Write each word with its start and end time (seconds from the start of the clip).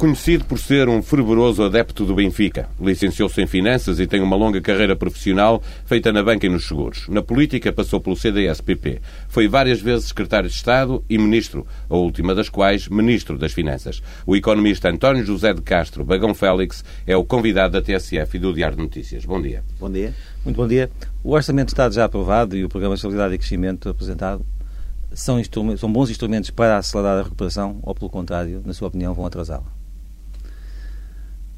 conhecido 0.00 0.46
por 0.46 0.58
ser 0.58 0.88
um 0.88 1.02
fervoroso 1.02 1.62
adepto 1.62 2.06
do 2.06 2.14
Benfica. 2.14 2.70
Licenciou-se 2.80 3.38
em 3.42 3.46
Finanças 3.46 4.00
e 4.00 4.06
tem 4.06 4.22
uma 4.22 4.34
longa 4.34 4.58
carreira 4.58 4.96
profissional 4.96 5.62
feita 5.84 6.10
na 6.10 6.22
banca 6.22 6.46
e 6.46 6.48
nos 6.48 6.66
seguros. 6.66 7.06
Na 7.06 7.22
política 7.22 7.70
passou 7.70 8.00
pelo 8.00 8.16
CDS-PP. 8.16 9.02
Foi 9.28 9.46
várias 9.46 9.78
vezes 9.78 10.08
secretário 10.08 10.48
de 10.48 10.54
Estado 10.54 11.04
e 11.06 11.18
ministro, 11.18 11.66
a 11.86 11.96
última 11.96 12.34
das 12.34 12.48
quais 12.48 12.88
ministro 12.88 13.36
das 13.36 13.52
Finanças. 13.52 14.02
O 14.24 14.34
economista 14.34 14.88
António 14.88 15.22
José 15.22 15.52
de 15.52 15.60
Castro 15.60 16.02
Bagão 16.02 16.32
Félix 16.32 16.82
é 17.06 17.14
o 17.14 17.22
convidado 17.22 17.74
da 17.74 17.82
TSF 17.82 18.38
e 18.38 18.40
do 18.40 18.54
Diário 18.54 18.78
de 18.78 18.82
Notícias. 18.82 19.26
Bom 19.26 19.42
dia. 19.42 19.62
Bom 19.78 19.90
dia. 19.90 20.14
Muito 20.42 20.56
bom 20.56 20.66
dia. 20.66 20.90
O 21.22 21.32
Orçamento 21.32 21.66
de 21.66 21.72
Estado 21.72 21.94
já 21.94 22.06
aprovado 22.06 22.56
e 22.56 22.64
o 22.64 22.70
Programa 22.70 22.94
de 22.94 23.00
Estabilidade 23.00 23.34
e 23.34 23.38
Crescimento 23.38 23.90
apresentado 23.90 24.46
são, 25.12 25.38
são 25.76 25.92
bons 25.92 26.08
instrumentos 26.08 26.48
para 26.48 26.78
acelerar 26.78 27.18
a 27.18 27.22
recuperação 27.22 27.80
ou, 27.82 27.94
pelo 27.94 28.08
contrário, 28.08 28.62
na 28.64 28.72
sua 28.72 28.88
opinião, 28.88 29.12
vão 29.12 29.26
atrasá-la? 29.26 29.79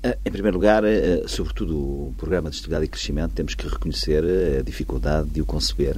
Eh, 0.02 0.18
em 0.24 0.32
primeiro 0.32 0.56
lugar, 0.56 0.82
eh, 0.84 1.22
sobretudo 1.28 1.76
o 1.76 2.14
Programa 2.18 2.50
de 2.50 2.56
Estabilidade 2.56 2.86
e 2.86 2.88
Crescimento, 2.88 3.32
temos 3.34 3.54
que 3.54 3.68
reconhecer 3.68 4.24
eh, 4.24 4.58
a 4.58 4.62
dificuldade 4.62 5.28
de 5.30 5.40
o 5.40 5.46
conceber 5.46 5.96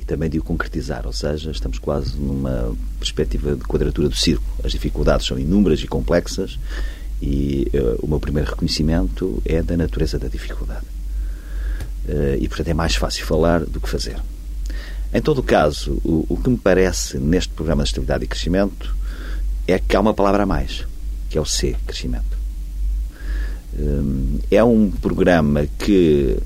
e 0.00 0.04
também 0.06 0.30
de 0.30 0.38
o 0.38 0.42
concretizar, 0.42 1.06
ou 1.06 1.12
seja, 1.12 1.50
estamos 1.50 1.78
quase 1.78 2.16
numa 2.16 2.74
perspectiva 2.98 3.54
de 3.54 3.62
quadratura 3.64 4.08
do 4.08 4.16
círculo. 4.16 4.50
As 4.64 4.72
dificuldades 4.72 5.26
são 5.26 5.38
inúmeras 5.38 5.80
e 5.80 5.86
complexas 5.86 6.58
e 7.20 7.70
o 7.98 8.06
meu 8.06 8.18
primeiro 8.18 8.48
reconhecimento 8.48 9.42
é 9.44 9.62
da 9.62 9.76
natureza 9.76 10.18
da 10.18 10.28
dificuldade. 10.28 10.86
e, 12.40 12.48
portanto, 12.48 12.68
é 12.68 12.74
mais 12.74 12.96
fácil 12.96 13.26
falar 13.26 13.60
do 13.60 13.78
que 13.78 13.88
fazer. 13.88 14.16
Em 15.12 15.20
todo 15.20 15.38
o 15.38 15.42
caso, 15.42 16.00
o, 16.02 16.24
o 16.30 16.36
que 16.38 16.48
me 16.48 16.56
parece 16.56 17.18
neste 17.18 17.52
Programa 17.52 17.82
de 17.82 17.90
Estabilidade 17.90 18.24
e 18.24 18.26
Crescimento 18.26 18.96
é 19.66 19.78
que 19.78 19.94
há 19.94 20.00
uma 20.00 20.14
palavra 20.14 20.44
a 20.44 20.46
mais, 20.46 20.86
que 21.28 21.36
é 21.36 21.40
o 21.40 21.44
C, 21.44 21.76
crescimento. 21.86 22.39
Hum, 23.78 24.38
é 24.50 24.62
um 24.64 24.90
programa 24.90 25.66
que 25.78 26.36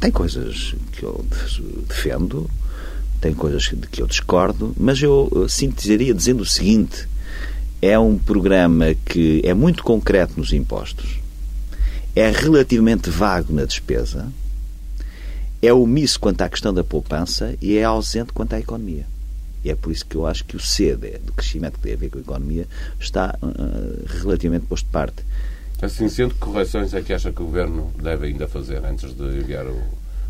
tem 0.00 0.10
coisas 0.10 0.74
que 0.92 1.02
eu 1.02 1.24
defendo, 1.88 2.48
tem 3.20 3.34
coisas 3.34 3.62
de 3.64 3.86
que 3.88 4.00
eu 4.00 4.06
discordo, 4.06 4.74
mas 4.78 5.02
eu 5.02 5.46
sintetizaria 5.48 6.14
dizendo 6.14 6.40
o 6.40 6.46
seguinte: 6.46 7.08
é 7.80 7.98
um 7.98 8.18
programa 8.18 8.94
que 9.04 9.40
é 9.44 9.52
muito 9.52 9.82
concreto 9.82 10.34
nos 10.36 10.52
impostos, 10.52 11.18
é 12.14 12.30
relativamente 12.30 13.10
vago 13.10 13.52
na 13.52 13.64
despesa, 13.64 14.32
é 15.60 15.72
omisso 15.72 16.20
quanto 16.20 16.42
à 16.42 16.48
questão 16.48 16.72
da 16.72 16.84
poupança 16.84 17.54
e 17.60 17.76
é 17.76 17.84
ausente 17.84 18.32
quanto 18.32 18.54
à 18.54 18.60
economia. 18.60 19.06
E 19.64 19.70
é 19.70 19.74
por 19.74 19.90
isso 19.90 20.06
que 20.06 20.16
eu 20.16 20.26
acho 20.26 20.44
que 20.44 20.56
o 20.56 20.60
C 20.60 20.94
do 20.94 21.32
crescimento 21.32 21.74
que 21.74 21.80
tem 21.80 21.94
a 21.94 21.96
ver 21.96 22.08
com 22.08 22.18
a 22.18 22.20
economia 22.20 22.68
está 23.00 23.36
uh, 23.42 24.20
relativamente 24.22 24.66
posto 24.66 24.84
de 24.84 24.92
parte. 24.92 25.24
Assim 25.82 26.08
sendo, 26.08 26.34
que 26.34 26.40
correções 26.40 26.94
é 26.94 27.02
que 27.02 27.12
acha 27.12 27.30
que 27.30 27.42
o 27.42 27.46
Governo 27.46 27.92
deve 28.02 28.28
ainda 28.28 28.48
fazer 28.48 28.82
antes 28.84 29.14
de 29.14 29.22
enviar 29.22 29.66
o, 29.66 29.82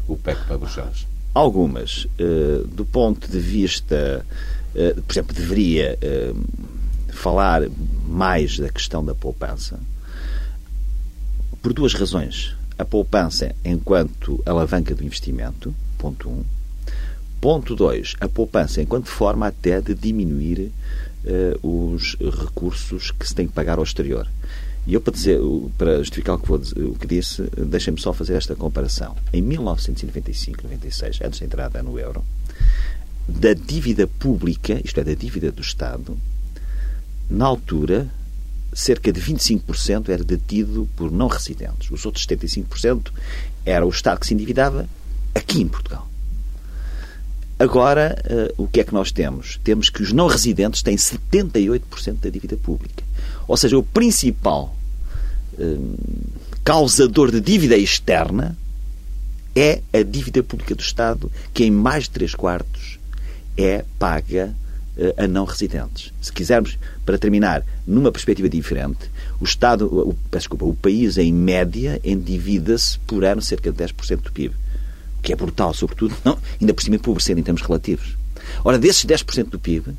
o 0.08 0.16
PEC 0.16 0.44
para 0.44 0.58
Bruxelas? 0.58 1.06
Algumas. 1.32 2.06
Uh, 2.18 2.66
do 2.66 2.84
ponto 2.84 3.30
de 3.30 3.38
vista, 3.38 4.24
uh, 4.74 5.02
por 5.02 5.12
exemplo, 5.12 5.34
deveria 5.34 5.96
uh, 6.02 7.12
falar 7.12 7.62
mais 8.08 8.58
da 8.58 8.68
questão 8.70 9.04
da 9.04 9.14
poupança 9.14 9.78
por 11.62 11.72
duas 11.72 11.94
razões. 11.94 12.56
A 12.78 12.84
poupança 12.84 13.54
enquanto 13.64 14.42
alavanca 14.44 14.94
do 14.94 15.04
investimento, 15.04 15.74
ponto 15.96 16.28
um. 16.28 16.42
Ponto 17.40 17.76
dois, 17.76 18.14
a 18.20 18.28
poupança 18.28 18.82
enquanto 18.82 19.08
forma 19.08 19.46
até 19.46 19.80
de 19.80 19.94
diminuir 19.94 20.72
os 21.62 22.16
recursos 22.20 23.10
que 23.10 23.26
se 23.26 23.34
tem 23.34 23.46
que 23.46 23.52
pagar 23.52 23.78
ao 23.78 23.84
exterior. 23.84 24.28
E 24.86 24.94
eu, 24.94 25.00
para, 25.00 25.12
dizer, 25.12 25.40
para 25.76 25.98
justificar 25.98 26.36
o 26.36 26.38
que, 26.38 26.46
vou, 26.46 26.58
o 26.58 26.94
que 26.94 27.06
disse, 27.06 27.42
deixem-me 27.56 28.00
só 28.00 28.12
fazer 28.12 28.34
esta 28.34 28.54
comparação. 28.54 29.16
Em 29.32 29.42
1995, 29.42 30.62
96, 30.62 31.20
antes 31.22 31.40
da 31.40 31.46
entrada 31.46 31.82
no 31.82 31.98
euro, 31.98 32.24
da 33.28 33.52
dívida 33.52 34.06
pública, 34.06 34.80
isto 34.84 35.00
é, 35.00 35.04
da 35.04 35.14
dívida 35.14 35.50
do 35.50 35.60
Estado, 35.60 36.16
na 37.28 37.44
altura, 37.44 38.08
cerca 38.72 39.12
de 39.12 39.20
25% 39.20 40.08
era 40.08 40.22
detido 40.22 40.88
por 40.94 41.10
não 41.10 41.26
residentes. 41.26 41.90
Os 41.90 42.06
outros 42.06 42.24
75% 42.24 43.10
era 43.64 43.84
o 43.84 43.90
Estado 43.90 44.20
que 44.20 44.26
se 44.26 44.34
endividava 44.34 44.88
aqui 45.34 45.60
em 45.60 45.66
Portugal. 45.66 46.06
Agora, 47.58 48.22
uh, 48.58 48.62
o 48.62 48.68
que 48.68 48.80
é 48.80 48.84
que 48.84 48.92
nós 48.92 49.10
temos? 49.10 49.58
Temos 49.64 49.88
que 49.88 50.02
os 50.02 50.12
não 50.12 50.26
residentes 50.26 50.82
têm 50.82 50.94
78% 50.94 52.20
da 52.20 52.28
dívida 52.28 52.56
pública. 52.56 53.02
Ou 53.46 53.56
seja, 53.56 53.78
o 53.78 53.82
principal 53.82 54.74
uh, 55.58 55.98
causador 56.64 57.30
de 57.30 57.40
dívida 57.40 57.76
externa 57.76 58.56
é 59.54 59.80
a 59.92 60.02
dívida 60.02 60.42
pública 60.42 60.74
do 60.74 60.82
Estado, 60.82 61.30
que 61.54 61.64
em 61.64 61.70
mais 61.70 62.04
de 62.04 62.10
3 62.10 62.34
quartos 62.34 62.98
é 63.56 63.84
paga 63.98 64.54
uh, 64.96 65.24
a 65.24 65.26
não 65.26 65.44
residentes. 65.44 66.12
Se 66.20 66.32
quisermos, 66.32 66.78
para 67.04 67.16
terminar, 67.18 67.64
numa 67.86 68.12
perspectiva 68.12 68.48
diferente, 68.48 69.10
o 69.40 69.44
Estado, 69.44 69.86
o, 69.86 70.16
desculpa, 70.30 70.64
o 70.64 70.74
país, 70.74 71.16
em 71.16 71.32
média, 71.32 72.00
endivida-se 72.04 72.98
por 73.00 73.24
ano 73.24 73.40
cerca 73.40 73.70
de 73.70 73.84
10% 73.84 74.22
do 74.22 74.32
PIB. 74.32 74.54
O 75.18 75.22
que 75.22 75.32
é 75.32 75.36
brutal, 75.36 75.72
sobretudo, 75.72 76.16
não, 76.24 76.38
ainda 76.60 76.74
por 76.74 76.82
cima 76.82 76.96
empobrecer 76.96 77.38
em 77.38 77.42
termos 77.42 77.62
relativos. 77.62 78.16
Ora, 78.64 78.78
desses 78.78 79.04
10% 79.04 79.50
do 79.50 79.58
PIB, 79.58 79.94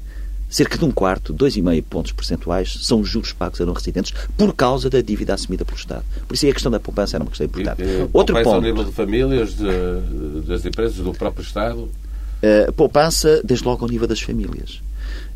cerca 0.49 0.77
de 0.77 0.85
um 0.85 0.91
quarto, 0.91 1.33
2,5 1.33 1.83
pontos 1.83 2.11
percentuais, 2.11 2.77
são 2.81 3.01
os 3.01 3.09
juros 3.09 3.33
pagos 3.33 3.59
a 3.59 3.65
não 3.65 3.73
residentes 3.73 4.13
por 4.37 4.53
causa 4.55 4.89
da 4.89 5.01
dívida 5.01 5.33
assumida 5.33 5.65
pelo 5.65 5.77
Estado. 5.77 6.03
Por 6.27 6.33
isso 6.33 6.45
aí 6.45 6.51
a 6.51 6.53
questão 6.53 6.71
da 6.71 6.79
poupança 6.79 7.17
era 7.17 7.23
uma 7.23 7.29
questão 7.29 7.45
importante. 7.45 7.81
E, 7.81 7.85
e, 7.85 8.09
Outro 8.13 8.35
ponto. 8.35 8.49
ao 8.49 8.61
nível 8.61 8.83
de 8.83 8.91
famílias, 8.91 9.55
de, 9.55 10.41
das 10.47 10.65
empresas, 10.65 10.97
do 10.97 11.13
próprio 11.13 11.43
Estado? 11.43 11.79
Uh, 11.81 12.71
poupança, 12.73 13.41
desde 13.43 13.65
logo, 13.65 13.83
ao 13.83 13.89
nível 13.89 14.07
das 14.07 14.21
famílias. 14.21 14.81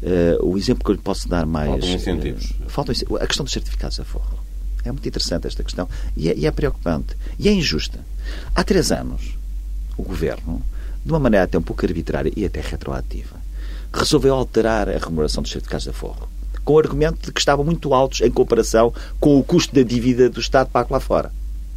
Uh, 0.01 0.45
o 0.45 0.57
exemplo 0.57 0.83
que 0.83 0.91
eu 0.91 0.95
lhe 0.95 1.01
posso 1.01 1.27
dar 1.27 1.45
mais. 1.45 1.69
Faltam 1.69 1.89
incentivos. 1.89 2.51
Uh, 2.51 2.69
faltam, 2.69 2.95
a 3.19 3.27
questão 3.27 3.43
dos 3.43 3.53
certificados 3.53 3.99
a 3.99 4.03
forro. 4.03 4.39
É 4.83 4.91
muito 4.91 5.07
interessante 5.07 5.45
esta 5.45 5.63
questão 5.63 5.87
e 6.17 6.29
é, 6.29 6.35
e 6.35 6.45
é 6.45 6.51
preocupante. 6.51 7.15
E 7.37 7.47
é 7.47 7.51
injusta. 7.51 7.99
Há 8.55 8.63
três 8.63 8.91
anos, 8.91 9.35
o 9.97 10.03
governo, 10.03 10.61
de 11.05 11.11
uma 11.11 11.19
maneira 11.19 11.45
até 11.45 11.57
um 11.57 11.61
pouco 11.61 11.85
arbitrária 11.85 12.31
e 12.35 12.45
até 12.45 12.61
retroativa, 12.61 13.35
resolveu 13.93 14.33
alterar 14.33 14.89
a 14.89 14.97
remuneração 14.97 15.43
dos 15.43 15.51
certificados 15.51 15.83
de 15.83 15.89
aforro, 15.89 16.29
com 16.63 16.73
o 16.73 16.79
argumento 16.79 17.25
de 17.25 17.31
que 17.31 17.39
estavam 17.39 17.65
muito 17.65 17.93
altos 17.93 18.21
em 18.21 18.31
comparação 18.31 18.93
com 19.19 19.37
o 19.37 19.43
custo 19.43 19.75
da 19.75 19.83
dívida 19.83 20.29
do 20.29 20.39
Estado 20.39 20.69
pago 20.69 20.93
lá 20.93 20.99
fora. 20.99 21.31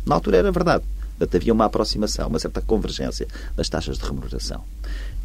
Na 0.06 0.14
altura 0.14 0.38
era 0.38 0.52
verdade. 0.52 0.84
Portanto, 1.18 1.36
havia 1.36 1.52
uma 1.52 1.64
aproximação, 1.64 2.28
uma 2.28 2.38
certa 2.38 2.60
convergência 2.60 3.26
das 3.56 3.68
taxas 3.68 3.98
de 3.98 4.04
remuneração. 4.04 4.62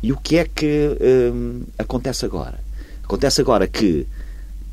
E 0.02 0.14
o 0.14 0.18
que 0.18 0.38
é 0.38 0.46
que 0.46 0.98
hum, 1.34 1.64
acontece 1.78 2.26
agora? 2.26 2.60
Acontece 3.04 3.42
agora 3.42 3.68
que 3.68 4.08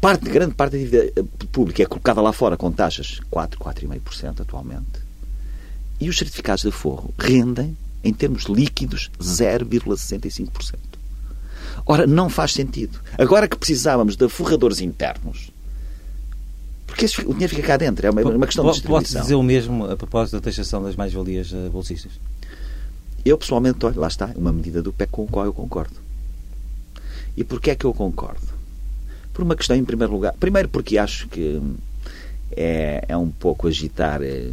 parte, 0.00 0.28
grande 0.28 0.54
parte 0.54 0.72
da 0.72 0.78
dívida 0.78 1.12
eh, 1.16 1.24
pública 1.50 1.82
é 1.82 1.86
colocada 1.86 2.20
lá 2.20 2.32
fora 2.32 2.56
com 2.56 2.70
taxas 2.70 3.18
4, 3.30 3.58
4,5% 3.58 4.42
atualmente. 4.42 5.06
E 5.98 6.08
os 6.08 6.18
certificados 6.18 6.62
de 6.62 6.68
aforro 6.68 7.12
rendem, 7.18 7.76
em 8.04 8.12
termos 8.12 8.44
líquidos, 8.44 9.10
0,65%. 9.18 10.95
Ora, 11.84 12.06
não 12.06 12.28
faz 12.28 12.52
sentido. 12.52 12.98
Agora 13.18 13.48
que 13.48 13.56
precisávamos 13.56 14.16
de 14.16 14.28
forradores 14.28 14.80
internos, 14.80 15.50
porque 16.86 17.06
o 17.26 17.32
dinheiro 17.32 17.54
fica 17.54 17.66
cá 17.66 17.76
dentro, 17.76 18.06
é 18.06 18.10
uma, 18.10 18.22
uma 18.22 18.46
questão 18.46 18.64
de 18.64 18.72
distribuição. 18.72 19.12
Pode 19.14 19.22
dizer 19.22 19.34
o 19.34 19.42
mesmo 19.42 19.84
a 19.90 19.96
propósito 19.96 20.34
da 20.34 20.40
taxação 20.40 20.82
das 20.82 20.96
mais-valias 20.96 21.52
eh, 21.52 21.68
bolsistas? 21.68 22.12
Eu, 23.24 23.36
pessoalmente, 23.36 23.84
olha, 23.84 24.00
lá 24.00 24.06
está, 24.06 24.30
uma 24.36 24.52
medida 24.52 24.80
do 24.80 24.92
PEC 24.92 25.10
com 25.10 25.24
a 25.24 25.26
qual 25.26 25.44
eu 25.44 25.52
concordo. 25.52 25.96
E 27.36 27.44
porquê 27.44 27.72
é 27.72 27.74
que 27.74 27.84
eu 27.84 27.92
concordo? 27.92 28.46
Por 29.34 29.42
uma 29.42 29.56
questão, 29.56 29.76
em 29.76 29.84
primeiro 29.84 30.12
lugar. 30.12 30.32
Primeiro, 30.34 30.68
porque 30.68 30.96
acho 30.96 31.28
que 31.28 31.60
é, 32.52 33.04
é 33.08 33.16
um 33.16 33.28
pouco 33.28 33.68
agitar 33.68 34.22
é, 34.22 34.52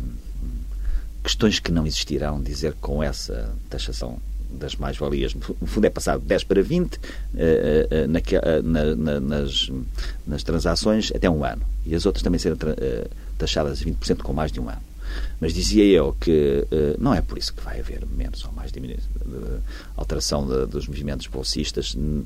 questões 1.24 1.60
que 1.60 1.72
não 1.72 1.88
existirão, 1.88 2.42
dizer 2.42 2.74
com 2.82 3.02
essa 3.02 3.56
taxação 3.70 4.20
das 4.54 4.76
mais-valias. 4.76 5.34
No 5.34 5.68
fundo, 5.68 5.86
é 5.86 5.90
passado 5.90 6.22
de 6.22 6.28
10 6.28 6.44
para 6.44 6.62
20 6.62 6.96
uh, 6.96 7.00
uh, 7.00 8.64
na, 8.64 8.96
na, 8.96 9.20
nas, 9.20 9.72
nas 10.26 10.44
transações 10.44 11.12
até 11.14 11.30
um 11.30 11.44
ano. 11.44 11.62
E 11.86 11.96
as 11.96 12.06
outras 12.06 12.24
também 12.24 12.40
serão 12.40 12.58
taxadas 13.38 13.82
a 13.82 13.86
20% 13.86 14.22
com 14.22 14.34
mais 14.34 14.52
de 14.52 14.60
um 14.60 14.70
ano. 14.70 14.93
Mas 15.40 15.54
dizia 15.54 15.84
eu 15.86 16.16
que 16.20 16.66
uh, 16.72 16.96
não 16.98 17.14
é 17.14 17.22
por 17.22 17.38
isso 17.38 17.54
que 17.54 17.62
vai 17.62 17.80
haver 17.80 18.06
menos 18.06 18.44
ou 18.46 18.52
mais 18.52 18.72
diminuição, 18.72 19.10
de, 19.26 19.60
alteração 19.98 20.48
de, 20.48 20.66
dos 20.68 20.88
movimentos 20.88 21.28
bolsistas. 21.28 21.94
Uh, 21.94 22.24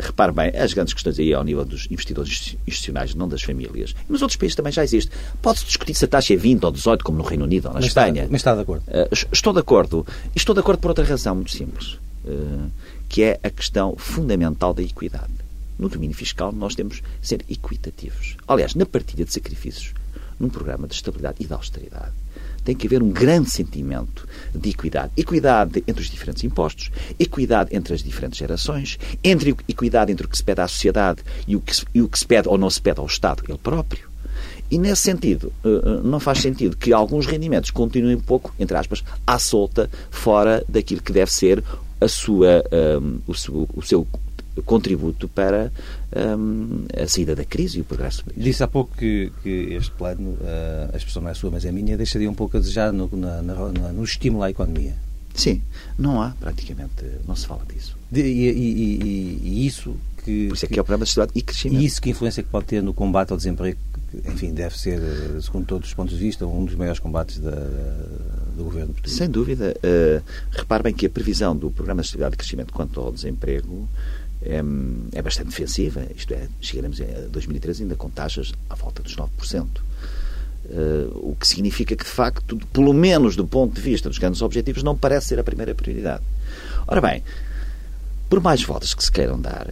repare 0.00 0.32
bem, 0.32 0.48
as 0.56 0.72
grandes 0.72 0.94
questões 0.94 1.18
aí 1.18 1.32
ao 1.32 1.44
nível 1.44 1.64
dos 1.64 1.86
investidores 1.90 2.56
institucionais, 2.66 3.14
não 3.14 3.28
das 3.28 3.42
famílias. 3.42 3.94
E 4.08 4.12
nos 4.12 4.22
outros 4.22 4.36
países 4.36 4.56
também 4.56 4.72
já 4.72 4.82
existe. 4.82 5.10
Pode-se 5.40 5.64
discutir 5.66 5.94
se 5.94 6.04
a 6.04 6.08
taxa 6.08 6.34
é 6.34 6.36
20 6.36 6.64
ou 6.64 6.72
18, 6.72 7.04
como 7.04 7.18
no 7.18 7.24
Reino 7.24 7.44
Unido 7.44 7.66
ou 7.66 7.74
na 7.74 7.80
mas 7.80 7.88
Espanha. 7.88 8.22
Está, 8.22 8.32
mas 8.32 8.40
está 8.40 8.54
de 8.54 8.60
acordo? 8.60 8.84
Estou 9.32 9.52
de 9.52 9.58
acordo. 9.60 10.06
Estou 10.34 10.54
de 10.54 10.60
acordo 10.60 10.80
por 10.80 10.88
outra 10.88 11.04
razão 11.04 11.34
muito 11.34 11.52
simples, 11.52 11.98
que 13.08 13.22
é 13.22 13.40
a 13.42 13.50
questão 13.50 13.94
fundamental 13.96 14.74
da 14.74 14.82
equidade. 14.82 15.32
no 15.78 15.88
domínio 15.88 16.16
fiscal, 16.16 16.52
nós 16.52 16.74
temos 16.74 17.00
que 17.00 17.06
ser 17.20 17.44
equitativos. 17.48 18.36
Aliás, 18.46 18.74
na 18.74 18.86
partilha 18.86 19.24
de 19.24 19.32
sacrifícios, 19.32 19.92
num 20.42 20.48
programa 20.48 20.88
de 20.88 20.94
estabilidade 20.94 21.36
e 21.40 21.46
de 21.46 21.52
austeridade, 21.52 22.12
tem 22.64 22.74
que 22.76 22.86
haver 22.86 23.02
um 23.02 23.10
grande 23.10 23.48
sentimento 23.48 24.26
de 24.54 24.70
equidade. 24.70 25.12
Equidade 25.16 25.82
entre 25.86 26.02
os 26.02 26.10
diferentes 26.10 26.44
impostos, 26.44 26.90
equidade 27.18 27.74
entre 27.74 27.94
as 27.94 28.02
diferentes 28.02 28.38
gerações, 28.38 28.98
entre 29.22 29.54
equidade 29.68 30.12
entre 30.12 30.26
o 30.26 30.28
que 30.28 30.36
se 30.36 30.44
pede 30.44 30.60
à 30.60 30.68
sociedade 30.68 31.22
e 31.46 31.56
o 31.56 31.60
que 31.60 31.74
se, 31.74 31.84
e 31.94 32.02
o 32.02 32.08
que 32.08 32.18
se 32.18 32.26
pede 32.26 32.48
ou 32.48 32.58
não 32.58 32.68
se 32.68 32.80
pede 32.80 33.00
ao 33.00 33.06
Estado, 33.06 33.42
ele 33.48 33.58
próprio. 33.58 34.10
E 34.70 34.78
nesse 34.78 35.02
sentido, 35.02 35.52
eh, 35.64 35.68
eh, 35.68 36.00
não 36.02 36.18
faz 36.18 36.38
sentido 36.38 36.76
que 36.76 36.92
alguns 36.92 37.26
rendimentos 37.26 37.70
continuem 37.70 38.16
um 38.16 38.20
pouco, 38.20 38.54
entre 38.58 38.76
aspas, 38.76 39.04
à 39.26 39.38
solta, 39.38 39.90
fora 40.10 40.64
daquilo 40.68 41.02
que 41.02 41.12
deve 41.12 41.32
ser 41.32 41.62
a 42.00 42.08
sua, 42.08 42.64
um, 43.00 43.16
eh, 43.16 43.20
o, 43.26 43.34
seu, 43.34 43.68
o 43.74 43.82
seu 43.82 44.06
contributo 44.64 45.28
para 45.28 45.70
um, 46.16 46.84
a 47.00 47.06
saída 47.06 47.34
da 47.34 47.44
crise 47.44 47.78
e 47.78 47.80
o 47.80 47.84
progresso. 47.84 48.24
Disse 48.36 48.62
há 48.62 48.68
pouco 48.68 48.96
que, 48.96 49.32
que 49.42 49.48
este 49.74 49.90
plano, 49.92 50.30
uh, 50.30 50.90
a 50.92 50.96
expressão 50.96 51.22
não 51.22 51.30
é 51.30 51.34
sua, 51.34 51.50
mas 51.50 51.64
é 51.64 51.72
minha, 51.72 51.96
deixaria 51.96 52.30
um 52.30 52.34
pouco 52.34 52.56
a 52.56 52.60
desejar 52.60 52.92
no, 52.92 53.08
na, 53.12 53.42
na, 53.42 53.54
no 53.92 54.04
estímulo 54.04 54.42
à 54.42 54.50
economia. 54.50 54.94
Sim, 55.34 55.62
não 55.98 56.20
há 56.20 56.30
praticamente, 56.38 57.04
não 57.26 57.34
se 57.34 57.46
fala 57.46 57.62
disso. 57.64 57.96
De, 58.10 58.20
e, 58.20 58.50
e, 58.50 58.52
e, 58.52 59.40
e, 59.42 59.66
isso 59.66 59.96
que. 60.22 60.48
Por 60.48 60.54
isso 60.54 60.64
é 60.64 60.68
que, 60.68 60.74
que 60.74 60.78
é 60.78 60.82
o 60.82 60.84
problema 60.84 61.00
da 61.00 61.06
sociedade 61.06 61.32
e 61.34 61.40
crescimento. 61.40 61.80
E 61.80 61.86
isso 61.86 62.02
que 62.02 62.10
influência 62.10 62.42
que 62.42 62.50
pode 62.50 62.66
ter 62.66 62.82
no 62.82 62.92
combate 62.92 63.30
ao 63.30 63.36
desemprego, 63.38 63.78
que, 64.10 64.28
enfim, 64.28 64.52
deve 64.52 64.78
ser, 64.78 65.00
segundo 65.40 65.64
todos 65.64 65.88
os 65.88 65.94
pontos 65.94 66.14
de 66.14 66.22
vista, 66.22 66.46
um 66.46 66.66
dos 66.66 66.74
maiores 66.74 67.00
combates 67.00 67.38
da, 67.38 67.50
do 67.50 68.64
governo 68.64 68.92
português. 68.92 69.16
Sem 69.16 69.30
dúvida. 69.30 69.74
Uh, 69.78 70.22
repare 70.50 70.82
bem 70.82 70.92
que 70.92 71.06
a 71.06 71.10
previsão 71.10 71.56
do 71.56 71.70
Programa 71.70 72.02
de 72.02 72.08
Estabilidade 72.08 72.34
e 72.34 72.38
Crescimento 72.38 72.72
quanto 72.74 73.00
ao 73.00 73.10
desemprego 73.10 73.88
é, 74.44 74.62
é 75.12 75.22
bastante 75.22 75.50
defensiva. 75.50 76.06
Isto 76.16 76.34
é, 76.34 76.48
chegaremos 76.60 77.00
a 77.00 77.28
2013 77.28 77.82
ainda 77.82 77.96
com 77.96 78.10
taxas 78.10 78.52
à 78.68 78.74
volta 78.74 79.02
dos 79.02 79.16
9%. 79.16 79.66
Uh, 80.64 81.30
o 81.30 81.36
que 81.38 81.46
significa 81.46 81.96
que, 81.96 82.04
de 82.04 82.10
facto, 82.10 82.56
pelo 82.72 82.92
menos 82.92 83.34
do 83.34 83.46
ponto 83.46 83.74
de 83.74 83.80
vista 83.80 84.08
dos 84.08 84.18
grandes 84.18 84.40
objetivos, 84.42 84.82
não 84.82 84.96
parece 84.96 85.28
ser 85.28 85.40
a 85.40 85.44
primeira 85.44 85.74
prioridade. 85.74 86.22
Ora 86.86 87.00
bem, 87.00 87.22
por 88.30 88.40
mais 88.40 88.62
voltas 88.62 88.94
que 88.94 89.02
se 89.02 89.10
queiram 89.10 89.40
dar, 89.40 89.66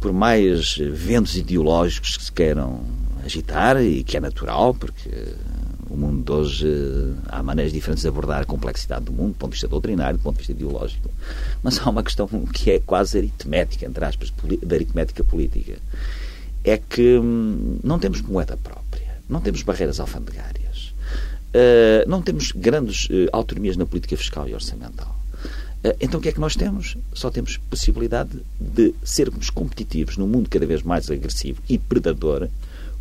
por 0.00 0.12
mais 0.12 0.76
ventos 0.76 1.36
ideológicos 1.36 2.16
que 2.16 2.24
se 2.24 2.32
queiram 2.32 2.80
agitar, 3.24 3.80
e 3.82 4.02
que 4.02 4.16
é 4.16 4.20
natural, 4.20 4.74
porque 4.74 5.10
o 5.92 5.96
mundo 5.96 6.32
hoje 6.32 6.66
há 7.28 7.42
maneiras 7.42 7.70
diferentes 7.70 8.02
de 8.02 8.08
abordar 8.08 8.40
a 8.40 8.44
complexidade 8.46 9.04
do 9.04 9.12
mundo, 9.12 9.32
do 9.32 9.34
ponto 9.34 9.50
de 9.50 9.56
vista 9.56 9.68
doutrinário, 9.68 10.18
do 10.18 10.22
ponto 10.22 10.36
de 10.36 10.38
vista 10.38 10.52
ideológico. 10.52 11.10
Mas 11.62 11.78
há 11.78 11.90
uma 11.90 12.02
questão 12.02 12.26
que 12.46 12.70
é 12.70 12.80
quase 12.80 13.18
aritmética, 13.18 13.84
entre 13.84 14.02
aspas, 14.02 14.32
da 14.62 14.74
aritmética 14.74 15.22
política. 15.22 15.78
É 16.64 16.78
que 16.78 17.18
hum, 17.18 17.78
não 17.84 17.98
temos 17.98 18.22
moeda 18.22 18.56
própria, 18.56 19.18
não 19.28 19.40
temos 19.42 19.62
barreiras 19.62 20.00
alfandegárias, 20.00 20.94
uh, 21.54 22.08
não 22.08 22.22
temos 22.22 22.52
grandes 22.52 23.06
uh, 23.06 23.28
autonomias 23.30 23.76
na 23.76 23.84
política 23.84 24.16
fiscal 24.16 24.48
e 24.48 24.54
orçamental. 24.54 25.14
Uh, 25.84 25.94
então 26.00 26.20
o 26.20 26.22
que 26.22 26.30
é 26.30 26.32
que 26.32 26.40
nós 26.40 26.56
temos? 26.56 26.96
Só 27.12 27.30
temos 27.30 27.58
possibilidade 27.68 28.38
de 28.58 28.94
sermos 29.04 29.50
competitivos 29.50 30.16
num 30.16 30.26
mundo 30.26 30.48
cada 30.48 30.64
vez 30.64 30.82
mais 30.82 31.10
agressivo 31.10 31.60
e 31.68 31.76
predador 31.76 32.48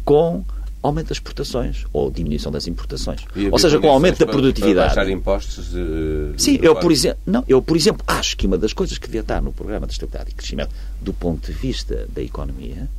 com 0.04 0.44
aumento 0.82 1.10
das 1.10 1.18
exportações 1.18 1.86
ou 1.94 2.10
diminuição 2.10 2.52
das 2.52 2.68
importações. 2.68 3.22
Ou 3.52 3.60
seja, 3.60 3.80
com 3.80 3.90
aumento 3.90 4.20
da 4.20 4.26
produtividade. 4.26 4.94
Para 4.94 5.04
baixar 5.04 5.12
impostos. 5.12 5.74
Uh, 5.74 6.34
Sim, 6.38 6.60
eu 6.62 6.76
por, 6.76 6.92
exemplo, 6.92 7.20
não, 7.26 7.44
eu, 7.48 7.62
por 7.62 7.78
exemplo, 7.78 8.04
acho 8.08 8.36
que 8.36 8.48
uma 8.48 8.58
das 8.58 8.74
coisas 8.74 8.98
que 8.98 9.08
devia 9.08 9.22
estar 9.22 9.42
no 9.42 9.54
programa 9.54 9.86
de 9.86 9.94
estabilidade 9.94 10.32
e 10.32 10.34
crescimento 10.34 10.72
do 11.00 11.14
ponto 11.14 11.52
de 11.52 11.54
vista 11.54 12.08
da 12.14 12.22
economia 12.22 12.90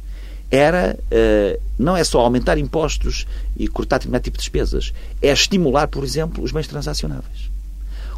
era 0.50 0.96
uh, 0.96 1.60
não 1.78 1.96
é 1.96 2.04
só 2.04 2.20
aumentar 2.20 2.58
impostos 2.58 3.26
e 3.56 3.66
cortar 3.66 3.96
determinado 3.96 4.24
tipo 4.24 4.36
de 4.36 4.42
despesas, 4.42 4.92
é 5.20 5.32
estimular, 5.32 5.88
por 5.88 6.04
exemplo, 6.04 6.44
os 6.44 6.52
bens 6.52 6.68
transacionáveis. 6.68 7.50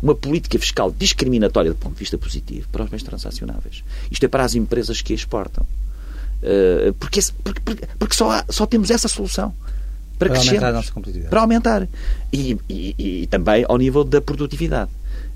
Uma 0.03 0.15
política 0.15 0.59
fiscal 0.59 0.91
discriminatória 0.91 1.71
do 1.71 1.77
ponto 1.77 1.95
de 1.95 2.01
vista 2.01 2.19
positivo 2.19 2.69
para 2.71 2.83
os 2.83 2.91
bens 2.91 3.05
transacionáveis. 3.05 3.85
Isto 4.11 4.27
é 4.27 4.29
para 4.29 4.45
as 4.45 4.55
empresas 4.55 5.01
que 5.01 5.15
exportam. 5.15 5.65
Eh, 6.45 6.93
porque, 7.01 7.21
porque, 7.43 7.87
porque 7.99 8.15
só, 8.15 8.31
há, 8.31 8.45
só 8.51 8.67
temos 8.67 8.91
essa 8.91 9.09
solução 9.09 9.55
para, 10.19 10.29
para 10.29 10.39
aumentar 10.39 10.69
a 10.69 10.73
nossa 10.73 10.93
competitividade. 10.93 11.31
Para 11.31 11.41
aumentar. 11.41 11.89
E, 12.31 12.59
e, 12.69 12.95
e 13.23 13.27
também 13.29 13.65
ao 13.67 13.79
nível 13.79 14.05
da 14.05 14.21
produtividade. 14.21 14.91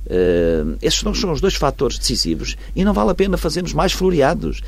Uh, 0.07 0.77
esses 0.81 1.01
são 1.01 1.33
os 1.33 1.41
dois 1.41 1.55
fatores 1.55 1.99
decisivos 1.99 2.57
e 2.75 2.85
não 2.85 2.95
vale 2.95 3.11
a 3.11 3.15
pena 3.15 3.37
fazermos 3.37 3.73
mais 3.73 3.93
floreados. 3.93 4.63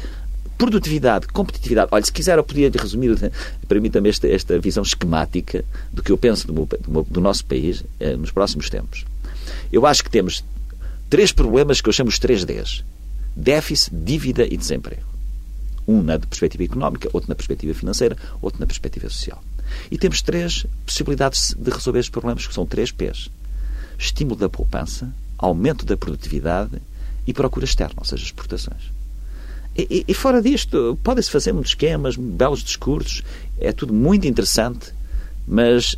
Produtividade, 0.57 1.27
competitividade. 1.29 1.89
Olha, 1.91 2.05
se 2.05 2.13
quiser, 2.13 2.37
eu 2.37 2.45
podia 2.45 2.71
resumir, 2.71 3.17
permita-me 3.69 4.09
esta, 4.09 4.27
esta 4.29 4.59
visão 4.59 4.83
esquemática 4.83 5.65
do 5.93 6.03
que 6.03 6.13
eu 6.13 6.19
penso 6.19 6.47
do, 6.47 6.67
do, 6.67 7.03
do 7.03 7.21
nosso 7.21 7.45
país 7.45 7.81
uh, 7.81 8.17
nos 8.19 8.31
próximos 8.31 8.69
tempos. 8.69 9.05
Eu 9.73 9.87
acho 9.87 10.03
que 10.03 10.11
temos 10.11 10.45
três 11.09 11.33
problemas 11.33 11.81
que 11.81 11.89
eu 11.89 11.93
chamo 11.93 12.09
os 12.09 12.19
três 12.19 12.45
Ds: 12.45 12.83
déficit, 13.37 13.95
dívida 13.95 14.45
e 14.45 14.57
desemprego. 14.57 15.11
Um 15.91 16.03
na 16.03 16.19
perspectiva 16.19 16.65
económica, 16.65 17.09
outro 17.13 17.29
na 17.29 17.35
perspectiva 17.35 17.75
financeira, 17.75 18.17
outro 18.41 18.61
na 18.61 18.67
perspectiva 18.67 19.09
social. 19.09 19.43
E 19.91 19.99
temos 19.99 20.23
três 20.23 20.67
possibilidades 20.87 21.55
de 21.59 21.71
resolver 21.71 21.99
estes 21.99 22.11
problemas, 22.11 22.47
que 22.47 22.55
são 22.55 22.67
três 22.67 22.93
P's. 22.93 23.29
Estímulo 23.99 24.37
da 24.37 24.49
poupança, 24.49 25.13
aumento 25.37 25.85
da 25.85 25.97
produtividade 25.97 26.81
e 27.27 27.33
procura 27.33 27.65
externa, 27.65 27.97
ou 27.99 28.05
seja, 28.05 28.25
exportações. 28.25 28.91
E, 29.77 30.05
e, 30.07 30.15
fora 30.15 30.43
disto, 30.43 30.99
podem-se 31.03 31.31
fazer 31.31 31.53
muitos 31.53 31.73
esquemas, 31.73 32.17
belos 32.17 32.63
discursos, 32.63 33.23
é 33.59 33.73
tudo 33.73 33.93
muito 33.93 34.27
interessante, 34.27 34.93
mas 35.47 35.97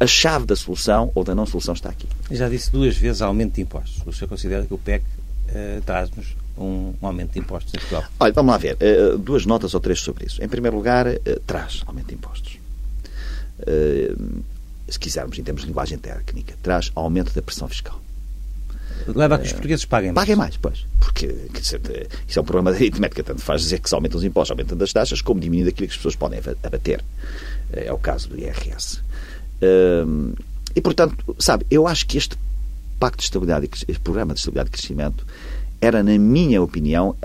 a 0.00 0.06
chave 0.06 0.46
da 0.46 0.56
solução 0.56 1.10
ou 1.14 1.22
da 1.22 1.34
não 1.34 1.46
solução 1.46 1.74
está 1.74 1.90
aqui. 1.90 2.06
Já 2.30 2.48
disse 2.48 2.70
duas 2.70 2.96
vezes 2.96 3.22
aumento 3.22 3.54
de 3.54 3.62
impostos. 3.62 4.02
O 4.04 4.12
senhor 4.12 4.28
considera 4.28 4.66
que 4.66 4.74
o 4.74 4.78
PEC 4.78 5.04
eh, 5.48 5.80
traz-nos 5.86 6.34
um, 6.56 6.94
um, 7.00 7.06
aumento 7.06 7.32
de 7.32 7.38
impostos 7.38 7.72
em 7.74 7.78
Portugal? 7.78 8.04
Olha, 8.18 8.32
vamos 8.32 8.52
lá 8.52 8.58
ver. 8.58 8.76
Uh, 8.76 9.18
duas 9.18 9.46
notas 9.46 9.74
ou 9.74 9.80
três 9.80 10.00
sobre 10.00 10.26
isso. 10.26 10.42
Em 10.42 10.48
primeiro 10.48 10.76
lugar, 10.76 11.06
uh, 11.06 11.40
traz 11.46 11.82
aumento 11.86 12.08
de 12.08 12.14
impostos. 12.14 12.58
Uh, 13.60 14.42
se 14.88 14.98
quisermos, 14.98 15.38
em 15.38 15.42
termos 15.42 15.62
de 15.62 15.68
linguagem 15.68 15.98
técnica, 15.98 16.54
traz 16.62 16.90
aumento 16.94 17.32
da 17.32 17.42
pressão 17.42 17.68
fiscal. 17.68 18.00
Leva 19.06 19.34
a 19.34 19.38
que 19.38 19.46
os 19.46 19.52
portugueses 19.52 19.84
paguem 19.84 20.12
mais. 20.12 20.24
Paguem 20.24 20.36
mais, 20.36 20.56
pois. 20.56 20.86
Porque 20.98 21.26
dizer, 21.52 22.08
isso 22.26 22.38
é 22.38 22.42
um 22.42 22.44
problema 22.44 22.70
da 22.72 22.76
aritmética. 22.76 23.22
Tanto 23.22 23.42
faz 23.42 23.62
dizer 23.62 23.80
que 23.80 23.88
se 23.88 23.94
aumentam 23.94 24.18
os 24.18 24.24
impostos, 24.24 24.50
aumentam 24.50 24.78
as 24.80 24.92
taxas, 24.92 25.20
como 25.20 25.40
diminuindo 25.40 25.68
aquilo 25.68 25.88
que 25.88 25.92
as 25.92 25.96
pessoas 25.96 26.16
podem 26.16 26.40
abater. 26.62 27.02
É 27.72 27.92
o 27.92 27.98
caso 27.98 28.28
do 28.28 28.38
IRS. 28.38 29.00
E, 30.74 30.80
portanto, 30.80 31.36
sabe, 31.38 31.66
eu 31.70 31.86
acho 31.86 32.06
que 32.06 32.18
este 32.18 32.36
Pacto 32.98 33.18
de 33.18 33.24
Estabilidade, 33.24 33.68
este 33.72 34.00
Programa 34.00 34.34
de 34.34 34.40
Estabilidade 34.40 34.68
e 34.68 34.72
Crescimento, 34.72 35.26
era, 35.80 36.02
na 36.02 36.18
minha 36.18 36.62
opinião, 36.62 37.16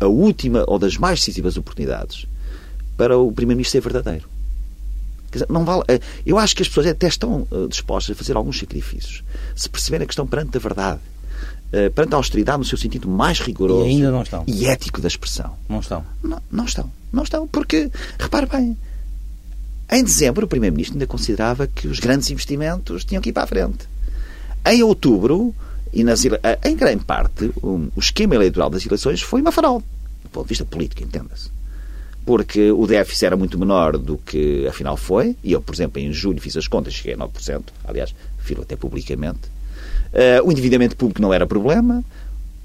a 0.00 0.06
última 0.06 0.64
ou 0.66 0.78
das 0.78 0.96
mais 0.96 1.20
decisivas 1.20 1.56
oportunidades 1.56 2.26
para 2.96 3.16
o 3.16 3.32
Primeiro-Ministro 3.32 3.80
ser 3.80 3.80
verdadeiro. 3.80 4.28
Dizer, 5.30 5.46
não 5.50 5.64
vale, 5.64 5.82
eh, 5.88 6.00
eu 6.24 6.38
acho 6.38 6.56
que 6.56 6.62
as 6.62 6.68
pessoas 6.68 6.86
até 6.86 7.06
estão 7.06 7.46
eh, 7.52 7.66
dispostas 7.68 8.16
a 8.16 8.18
fazer 8.18 8.36
alguns 8.36 8.58
sacrifícios 8.58 9.22
se 9.54 9.68
perceberem 9.68 10.04
a 10.04 10.06
questão 10.06 10.26
perante 10.26 10.56
a 10.56 10.60
verdade, 10.60 11.00
eh, 11.70 11.90
perante 11.90 12.14
a 12.14 12.16
austeridade 12.16 12.58
no 12.58 12.64
seu 12.64 12.78
sentido 12.78 13.08
mais 13.08 13.40
rigoroso 13.40 13.86
e, 13.86 13.90
ainda 13.90 14.10
não 14.10 14.22
estão. 14.22 14.44
e 14.46 14.66
ético 14.66 15.00
da 15.00 15.08
expressão. 15.08 15.54
Não 15.68 15.80
estão. 15.80 16.04
Não, 16.22 16.40
não 16.50 16.64
estão. 16.64 16.90
Não 17.12 17.22
estão, 17.22 17.46
porque, 17.46 17.90
repare 18.18 18.46
bem, 18.46 18.76
em 19.90 20.04
dezembro 20.04 20.46
o 20.46 20.48
Primeiro-Ministro 20.48 20.94
ainda 20.94 21.06
considerava 21.06 21.66
que 21.66 21.88
os 21.88 21.98
grandes 21.98 22.30
investimentos 22.30 23.04
tinham 23.04 23.22
que 23.22 23.28
ir 23.28 23.32
para 23.32 23.44
a 23.44 23.46
frente. 23.46 23.86
Em 24.64 24.82
outubro, 24.82 25.54
e 25.92 26.04
nas, 26.04 26.24
em 26.24 26.76
grande 26.76 27.04
parte, 27.04 27.50
o, 27.62 27.88
esquema 27.96 28.34
eleitoral 28.34 28.70
das 28.70 28.84
eleições 28.84 29.22
foi 29.22 29.40
uma 29.40 29.52
farol, 29.52 29.82
do 30.22 30.28
ponto 30.30 30.44
de 30.44 30.48
vista 30.50 30.64
político, 30.64 31.02
entenda-se. 31.02 31.50
Porque 32.24 32.70
o 32.70 32.86
déficit 32.86 33.26
era 33.26 33.36
muito 33.36 33.58
menor 33.58 33.96
do 33.96 34.18
que 34.18 34.66
afinal 34.66 34.96
foi, 34.96 35.36
e 35.42 35.52
eu, 35.52 35.62
por 35.62 35.74
exemplo, 35.74 36.00
em 36.00 36.12
julho 36.12 36.40
fiz 36.40 36.56
as 36.56 36.68
contas, 36.68 36.94
cheguei 36.94 37.14
a 37.14 37.16
9%, 37.16 37.62
aliás, 37.84 38.14
filo 38.38 38.62
até 38.62 38.76
publicamente. 38.76 39.40
Uh, 40.08 40.46
o 40.46 40.52
endividamento 40.52 40.96
público 40.96 41.20
não 41.20 41.32
era 41.32 41.46
problema, 41.46 42.04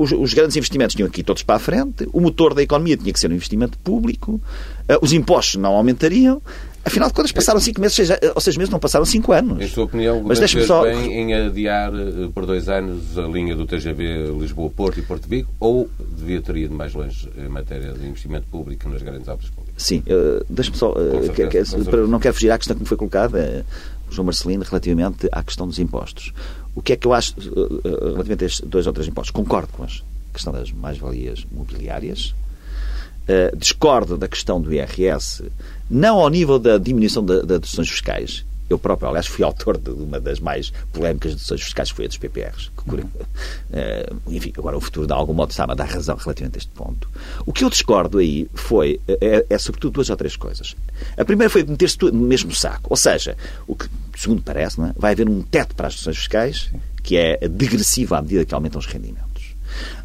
os, 0.04 0.12
os, 0.12 0.34
grandes 0.34 0.56
investimentos 0.56 0.96
tinham 0.96 1.08
aqui 1.08 1.24
todos 1.24 1.44
para 1.44 1.56
a 1.56 1.60
frente, 1.60 2.08
o 2.12 2.20
motor 2.20 2.54
da 2.54 2.62
economia 2.62 2.98
tinha 2.98 3.12
que 3.12 3.20
ser 3.20 3.32
um 3.32 3.36
investimento 3.36 3.78
público, 3.80 4.34
uh, 4.34 4.98
os 5.02 5.14
impostos 5.14 5.56
não 5.56 5.74
aumentariam, 5.74 6.42
Afinal 6.86 7.08
de 7.08 7.14
contas, 7.14 7.32
passaram 7.32 7.62
cinco 7.62 7.80
meses, 7.80 7.96
seja, 7.96 8.20
ou 8.36 8.42
seis 8.42 8.58
meses, 8.58 8.70
não 8.70 8.78
passaram 8.78 9.06
cinco 9.06 9.32
anos. 9.32 9.64
Em 9.64 9.68
sua 9.70 9.86
opinião, 9.86 10.20
o 10.20 10.28
Mas 10.28 10.40
deixe 10.40 10.62
só... 10.66 10.84
bem 10.84 11.14
em 11.14 11.34
adiar 11.34 11.94
eh, 11.94 12.28
por 12.34 12.46
dois 12.46 12.68
anos 12.68 13.18
a 13.18 13.22
linha 13.22 13.56
do 13.56 13.66
TGV 13.66 14.34
Lisboa-Porto 14.38 15.00
e 15.00 15.02
Porto 15.02 15.28
Vigo 15.28 15.50
ou 15.62 15.90
devia 15.98 16.42
ter 16.42 16.58
ido 16.58 16.76
mais 16.76 16.94
longe 16.94 17.30
em 17.38 17.48
matéria 17.48 17.94
de 17.94 18.06
investimento 18.06 18.48
público 18.48 18.90
nas 18.90 19.02
grandes 19.02 19.30
obras 19.30 19.50
públicas? 19.50 19.82
Sim, 19.82 20.04
uh, 20.08 20.46
deixe-me 20.50 20.76
só... 20.76 20.92
Uh, 20.92 21.30
que, 21.34 21.48
que, 21.48 21.64
não 22.10 22.20
quero 22.20 22.34
fugir 22.34 22.52
à 22.52 22.58
questão 22.58 22.76
que 22.76 22.82
me 22.82 22.88
foi 22.88 22.98
colocada, 22.98 23.66
João 24.10 24.26
Marcelino, 24.26 24.64
relativamente 24.64 25.28
à 25.32 25.44
questão 25.44 25.68
dos 25.68 25.80
impostos. 25.80 26.34
O 26.76 26.82
que 26.82 26.94
é 26.94 26.96
que 26.96 27.08
eu 27.08 27.14
acho 27.14 27.36
relativamente 27.84 28.44
a 28.44 28.48
estes 28.48 28.68
dois 28.68 28.88
ou 28.88 28.94
três 28.94 29.08
impostos? 29.08 29.32
Concordo 29.32 29.70
com 29.74 29.84
a 29.84 29.88
questão 30.34 30.54
das 30.54 30.72
mais-valias 30.72 31.46
mobiliárias, 31.52 32.34
Uh, 33.24 33.56
discordo 33.56 34.18
da 34.18 34.28
questão 34.28 34.60
do 34.60 34.74
IRS, 34.74 35.50
não 35.90 36.20
ao 36.20 36.28
nível 36.28 36.60
da 36.60 36.78
diminuição 36.78 37.24
das 37.24 37.46
da 37.46 37.54
deduções 37.54 37.90
fiscais, 37.90 38.44
eu 38.70 38.78
próprio, 38.80 39.10
aliás, 39.10 39.28
fui 39.28 39.44
autor 39.44 39.78
de 39.78 39.90
uma 39.90 40.20
das 40.20 40.40
mais 40.40 40.72
polémicas 40.92 41.34
decisões 41.34 41.62
fiscais, 41.62 41.90
que 41.90 41.96
foi 41.96 42.06
a 42.06 42.08
dos 42.08 42.18
PPRs. 42.18 42.72
Que, 42.78 42.96
uh, 42.96 44.22
enfim, 44.28 44.54
agora 44.58 44.78
o 44.78 44.82
futuro, 44.82 45.08
de 45.08 45.14
algum 45.14 45.34
modo, 45.34 45.52
está-me 45.52 45.74
a 45.74 45.76
dar 45.76 45.86
razão 45.86 46.16
relativamente 46.16 46.58
a 46.58 46.60
este 46.60 46.72
ponto. 46.72 47.10
O 47.46 47.54
que 47.54 47.64
eu 47.64 47.70
discordo 47.70 48.18
aí 48.18 48.48
foi, 48.54 49.00
é, 49.08 49.46
é 49.50 49.58
sobretudo 49.58 49.94
duas 49.94 50.10
ou 50.10 50.16
três 50.16 50.36
coisas. 50.36 50.76
A 51.18 51.26
primeira 51.26 51.50
foi 51.50 51.64
meter-se 51.64 51.98
no 52.06 52.14
mesmo 52.14 52.54
saco. 52.54 52.88
Ou 52.90 52.98
seja, 52.98 53.36
o 53.68 53.76
que, 53.76 53.88
segundo 54.18 54.42
parece, 54.42 54.82
é? 54.82 54.94
vai 54.98 55.12
haver 55.12 55.28
um 55.28 55.42
teto 55.42 55.76
para 55.76 55.88
as 55.88 55.94
decisões 55.94 56.18
fiscais 56.18 56.72
que 57.02 57.18
é 57.18 57.48
degressivo 57.48 58.16
à 58.16 58.22
medida 58.22 58.46
que 58.46 58.54
aumentam 58.54 58.80
os 58.80 58.86
rendimentos. 58.86 59.44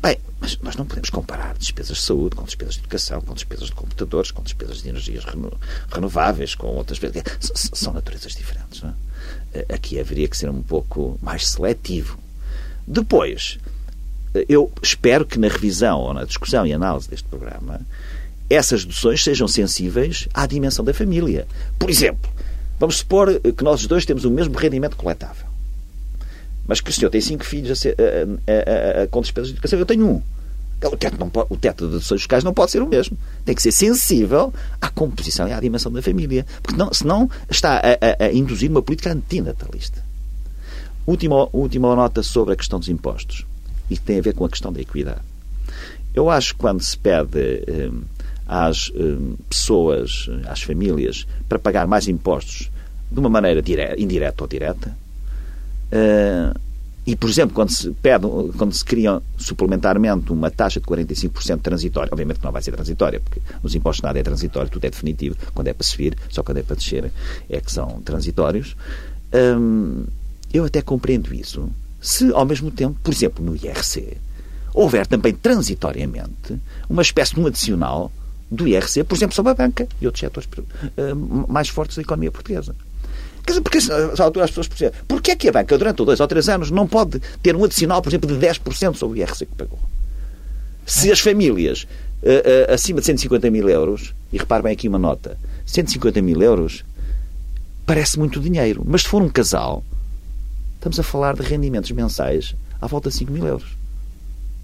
Bem, 0.02 0.18
mas 0.40 0.58
nós 0.58 0.76
não 0.76 0.86
podemos 0.86 1.10
comparar 1.10 1.56
despesas 1.58 1.96
de 1.96 2.02
saúde 2.02 2.36
com 2.36 2.44
despesas 2.44 2.74
de 2.74 2.80
educação, 2.80 3.20
com 3.20 3.34
despesas 3.34 3.66
de 3.66 3.72
computadores, 3.72 4.30
com 4.30 4.42
despesas 4.42 4.82
de 4.82 4.88
energias 4.88 5.24
renováveis, 5.90 6.54
com 6.54 6.68
outras. 6.68 7.00
São 7.40 7.92
naturezas 7.92 8.34
diferentes. 8.34 8.82
Não 8.82 8.90
é? 8.90 8.94
Eh, 9.54 9.66
aqui 9.74 9.98
haveria 9.98 10.28
que 10.28 10.36
ser 10.36 10.48
um 10.50 10.62
pouco 10.62 11.18
mais 11.22 11.48
seletivo. 11.48 12.18
Depois, 12.86 13.58
eh, 14.34 14.46
eu 14.48 14.70
espero 14.82 15.26
que 15.26 15.38
na 15.38 15.48
revisão 15.48 16.00
ou 16.00 16.14
na 16.14 16.24
discussão 16.24 16.66
e 16.66 16.72
análise 16.72 17.08
deste 17.08 17.26
programa 17.28 17.80
essas 18.50 18.84
deduções 18.84 19.22
sejam 19.22 19.46
sensíveis 19.46 20.26
à 20.32 20.46
dimensão 20.46 20.84
da 20.84 20.94
família. 20.94 21.46
Por 21.78 21.90
exemplo, 21.90 22.30
vamos 22.78 22.98
supor 22.98 23.40
que 23.40 23.62
nós 23.62 23.86
dois 23.86 24.06
temos 24.06 24.24
o 24.24 24.30
mesmo 24.30 24.56
rendimento 24.56 24.96
coletável. 24.96 25.47
Mas 26.68 26.82
que 26.82 26.90
o 26.90 26.92
senhor 26.92 27.10
tem 27.10 27.20
cinco 27.20 27.44
filhos 27.44 27.70
a 27.70 27.74
ser, 27.74 27.96
a, 27.98 29.00
a, 29.00 29.02
a, 29.02 29.06
com 29.08 29.22
despesas 29.22 29.48
de 29.48 29.54
educação, 29.54 29.78
eu 29.78 29.86
tenho 29.86 30.06
um. 30.06 30.22
O 30.84 30.96
teto, 30.96 31.18
não 31.18 31.28
pode, 31.28 31.48
o 31.50 31.56
teto 31.56 31.86
de 31.86 31.92
deduções 31.92 32.20
fiscais 32.20 32.44
não 32.44 32.54
pode 32.54 32.70
ser 32.70 32.82
o 32.82 32.86
mesmo. 32.86 33.18
Tem 33.44 33.54
que 33.54 33.62
ser 33.62 33.72
sensível 33.72 34.52
à 34.80 34.88
composição 34.88 35.48
e 35.48 35.52
à 35.52 35.58
dimensão 35.58 35.90
da 35.90 36.00
família. 36.00 36.46
Porque 36.62 36.78
não, 36.78 36.92
senão 36.92 37.28
está 37.50 37.78
a, 37.78 38.24
a, 38.24 38.26
a 38.26 38.32
induzir 38.32 38.70
uma 38.70 38.82
política 38.82 39.10
antinatalista. 39.10 40.04
Última, 41.04 41.48
última 41.52 41.96
nota 41.96 42.22
sobre 42.22 42.52
a 42.52 42.56
questão 42.56 42.78
dos 42.78 42.88
impostos. 42.88 43.44
E 43.90 43.96
que 43.96 44.02
tem 44.02 44.18
a 44.18 44.22
ver 44.22 44.34
com 44.34 44.44
a 44.44 44.48
questão 44.48 44.72
da 44.72 44.80
equidade. 44.80 45.22
Eu 46.14 46.30
acho 46.30 46.52
que 46.52 46.60
quando 46.60 46.82
se 46.82 46.96
pede 46.96 47.64
eh, 47.66 47.90
às 48.46 48.92
eh, 48.94 49.16
pessoas, 49.48 50.28
às 50.46 50.62
famílias, 50.62 51.26
para 51.48 51.58
pagar 51.58 51.86
mais 51.88 52.06
impostos 52.06 52.70
de 53.10 53.18
uma 53.18 53.28
maneira 53.28 53.62
direta, 53.62 54.00
indireta 54.00 54.44
ou 54.44 54.48
direta, 54.48 54.94
Uh, 55.92 56.58
e, 57.08 57.16
por 57.16 57.30
exemplo, 57.30 57.54
quando 57.54 57.70
se 57.70 57.90
pede, 58.02 58.26
quando 58.58 58.74
se 58.74 58.84
cria 58.84 59.22
suplementarmente 59.38 60.30
uma 60.30 60.50
taxa 60.50 60.78
de 60.78 60.86
45% 60.86 61.60
transitória, 61.62 62.10
obviamente 62.12 62.38
que 62.38 62.44
não 62.44 62.52
vai 62.52 62.60
ser 62.60 62.72
transitória, 62.72 63.18
porque 63.18 63.40
nos 63.62 63.74
impostos 63.74 64.02
nada 64.02 64.18
é 64.18 64.22
transitório, 64.22 64.70
tudo 64.70 64.84
é 64.84 64.90
definitivo, 64.90 65.34
quando 65.54 65.68
é 65.68 65.72
para 65.72 65.86
subir, 65.86 66.18
só 66.28 66.42
quando 66.42 66.58
é 66.58 66.62
para 66.62 66.76
descer 66.76 67.10
é 67.48 67.60
que 67.62 67.72
são 67.72 68.02
transitórios. 68.02 68.76
Um, 69.32 70.04
eu 70.52 70.66
até 70.66 70.82
compreendo 70.82 71.32
isso. 71.32 71.70
Se, 71.98 72.30
ao 72.32 72.44
mesmo 72.44 72.70
tempo, 72.70 72.98
por 73.02 73.14
exemplo, 73.14 73.42
no 73.42 73.56
IRC, 73.56 74.18
houver 74.74 75.06
também 75.06 75.32
transitoriamente 75.32 76.58
uma 76.90 77.00
espécie 77.00 77.34
de 77.34 77.40
um 77.40 77.46
adicional 77.46 78.12
do 78.50 78.68
IRC, 78.68 79.04
por 79.04 79.16
exemplo, 79.16 79.34
sobre 79.34 79.52
a 79.52 79.54
banca 79.54 79.88
e 79.98 80.04
outros 80.04 80.20
setores 80.20 80.46
uh, 80.46 81.50
mais 81.50 81.70
fortes 81.70 81.96
da 81.96 82.02
economia 82.02 82.30
portuguesa. 82.30 82.76
Quer 83.48 83.52
dizer, 83.52 83.62
porque 83.62 83.78
essa 83.78 84.22
altura 84.22 84.44
as 84.44 84.50
pessoas 84.50 84.68
percebem. 84.68 85.00
Porquê 85.08 85.30
é 85.30 85.36
que 85.36 85.48
a 85.48 85.52
banca, 85.52 85.78
durante 85.78 86.04
dois 86.04 86.20
ou 86.20 86.28
três 86.28 86.50
anos, 86.50 86.70
não 86.70 86.86
pode 86.86 87.18
ter 87.42 87.56
um 87.56 87.64
adicional, 87.64 88.02
por 88.02 88.10
exemplo, 88.10 88.28
de 88.28 88.46
10% 88.46 88.94
sobre 88.94 89.18
o 89.18 89.22
IRC 89.22 89.46
que 89.46 89.54
pagou? 89.54 89.78
Se 90.84 91.10
as 91.10 91.18
famílias 91.18 91.84
uh, 92.22 92.70
uh, 92.70 92.74
acima 92.74 93.00
de 93.00 93.06
150 93.06 93.50
mil 93.50 93.66
euros, 93.66 94.12
e 94.30 94.36
repare 94.36 94.64
bem 94.64 94.72
aqui 94.74 94.86
uma 94.86 94.98
nota, 94.98 95.38
150 95.64 96.20
mil 96.20 96.42
euros 96.42 96.84
parece 97.86 98.18
muito 98.18 98.38
dinheiro, 98.38 98.82
mas 98.86 99.00
se 99.00 99.08
for 99.08 99.22
um 99.22 99.30
casal, 99.30 99.82
estamos 100.74 101.00
a 101.00 101.02
falar 101.02 101.34
de 101.34 101.40
rendimentos 101.40 101.90
mensais 101.92 102.54
à 102.82 102.86
volta 102.86 103.08
de 103.08 103.14
5 103.14 103.32
mil 103.32 103.46
euros 103.46 103.78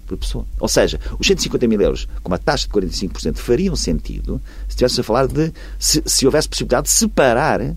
por 0.05 0.15
pessoa. 0.15 0.45
Ou 0.59 0.67
seja, 0.67 0.99
os 1.19 1.25
150 1.25 1.67
mil 1.67 1.81
euros 1.81 2.07
com 2.21 2.27
uma 2.27 2.37
taxa 2.37 2.67
de 2.67 2.73
45% 2.73 3.37
fariam 3.37 3.75
sentido 3.75 4.39
se 4.67 4.75
estivéssemos 4.75 4.99
a 4.99 5.03
falar 5.03 5.25
de 5.25 5.51
se, 5.79 6.03
se 6.05 6.27
houvesse 6.27 6.47
possibilidade 6.47 6.85
de 6.85 6.93
separar 6.93 7.75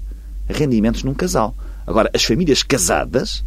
rendimentos 0.49 1.03
num 1.03 1.15
casal. 1.15 1.55
Agora, 1.87 2.11
as 2.15 2.23
famílias 2.25 2.63
casadas 2.63 3.43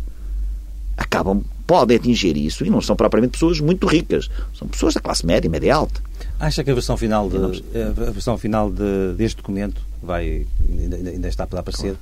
acabam, 0.97 1.43
podem 1.65 1.97
atingir 1.97 2.37
isso 2.37 2.65
e 2.65 2.69
não 2.69 2.81
são 2.81 2.95
propriamente 2.95 3.33
pessoas 3.33 3.59
muito 3.59 3.87
ricas. 3.87 4.29
São 4.57 4.67
pessoas 4.67 4.93
da 4.93 4.99
classe 4.99 5.25
média, 5.25 5.49
média 5.49 5.75
alta. 5.75 6.01
Acha 6.39 6.63
que 6.63 6.71
a 6.71 6.73
versão 6.73 6.97
final, 6.97 7.29
de, 7.29 7.63
a 7.77 8.11
versão 8.11 8.37
final 8.37 8.71
de, 8.71 9.13
deste 9.15 9.37
documento 9.37 9.81
vai, 10.01 10.45
ainda, 10.69 11.09
ainda 11.09 11.27
está 11.27 11.45
para 11.45 11.59
aparecer, 11.59 11.95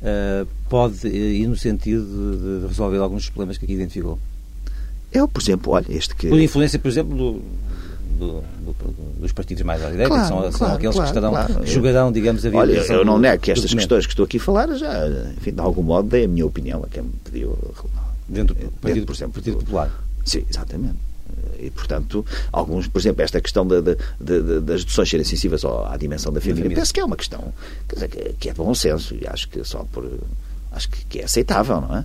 claro. 0.00 0.44
uh, 0.44 0.48
pode 0.68 1.08
ir 1.08 1.46
no 1.46 1.56
sentido 1.56 2.04
de, 2.04 2.60
de 2.60 2.66
resolver 2.68 2.98
alguns 2.98 3.22
dos 3.22 3.30
problemas 3.30 3.56
que 3.58 3.64
aqui 3.64 3.74
identificou? 3.74 4.18
Eu, 5.12 5.26
por 5.26 5.40
exemplo, 5.40 5.72
olha, 5.72 5.86
este 5.88 6.14
que. 6.14 6.28
Por 6.28 6.38
influência, 6.38 6.78
por 6.78 6.88
exemplo, 6.88 7.16
do, 7.16 7.42
do, 8.16 8.42
do, 8.60 9.20
dos 9.20 9.32
partidos 9.32 9.62
mais 9.62 9.82
à 9.82 9.90
direita, 9.90 10.08
claro, 10.08 10.22
que 10.22 10.28
são, 10.28 10.38
claro, 10.38 10.56
são 10.56 10.74
aqueles 10.74 10.96
claro, 10.96 11.12
que 11.12 11.18
estarão, 11.18 11.30
claro. 11.30 11.66
jogarão, 11.66 12.12
digamos, 12.12 12.44
a 12.44 12.48
vida. 12.48 12.60
Olha, 12.60 12.92
eu 12.92 13.04
não 13.04 13.18
nego 13.18 13.42
que 13.42 13.50
estas 13.50 13.72
questões 13.72 14.06
que 14.06 14.12
estou 14.12 14.24
aqui 14.24 14.38
a 14.38 14.40
falar 14.40 14.74
já, 14.74 15.06
enfim, 15.36 15.52
de 15.52 15.60
algum 15.60 15.82
modo, 15.82 16.08
dei 16.08 16.24
a 16.24 16.28
minha 16.28 16.46
opinião 16.46 16.82
a 16.84 16.88
quem 16.88 17.02
me 17.02 17.12
pediu. 17.24 17.56
Dentro 18.28 18.54
do 18.54 18.70
Partido, 18.80 19.06
por 19.06 19.14
exemplo, 19.14 19.34
Partido 19.34 19.58
Popular. 19.58 19.90
Sim, 20.24 20.44
exatamente. 20.50 20.96
E, 21.58 21.70
portanto, 21.70 22.24
alguns, 22.52 22.88
por 22.88 23.00
exemplo, 23.00 23.22
esta 23.22 23.40
questão 23.40 23.66
de, 23.66 23.80
de, 23.80 23.96
de, 24.20 24.60
das 24.60 24.80
deduções 24.80 25.08
serem 25.08 25.24
sensíveis 25.24 25.64
à 25.64 25.96
dimensão 25.96 26.32
da 26.32 26.40
família, 26.40 26.70
penso 26.70 26.92
que 26.92 27.00
é 27.00 27.04
uma 27.04 27.16
questão 27.16 27.52
dizer, 27.92 28.08
que 28.38 28.48
é 28.48 28.52
de 28.52 28.58
bom 28.58 28.74
senso 28.74 29.14
e 29.14 29.26
acho 29.26 29.48
que 29.48 29.64
só 29.64 29.84
por 29.90 30.10
acho 30.72 30.90
que, 30.90 31.04
que 31.06 31.20
é 31.20 31.24
aceitável, 31.24 31.80
não 31.80 31.96
é? 31.96 32.04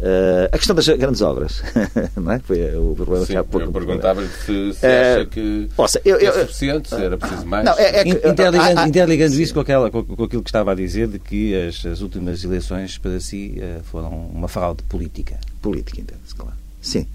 Uh, 0.00 0.48
a 0.50 0.56
questão 0.56 0.74
das 0.74 0.88
grandes 0.88 1.20
obras, 1.20 1.62
não 2.16 2.32
é? 2.32 2.38
Foi 2.38 2.74
o 2.74 2.94
problema 2.94 3.26
Sim, 3.26 3.32
que 3.32 3.36
há 3.36 3.44
pouco. 3.44 3.66
Eu 3.66 3.72
perguntava-lhe 3.72 4.28
se, 4.28 4.72
se 4.72 4.86
uh, 4.86 4.88
acha 4.88 5.26
que 5.26 5.68
ouça, 5.76 6.00
eu, 6.06 6.16
eu, 6.16 6.32
é 6.32 6.40
suficiente, 6.46 6.88
se 6.88 6.94
era 6.94 7.18
preciso 7.18 7.44
mais. 7.44 7.66
Não, 7.66 7.74
é, 7.74 8.00
é 8.00 8.04
que, 8.04 8.10
interligando, 8.10 8.88
interligando 8.88 9.34
isso 9.34 9.52
com, 9.52 9.60
aquela, 9.60 9.90
com, 9.90 10.02
com, 10.02 10.24
aquilo 10.24 10.42
que 10.42 10.48
estava 10.48 10.72
a 10.72 10.74
dizer 10.74 11.06
de 11.06 11.18
que 11.18 11.54
as, 11.54 11.84
as 11.84 12.00
últimas 12.00 12.42
eleições 12.42 12.96
para 12.96 13.20
si 13.20 13.60
foram 13.84 14.08
uma 14.08 14.48
fraude 14.48 14.82
política. 14.84 15.38
Política, 15.60 16.00
entende-se, 16.00 16.34
claro. 16.34 16.56
Sim. 16.80 17.06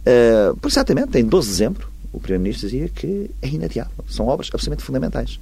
Uh, 0.00 0.66
exatamente, 0.66 1.18
em 1.18 1.24
12 1.24 1.46
de 1.46 1.52
dezembro, 1.52 1.90
o 2.10 2.18
Primeiro-Ministro 2.18 2.70
dizia 2.70 2.88
que 2.88 3.30
é 3.42 3.48
inadiável. 3.48 4.02
São 4.08 4.26
obras 4.26 4.48
absolutamente 4.50 4.82
fundamentais. 4.82 5.38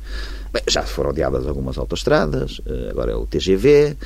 Bem, 0.53 0.65
já 0.69 0.83
foram 0.83 1.11
adiadas 1.11 1.47
algumas 1.47 1.79
autoestradas, 1.79 2.61
agora 2.91 3.13
é 3.13 3.15
o 3.15 3.25
TGV, 3.25 3.97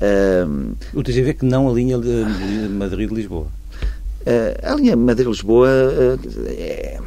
um, 0.00 0.74
o 0.94 1.02
TGV 1.02 1.34
que 1.34 1.44
não 1.44 1.68
a 1.68 1.72
linha 1.72 1.98
de 1.98 2.68
Madrid-Lisboa. 2.70 3.46
Uh, 4.22 4.66
a 4.66 4.74
linha 4.74 4.96
Madrid-Lisboa, 4.96 5.68
uh, 5.68 6.18
é... 6.48 6.98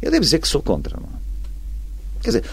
eu 0.00 0.10
devo 0.10 0.22
dizer 0.22 0.38
que 0.38 0.48
sou 0.48 0.62
contra. 0.62 0.96
Não? 0.96 1.08
É? 1.08 2.22
Quer 2.22 2.28
dizer, 2.30 2.44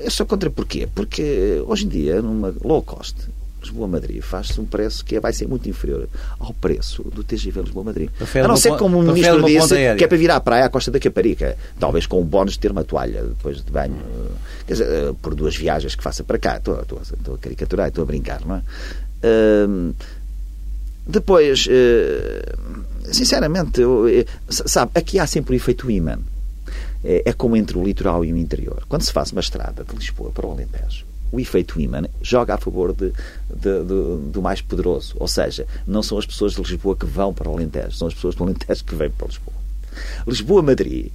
eu 0.00 0.10
sou 0.10 0.26
contra 0.26 0.50
porquê? 0.50 0.88
Porque 0.94 1.62
hoje 1.66 1.86
em 1.86 1.88
dia, 1.88 2.22
numa 2.22 2.54
low 2.64 2.82
cost, 2.82 3.16
Lisboa-Madrid 3.60 4.22
faz-se 4.22 4.60
um 4.60 4.64
preço 4.64 5.04
que 5.04 5.18
vai 5.18 5.32
ser 5.32 5.48
muito 5.48 5.68
inferior 5.68 6.08
ao 6.38 6.52
preço 6.54 7.02
do 7.04 7.22
TGV 7.24 7.62
Lisboa-Madrid. 7.62 8.10
A 8.42 8.48
não 8.48 8.56
ser 8.56 8.76
como 8.76 8.98
o 8.98 9.02
Ministro 9.02 9.44
disse, 9.44 9.74
que 9.96 10.04
é 10.04 10.06
para 10.06 10.16
vir 10.16 10.30
à 10.30 10.40
praia 10.40 10.64
à 10.64 10.68
Costa 10.68 10.90
da 10.90 11.00
Caparica, 11.00 11.56
talvez 11.78 12.06
com 12.06 12.20
o 12.20 12.24
bónus 12.24 12.54
de 12.54 12.60
ter 12.60 12.70
uma 12.70 12.84
toalha 12.84 13.22
depois 13.22 13.62
de 13.62 13.70
banho, 13.70 13.96
quer 14.66 14.72
dizer, 14.74 14.88
eh, 14.88 15.14
por 15.20 15.34
duas 15.34 15.56
viagens 15.56 15.94
que 15.94 16.02
faça 16.02 16.22
para 16.22 16.38
cá. 16.38 16.56
Estou, 16.56 16.80
estou, 16.80 17.00
estou 17.02 17.34
a 17.34 17.38
caricaturar, 17.38 17.88
estou 17.88 18.02
a 18.02 18.06
brincar, 18.06 18.40
não 18.44 18.56
é? 18.56 18.62
Uh, 19.24 19.94
depois, 21.06 21.66
uh, 21.66 23.12
sinceramente, 23.12 23.80
eu, 23.80 24.04
sabe, 24.48 24.92
aqui 24.94 25.18
há 25.18 25.26
sempre 25.26 25.54
o 25.54 25.56
efeito 25.56 25.90
imã. 25.90 26.18
É, 27.02 27.22
é 27.26 27.32
como 27.32 27.56
entre 27.56 27.78
o 27.78 27.84
litoral 27.84 28.24
e 28.24 28.32
o 28.32 28.36
interior. 28.36 28.84
Quando 28.88 29.02
se 29.02 29.12
faz 29.12 29.32
uma 29.32 29.40
estrada 29.40 29.84
de 29.84 29.96
Lisboa 29.96 30.30
para 30.30 30.46
o 30.46 30.52
Alentejo, 30.52 31.07
o 31.30 31.40
efeito 31.40 31.80
imã 31.80 32.02
joga 32.22 32.54
a 32.54 32.58
favor 32.58 32.92
de, 32.92 33.12
de, 33.54 33.84
de, 33.84 34.30
do 34.30 34.42
mais 34.42 34.60
poderoso. 34.60 35.14
Ou 35.18 35.28
seja, 35.28 35.66
não 35.86 36.02
são 36.02 36.18
as 36.18 36.26
pessoas 36.26 36.52
de 36.52 36.62
Lisboa 36.62 36.96
que 36.96 37.06
vão 37.06 37.32
para 37.32 37.48
o 37.48 37.54
Alentejo, 37.54 37.92
são 37.92 38.08
as 38.08 38.14
pessoas 38.14 38.34
do 38.34 38.44
Alentejo 38.44 38.84
que 38.84 38.94
vêm 38.94 39.10
para 39.10 39.26
Lisboa. 39.26 39.56
Lisboa-Madrid, 40.26 41.10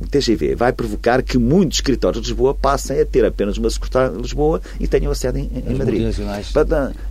o 0.00 0.06
TGV, 0.06 0.54
vai 0.54 0.72
provocar 0.72 1.22
que 1.22 1.36
muitos 1.38 1.78
escritórios 1.78 2.22
de 2.22 2.30
Lisboa 2.30 2.54
passem 2.54 3.00
a 3.00 3.06
ter 3.06 3.24
apenas 3.24 3.58
uma 3.58 3.68
secretária 3.68 4.10
de 4.10 4.22
Lisboa 4.22 4.60
e 4.78 4.86
tenham 4.86 5.10
a 5.10 5.14
sede 5.14 5.40
em, 5.40 5.50
em 5.66 5.74
Madrid. 5.74 6.02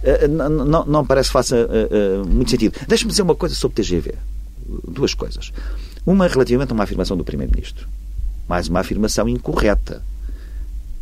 Eh, 0.03 0.27
não, 0.27 0.49
não, 0.49 0.85
não 0.85 1.05
parece 1.05 1.29
que 1.29 1.33
faça 1.33 1.57
uh, 1.65 2.25
muito 2.25 2.51
sentido. 2.51 2.79
Deixe-me 2.87 3.11
dizer 3.11 3.23
uma 3.23 3.35
coisa 3.35 3.53
sobre 3.55 3.81
o 3.81 3.83
TGV. 3.83 4.15
Duas 4.87 5.13
coisas. 5.13 5.51
Uma 6.05 6.27
relativamente 6.27 6.71
a 6.71 6.73
uma 6.73 6.83
afirmação 6.83 7.17
do 7.17 7.23
Primeiro-Ministro. 7.23 7.87
Mais 8.47 8.67
uma 8.69 8.79
afirmação 8.79 9.27
incorreta 9.27 10.01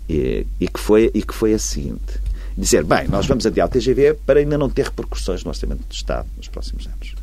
e, 0.07 0.45
e, 0.59 0.67
que 0.67 0.79
foi, 0.79 1.11
e 1.13 1.21
que 1.21 1.33
foi 1.33 1.53
a 1.53 1.59
seguinte: 1.59 2.19
dizer, 2.57 2.83
bem, 2.83 3.07
nós 3.07 3.25
vamos 3.25 3.45
adiar 3.45 3.67
o 3.67 3.71
TGV 3.71 4.15
para 4.25 4.39
ainda 4.39 4.57
não 4.57 4.69
ter 4.69 4.85
repercussões 4.85 5.43
no 5.43 5.49
orçamento 5.49 5.87
do 5.87 5.93
Estado 5.93 6.27
nos 6.37 6.47
próximos 6.47 6.87
anos. 6.87 7.15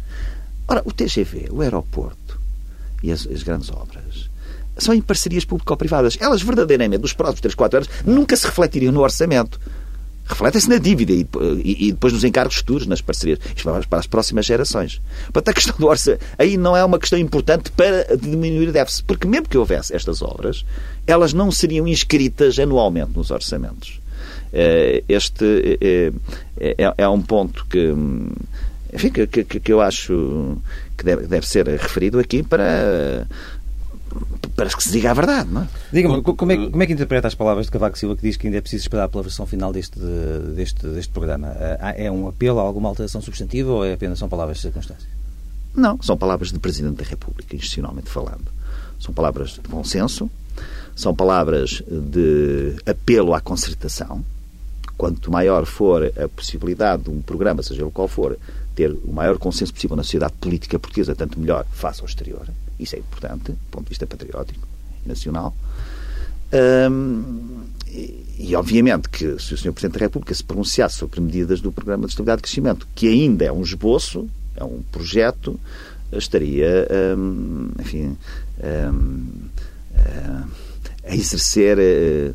Ora, 0.66 0.82
o 0.84 0.92
TGV, 0.92 1.48
o 1.50 1.60
aeroporto 1.62 2.40
e 3.02 3.10
as, 3.10 3.26
as 3.26 3.42
grandes 3.42 3.70
obras 3.70 4.30
são 4.78 4.94
em 4.94 5.00
parcerias 5.00 5.44
público-privadas. 5.44 6.16
Elas 6.20 6.42
verdadeiramente, 6.42 7.02
nos 7.02 7.12
próximos 7.12 7.40
3, 7.40 7.54
4 7.54 7.78
anos, 7.78 7.90
nunca 8.04 8.36
se 8.36 8.46
refletiriam 8.46 8.92
no 8.92 9.00
orçamento. 9.00 9.60
Refletem-se 10.30 10.68
na 10.68 10.78
dívida 10.78 11.12
e, 11.12 11.26
e, 11.64 11.88
e, 11.88 11.92
depois 11.92 12.12
nos 12.12 12.22
encargos 12.22 12.56
futuros, 12.56 12.86
nas 12.86 13.00
parcerias. 13.00 13.40
Isto 13.54 13.68
vai 13.70 13.82
para 13.82 13.98
as 13.98 14.06
próximas 14.06 14.46
gerações. 14.46 15.00
Portanto, 15.24 15.48
a 15.48 15.52
questão 15.52 15.74
do 15.76 15.88
orçamento 15.88 16.24
aí 16.38 16.56
não 16.56 16.76
é 16.76 16.84
uma 16.84 16.98
questão 17.00 17.18
importante 17.18 17.72
para 17.72 18.16
diminuir 18.16 18.68
o 18.68 18.72
déficit, 18.72 19.04
porque 19.04 19.26
mesmo 19.26 19.48
que 19.48 19.58
houvesse 19.58 19.94
estas 19.94 20.22
obras, 20.22 20.64
elas 21.06 21.32
não 21.32 21.50
seriam 21.50 21.86
inscritas 21.88 22.58
anualmente 22.58 23.10
nos 23.16 23.32
orçamentos. 23.32 24.00
Eh, 24.52 25.02
este 25.08 25.78
é, 25.80 26.12
é, 26.78 26.94
é 26.98 27.08
um 27.08 27.20
ponto 27.20 27.66
que, 27.66 27.92
enfim, 28.92 29.10
que, 29.10 29.26
que, 29.26 29.60
que 29.60 29.72
eu 29.72 29.80
acho 29.80 30.56
que 30.96 31.04
deve, 31.04 31.26
deve 31.26 31.46
ser 31.46 31.66
referido 31.66 32.18
aqui 32.18 32.42
para 32.42 33.26
para 34.60 34.68
que 34.68 34.82
se 34.82 34.92
diga 34.92 35.10
a 35.10 35.14
verdade, 35.14 35.48
não 35.50 35.62
é? 35.62 35.68
Diga-me, 35.90 36.20
como, 36.20 36.52
é, 36.52 36.56
como 36.68 36.82
é 36.82 36.86
que 36.86 36.92
interpreta 36.92 37.26
as 37.26 37.34
palavras 37.34 37.64
de 37.64 37.72
Cavaco 37.72 37.98
Silva 37.98 38.14
que 38.14 38.20
diz 38.20 38.36
que 38.36 38.46
ainda 38.46 38.58
é 38.58 38.60
preciso 38.60 38.82
esperar 38.82 39.08
pela 39.08 39.22
versão 39.22 39.46
final 39.46 39.72
deste, 39.72 39.98
deste, 40.54 40.86
deste 40.86 41.10
programa? 41.10 41.48
É 41.96 42.10
um 42.10 42.28
apelo 42.28 42.58
a 42.58 42.62
alguma 42.62 42.90
alteração 42.90 43.22
substantiva 43.22 43.70
ou 43.70 43.86
é 43.86 43.94
apenas 43.94 44.18
são 44.18 44.28
palavras 44.28 44.58
de 44.58 44.64
circunstância? 44.64 45.08
Não, 45.74 45.98
são 46.02 46.14
palavras 46.14 46.52
de 46.52 46.58
Presidente 46.58 46.96
da 46.96 47.04
República, 47.04 47.56
institucionalmente 47.56 48.10
falando. 48.10 48.52
São 48.98 49.14
palavras 49.14 49.52
de 49.52 49.66
bom 49.66 49.82
senso, 49.82 50.30
são 50.94 51.14
palavras 51.14 51.82
de 51.88 52.76
apelo 52.84 53.32
à 53.32 53.40
concertação. 53.40 54.22
Quanto 54.98 55.32
maior 55.32 55.64
for 55.64 56.12
a 56.22 56.28
possibilidade 56.28 57.04
de 57.04 57.10
um 57.10 57.22
programa, 57.22 57.62
seja 57.62 57.86
o 57.86 57.90
qual 57.90 58.08
for, 58.08 58.36
ter 58.80 58.96
o 59.04 59.12
maior 59.12 59.36
consenso 59.36 59.74
possível 59.74 59.94
na 59.94 60.02
sociedade 60.02 60.32
política 60.40 60.78
portuguesa, 60.78 61.14
tanto 61.14 61.38
melhor 61.38 61.66
face 61.70 62.00
ao 62.00 62.06
exterior. 62.06 62.48
Isso 62.78 62.96
é 62.96 62.98
importante, 62.98 63.52
do 63.52 63.58
ponto 63.70 63.84
de 63.84 63.90
vista 63.90 64.06
patriótico 64.06 64.66
e 65.04 65.08
nacional. 65.08 65.54
Hum, 66.90 67.64
e, 67.86 68.24
e, 68.38 68.56
obviamente, 68.56 69.10
que 69.10 69.38
se 69.38 69.52
o 69.52 69.58
Sr. 69.58 69.72
Presidente 69.72 69.98
da 69.98 70.06
República 70.06 70.34
se 70.34 70.42
pronunciasse 70.42 70.96
sobre 70.96 71.20
medidas 71.20 71.60
do 71.60 71.70
Programa 71.70 72.06
de 72.06 72.12
Estabilidade 72.12 72.40
e 72.40 72.42
Crescimento, 72.44 72.88
que 72.94 73.06
ainda 73.06 73.44
é 73.44 73.52
um 73.52 73.60
esboço, 73.60 74.26
é 74.56 74.64
um 74.64 74.82
projeto, 74.90 75.60
estaria, 76.12 76.88
hum, 77.18 77.70
enfim, 77.78 78.16
hum, 78.64 79.28
a 81.04 81.14
exercer 81.14 81.76
uh, 81.78 82.34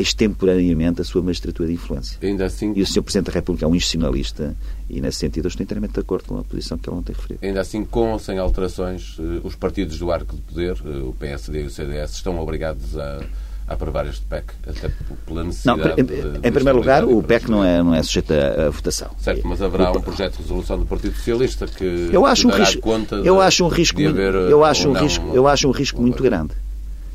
extemporaneamente 0.00 1.00
a 1.00 1.04
sua 1.04 1.22
magistratura 1.22 1.68
de 1.68 1.74
influência. 1.74 2.18
Ainda 2.22 2.46
assim... 2.46 2.72
E 2.74 2.82
o 2.82 2.86
Sr. 2.86 3.02
Presidente 3.02 3.26
da 3.26 3.32
República 3.32 3.64
é 3.64 3.68
um 3.68 3.74
institucionalista 3.74 4.56
e, 4.88 5.00
nesse 5.00 5.18
sentido, 5.18 5.46
eu 5.46 5.48
estou 5.48 5.62
inteiramente 5.62 5.94
de 5.94 6.00
acordo 6.00 6.24
com 6.24 6.38
a 6.38 6.44
posição 6.44 6.76
que 6.78 6.88
ele 6.88 6.96
não 6.96 7.02
tem 7.02 7.14
referido. 7.14 7.40
Ainda 7.44 7.60
assim, 7.60 7.84
com 7.84 8.12
ou 8.12 8.18
sem 8.18 8.38
alterações, 8.38 9.16
eh, 9.18 9.40
os 9.42 9.54
partidos 9.54 9.98
do 9.98 10.10
arco 10.10 10.36
de 10.36 10.42
poder, 10.42 10.76
eh, 10.84 10.98
o 10.98 11.14
PSD 11.18 11.62
e 11.62 11.66
o 11.66 11.70
CDS, 11.70 12.12
estão 12.12 12.38
obrigados 12.38 12.96
a 12.96 13.22
a 13.68 13.74
aprovar 13.74 14.06
este 14.06 14.24
PEC, 14.26 14.44
até 14.66 14.90
pela 15.26 15.42
necessidade... 15.42 15.80
Não, 15.80 15.98
em, 15.98 16.04
de, 16.04 16.48
em 16.48 16.52
primeiro 16.52 16.78
lugar, 16.78 17.04
o 17.04 17.20
PEC 17.22 17.50
não 17.50 17.64
é, 17.64 17.82
não 17.82 17.94
é 17.94 18.02
sujeito 18.02 18.32
a, 18.32 18.66
a 18.66 18.70
votação. 18.70 19.10
Certo, 19.18 19.46
mas 19.46 19.60
haverá 19.60 19.90
um 19.90 20.00
projeto 20.00 20.36
de 20.36 20.42
resolução 20.42 20.78
do 20.78 20.86
Partido 20.86 21.16
Socialista 21.16 21.66
que 21.66 22.10
eu 22.12 22.24
acho 22.24 22.46
um 22.46 22.52
risco, 22.52 22.80
conta 22.80 23.16
eu 23.16 23.40
acho 23.40 23.64
um 23.64 23.68
risco, 23.68 24.00
eu 24.00 24.64
acho 24.64 24.88
um 24.88 24.92
não, 24.92 25.00
risco, 25.00 25.30
eu 25.34 25.48
acho 25.48 25.68
um 25.68 25.72
risco 25.72 26.00
muito 26.00 26.22
grande. 26.22 26.52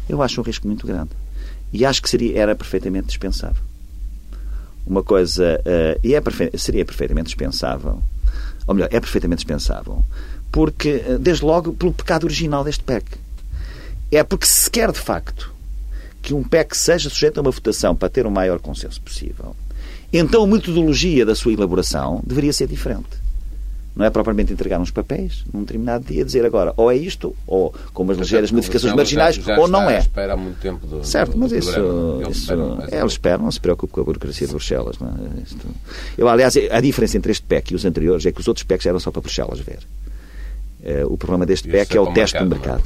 Eu 0.10 0.21
acho 0.21 0.41
um 0.41 0.43
risco 0.43 0.67
muito 0.67 0.86
grande. 0.86 1.12
E 1.73 1.86
acho 1.86 2.01
que 2.01 2.10
seria, 2.10 2.38
era 2.38 2.55
perfeitamente 2.55 3.07
dispensável. 3.07 3.63
Uma 4.86 5.03
coisa. 5.03 5.62
Uh, 5.62 5.99
e 6.03 6.15
é 6.15 6.21
seria 6.57 6.84
perfeitamente 6.84 7.27
dispensável. 7.27 8.01
Ou 8.67 8.73
melhor, 8.73 8.89
é 8.91 8.99
perfeitamente 8.99 9.45
dispensável. 9.45 10.03
Porque, 10.51 11.03
uh, 11.07 11.19
desde 11.19 11.45
logo, 11.45 11.73
pelo 11.73 11.93
pecado 11.93 12.25
original 12.25 12.63
deste 12.63 12.84
PEC. 12.84 13.05
É 14.12 14.23
porque 14.23 14.45
se 14.45 14.69
quer, 14.69 14.91
de 14.91 14.99
facto, 14.99 15.53
que 16.21 16.34
um 16.34 16.43
PEC 16.43 16.75
seja 16.75 17.10
sujeito 17.10 17.38
a 17.38 17.41
uma 17.41 17.51
votação 17.51 17.95
para 17.95 18.10
ter 18.10 18.25
o 18.25 18.31
maior 18.31 18.60
consenso 18.60 19.01
possível, 19.01 19.55
então 20.13 20.43
a 20.43 20.47
metodologia 20.47 21.25
da 21.25 21.34
sua 21.34 21.53
elaboração 21.53 22.21
deveria 22.25 22.51
ser 22.51 22.67
diferente. 22.67 23.20
Não 23.93 24.06
é 24.06 24.10
propriamente 24.10 24.54
entregar 24.54 24.80
uns 24.80 24.89
papéis 24.89 25.43
num 25.54 25.62
determinado 25.62 26.06
dia, 26.06 26.23
dizer 26.23 26.45
agora 26.45 26.73
ou 26.77 26.89
é 26.89 26.95
isto, 26.95 27.36
ou 27.45 27.73
com 27.93 28.04
umas 28.04 28.17
ligeiras 28.17 28.49
modificações 28.49 28.93
marginais, 28.93 29.36
já, 29.36 29.56
já 29.56 29.60
ou 29.60 29.67
não 29.67 29.89
é. 29.89 29.99
espera 29.99 30.34
há 30.34 30.38
muito 30.38 30.60
tempo 30.62 30.88
do, 30.88 31.04
certo, 31.04 31.34
do, 31.34 31.39
mas 31.39 31.51
do 31.51 31.58
isso, 31.58 32.19
Eles 32.21 32.38
isso 32.38 32.41
esperam, 32.41 32.84
é, 32.89 32.99
eles 32.99 33.12
esperam, 33.12 33.43
não 33.43 33.51
se 33.51 33.60
preocupe 33.60 33.91
com 33.91 34.01
a 34.01 34.04
burocracia 34.04 34.47
de 34.47 34.54
Bruxelas. 34.54 34.97
Não 34.97 35.10
é? 35.10 35.41
Isto... 35.43 35.67
Eu, 36.17 36.30
aliás, 36.30 36.56
a 36.56 36.80
diferença 36.80 37.17
entre 37.17 37.34
este 37.34 37.45
PEC 37.45 37.73
e 37.73 37.75
os 37.75 37.84
anteriores 37.84 38.25
é 38.25 38.32
que 38.32 38.39
os 38.39 38.47
outros 38.47 38.63
PECs 38.63 38.86
eram 38.86 38.99
só 38.99 39.12
para 39.12 39.21
Bruxelas 39.21 39.60
ver. 39.60 39.80
Eh, 40.84 41.06
o 41.06 41.17
problema 41.17 41.45
deste 41.45 41.67
PEC 41.67 41.93
é, 41.93 41.97
é 41.97 42.01
o 42.01 42.13
teste 42.13 42.39
do 42.39 42.45
mercado. 42.45 42.84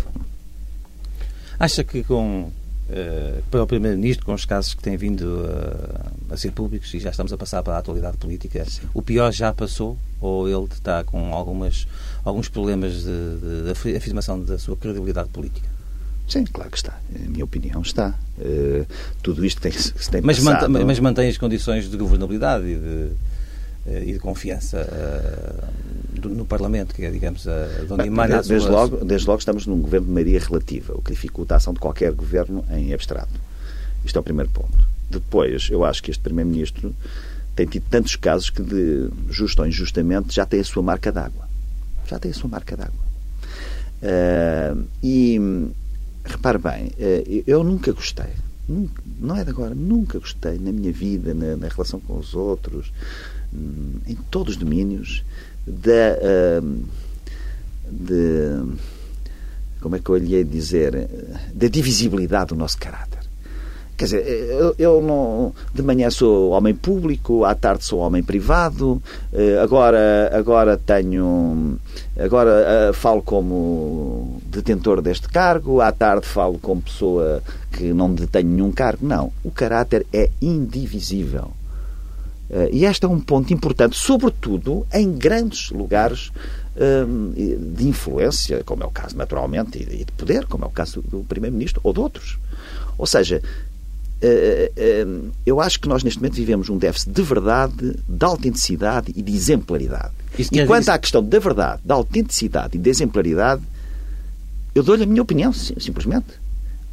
Acha 1.59 1.83
que 1.83 2.03
com 2.03 2.51
Uh, 2.87 3.41
para 3.49 3.63
o 3.63 3.67
Primeiro-Ministro, 3.67 4.25
com 4.25 4.33
os 4.33 4.45
casos 4.45 4.75
que 4.75 4.83
têm 4.83 4.95
vindo 4.95 5.23
uh, 5.23 6.33
a 6.33 6.37
ser 6.37 6.51
públicos 6.51 6.93
e 6.93 6.99
já 6.99 7.09
estamos 7.09 7.33
a 7.33 7.37
passar 7.37 7.63
para 7.63 7.73
a 7.73 7.77
atualidade 7.79 8.17
política, 8.17 8.63
Sim. 8.65 8.83
o 8.93 9.01
pior 9.01 9.31
já 9.31 9.51
passou 9.51 9.97
ou 10.21 10.47
ele 10.47 10.65
está 10.71 11.03
com 11.03 11.33
algumas, 11.33 11.87
alguns 12.23 12.47
problemas 12.47 13.03
de, 13.03 13.03
de, 13.03 13.91
de 13.91 13.97
afirmação 13.97 14.39
da 14.39 14.59
sua 14.59 14.77
credibilidade 14.77 15.29
política? 15.29 15.67
Sim, 16.27 16.45
claro 16.45 16.69
que 16.69 16.77
está. 16.77 16.99
Na 17.09 17.27
minha 17.27 17.43
opinião, 17.43 17.81
está. 17.81 18.13
Uh, 18.37 18.85
tudo 19.21 19.43
isto 19.43 19.61
tem, 19.61 19.71
se 19.71 19.91
tem 20.09 20.21
mas, 20.21 20.37
passado... 20.39 20.69
mantém, 20.69 20.85
mas 20.85 20.99
mantém 20.99 21.29
as 21.29 21.37
condições 21.37 21.89
de 21.89 21.97
governabilidade 21.97 22.65
e 22.65 22.75
de, 22.75 23.11
e 23.85 24.13
de 24.13 24.19
confiança 24.19 24.87
no 26.23 26.45
Parlamento, 26.45 26.95
que 26.95 27.05
é, 27.05 27.11
digamos, 27.11 27.47
a, 27.47 27.67
de 27.85 27.93
onde 27.93 28.07
emana 28.07 28.35
desde, 28.35 28.53
desde, 28.53 28.69
logo, 28.69 29.05
desde 29.05 29.27
logo 29.27 29.39
estamos 29.39 29.67
num 29.67 29.79
governo 29.79 30.07
de 30.07 30.13
maioria 30.13 30.39
relativa, 30.39 30.93
o 30.95 31.01
que 31.01 31.11
dificulta 31.11 31.53
a 31.53 31.57
ação 31.57 31.73
de 31.73 31.79
qualquer 31.79 32.11
governo 32.11 32.65
em 32.71 32.93
abstrato. 32.93 33.39
Isto 34.03 34.17
é 34.17 34.19
o 34.19 34.23
primeiro 34.23 34.49
ponto. 34.51 34.87
Depois, 35.09 35.67
eu 35.69 35.85
acho 35.85 36.01
que 36.01 36.11
este 36.11 36.21
Primeiro-Ministro 36.21 36.95
tem 37.55 37.65
tido 37.65 37.85
tantos 37.89 38.15
casos 38.15 38.49
que, 38.49 38.61
de 38.61 39.09
justo 39.29 39.61
ou 39.61 39.67
injustamente, 39.67 40.33
já 40.35 40.45
tem 40.45 40.59
a 40.59 40.63
sua 40.63 40.83
marca 40.83 41.11
d'água. 41.11 41.47
Já 42.07 42.19
tem 42.19 42.31
a 42.31 42.33
sua 42.33 42.49
marca 42.49 42.75
d'água. 42.75 43.05
Uh, 44.01 44.87
e, 45.01 45.39
repare 46.23 46.57
bem, 46.57 46.91
eu 47.47 47.63
nunca 47.63 47.91
gostei, 47.91 48.29
nunca, 48.67 49.01
não 49.19 49.35
é 49.35 49.43
de 49.43 49.49
agora, 49.49 49.75
nunca 49.75 50.19
gostei 50.19 50.57
na 50.57 50.71
minha 50.71 50.91
vida, 50.91 51.33
na, 51.33 51.55
na 51.55 51.67
relação 51.67 51.99
com 51.99 52.17
os 52.17 52.33
outros, 52.33 52.91
um, 53.53 53.99
em 54.07 54.15
todos 54.29 54.53
os 54.53 54.59
domínios, 54.59 55.23
da. 55.65 56.61
Uh, 56.61 56.83
de, 57.89 58.75
como 59.79 59.95
é 59.95 59.99
que 59.99 60.09
eu 60.09 60.17
lhe 60.17 60.31
ia 60.31 60.43
dizer? 60.43 61.07
Da 61.53 61.67
divisibilidade 61.67 62.49
do 62.49 62.55
nosso 62.55 62.77
caráter. 62.77 63.19
Quer 63.97 64.05
dizer, 64.05 64.27
eu, 64.27 64.75
eu, 64.77 65.01
não, 65.01 65.53
de 65.73 65.81
manhã 65.81 66.09
sou 66.09 66.49
homem 66.49 66.75
público, 66.75 67.45
à 67.45 67.55
tarde 67.55 67.85
sou 67.85 67.99
homem 67.99 68.21
privado, 68.21 69.01
eh, 69.31 69.57
agora, 69.61 70.31
agora 70.33 70.77
tenho. 70.77 71.79
Agora 72.17 72.89
uh, 72.89 72.93
falo 72.93 73.21
como 73.21 74.41
detentor 74.47 75.01
deste 75.01 75.29
cargo, 75.29 75.79
à 75.79 75.91
tarde 75.91 76.25
falo 76.25 76.57
como 76.59 76.81
pessoa 76.81 77.41
que 77.71 77.93
não 77.93 78.13
detém 78.13 78.43
nenhum 78.43 78.71
cargo. 78.71 79.05
Não. 79.05 79.31
O 79.43 79.51
caráter 79.51 80.05
é 80.11 80.29
indivisível. 80.41 81.51
Uh, 82.49 82.69
e 82.71 82.85
este 82.85 83.05
é 83.05 83.09
um 83.09 83.19
ponto 83.19 83.53
importante, 83.53 83.97
sobretudo 83.97 84.85
em 84.93 85.11
grandes 85.13 85.71
lugares 85.71 86.31
uh, 86.75 87.73
de 87.75 87.87
influência, 87.87 88.61
como 88.63 88.83
é 88.83 88.85
o 88.85 88.91
caso, 88.91 89.17
naturalmente, 89.17 89.77
e 89.77 90.05
de 90.05 90.11
poder, 90.11 90.45
como 90.45 90.65
é 90.65 90.67
o 90.67 90.71
caso 90.71 91.01
do 91.01 91.19
Primeiro-Ministro 91.23 91.81
ou 91.83 91.93
de 91.93 91.99
outros. 91.99 92.37
Ou 92.97 93.07
seja, 93.07 93.41
eu 95.45 95.59
acho 95.61 95.79
que 95.79 95.87
nós 95.87 96.03
neste 96.03 96.19
momento 96.19 96.35
vivemos 96.35 96.69
um 96.69 96.77
déficit 96.77 97.11
de 97.11 97.21
verdade, 97.21 97.95
de 98.07 98.25
autenticidade 98.25 99.13
e 99.15 99.21
de 99.21 99.33
exemplaridade. 99.33 100.11
E 100.51 100.65
quanto 100.65 100.89
à 100.89 100.97
questão 100.97 101.23
da 101.23 101.39
verdade, 101.39 101.81
da 101.85 101.93
autenticidade 101.95 102.77
e 102.77 102.79
da 102.79 102.89
exemplaridade, 102.89 103.61
eu 104.73 104.83
dou-lhe 104.83 105.03
a 105.03 105.05
minha 105.05 105.21
opinião, 105.21 105.53
simplesmente. 105.53 106.27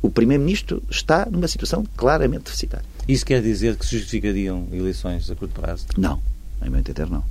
O 0.01 0.11
Primeiro-Ministro 0.11 0.83
está 0.91 1.27
numa 1.31 1.47
situação 1.47 1.85
claramente 1.97 2.45
deficitária. 2.45 2.85
Isso 3.07 3.25
quer 3.25 3.41
dizer 3.41 3.77
que 3.77 3.87
se 3.87 3.97
justificariam 3.97 4.67
eleições 4.73 5.31
a 5.31 5.35
curto 5.35 5.61
prazo? 5.61 5.87
Não, 5.97 6.21
em 6.65 6.69
meu 6.69 6.81
entender 6.81 7.09
não. 7.09 7.25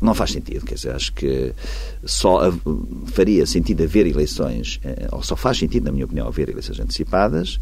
Não 0.00 0.14
faz 0.14 0.32
sentido, 0.32 0.64
quer 0.64 0.74
dizer, 0.74 0.94
acho 0.94 1.12
que 1.12 1.54
só 2.04 2.52
faria 3.06 3.46
sentido 3.46 3.82
haver 3.82 4.06
eleições, 4.06 4.80
eh, 4.84 5.08
ou 5.10 5.22
só 5.22 5.36
faz 5.36 5.58
sentido, 5.58 5.84
na 5.84 5.92
minha 5.92 6.04
opinião, 6.04 6.28
haver 6.28 6.48
eleições 6.48 6.78
antecipadas 6.78 7.58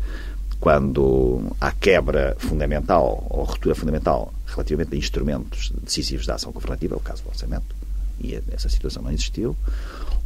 quando 0.59 1.40
há 1.61 1.70
quebra 1.70 2.35
fundamental 2.38 3.27
ou 3.31 3.44
ruptura 3.44 3.75
fundamental 3.75 4.33
relativamente 4.46 4.94
a 4.94 4.99
instrumentos 4.99 5.72
decisivos 5.83 6.27
da 6.27 6.35
ação 6.35 6.51
governativa, 6.53 6.94
é 6.94 6.96
o 6.96 7.01
caso 7.01 7.22
do 7.22 7.29
orçamento, 7.29 7.75
e 8.20 8.40
essa 8.51 8.68
situação 8.68 9.03
não 9.03 9.12
existiu, 9.12 9.57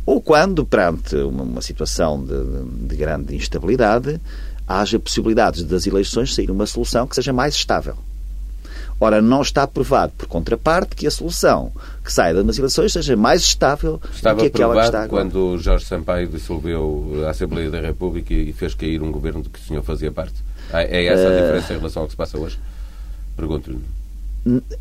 ou 0.07 0.21
quando, 0.21 0.65
perante 0.65 1.17
uma, 1.17 1.43
uma 1.43 1.63
situação 1.63 2.23
de, 2.23 2.87
de 2.89 2.97
grande 2.97 3.35
instabilidade, 3.35 4.21
haja 4.67 4.99
possibilidades 4.99 5.65
das 5.65 5.87
eleições 5.87 6.35
sair 6.35 6.51
uma 6.51 6.67
solução 6.67 7.07
que 7.07 7.17
seja 7.17 7.33
mais 7.33 7.55
estável. 7.55 7.97
Ora, 9.01 9.23
não 9.23 9.41
está 9.41 9.67
provado, 9.67 10.13
por 10.19 10.27
contraparte, 10.29 10.95
que 10.95 11.07
a 11.07 11.11
solução 11.11 11.73
que 12.05 12.13
sai 12.13 12.35
das 12.35 12.59
eleições 12.59 12.93
seja 12.93 13.17
mais 13.17 13.41
estável 13.41 13.99
Estava 14.15 14.37
do 14.37 14.41
que 14.43 14.47
aquela 14.49 14.75
que 14.75 14.81
está 14.87 15.03
agora. 15.05 15.09
quando 15.25 15.57
Jorge 15.59 15.87
Sampaio 15.87 16.29
dissolveu 16.29 17.25
a 17.27 17.31
Assembleia 17.31 17.71
da 17.71 17.81
República 17.81 18.35
e 18.35 18.53
fez 18.53 18.75
cair 18.75 19.03
um 19.03 19.11
governo 19.11 19.41
de 19.43 19.49
que 19.49 19.59
o 19.59 19.63
senhor 19.63 19.83
fazia 19.83 20.13
parte? 20.13 20.35
Ah, 20.71 20.83
É 20.83 21.07
essa 21.07 21.27
a 21.29 21.33
Eh, 21.33 21.41
diferença 21.41 21.73
em 21.73 21.77
relação 21.79 22.03
ao 22.03 22.07
que 22.09 22.13
se 22.13 22.17
passa 22.19 22.39
hoje? 22.39 22.59
Pergunto-lhe. 23.37 23.79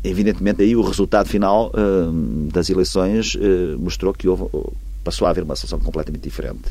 Evidentemente, 0.02 0.62
aí 0.62 0.74
o 0.74 0.82
resultado 0.82 1.28
final 1.28 1.70
hum, 1.76 2.48
das 2.52 2.70
eleições 2.70 3.36
eh, 3.40 3.74
mostrou 3.78 4.12
que 4.14 4.26
houve, 4.28 4.44
passou 5.04 5.26
a 5.26 5.30
haver 5.30 5.44
uma 5.44 5.54
solução 5.56 5.78
completamente 5.80 6.22
diferente. 6.22 6.62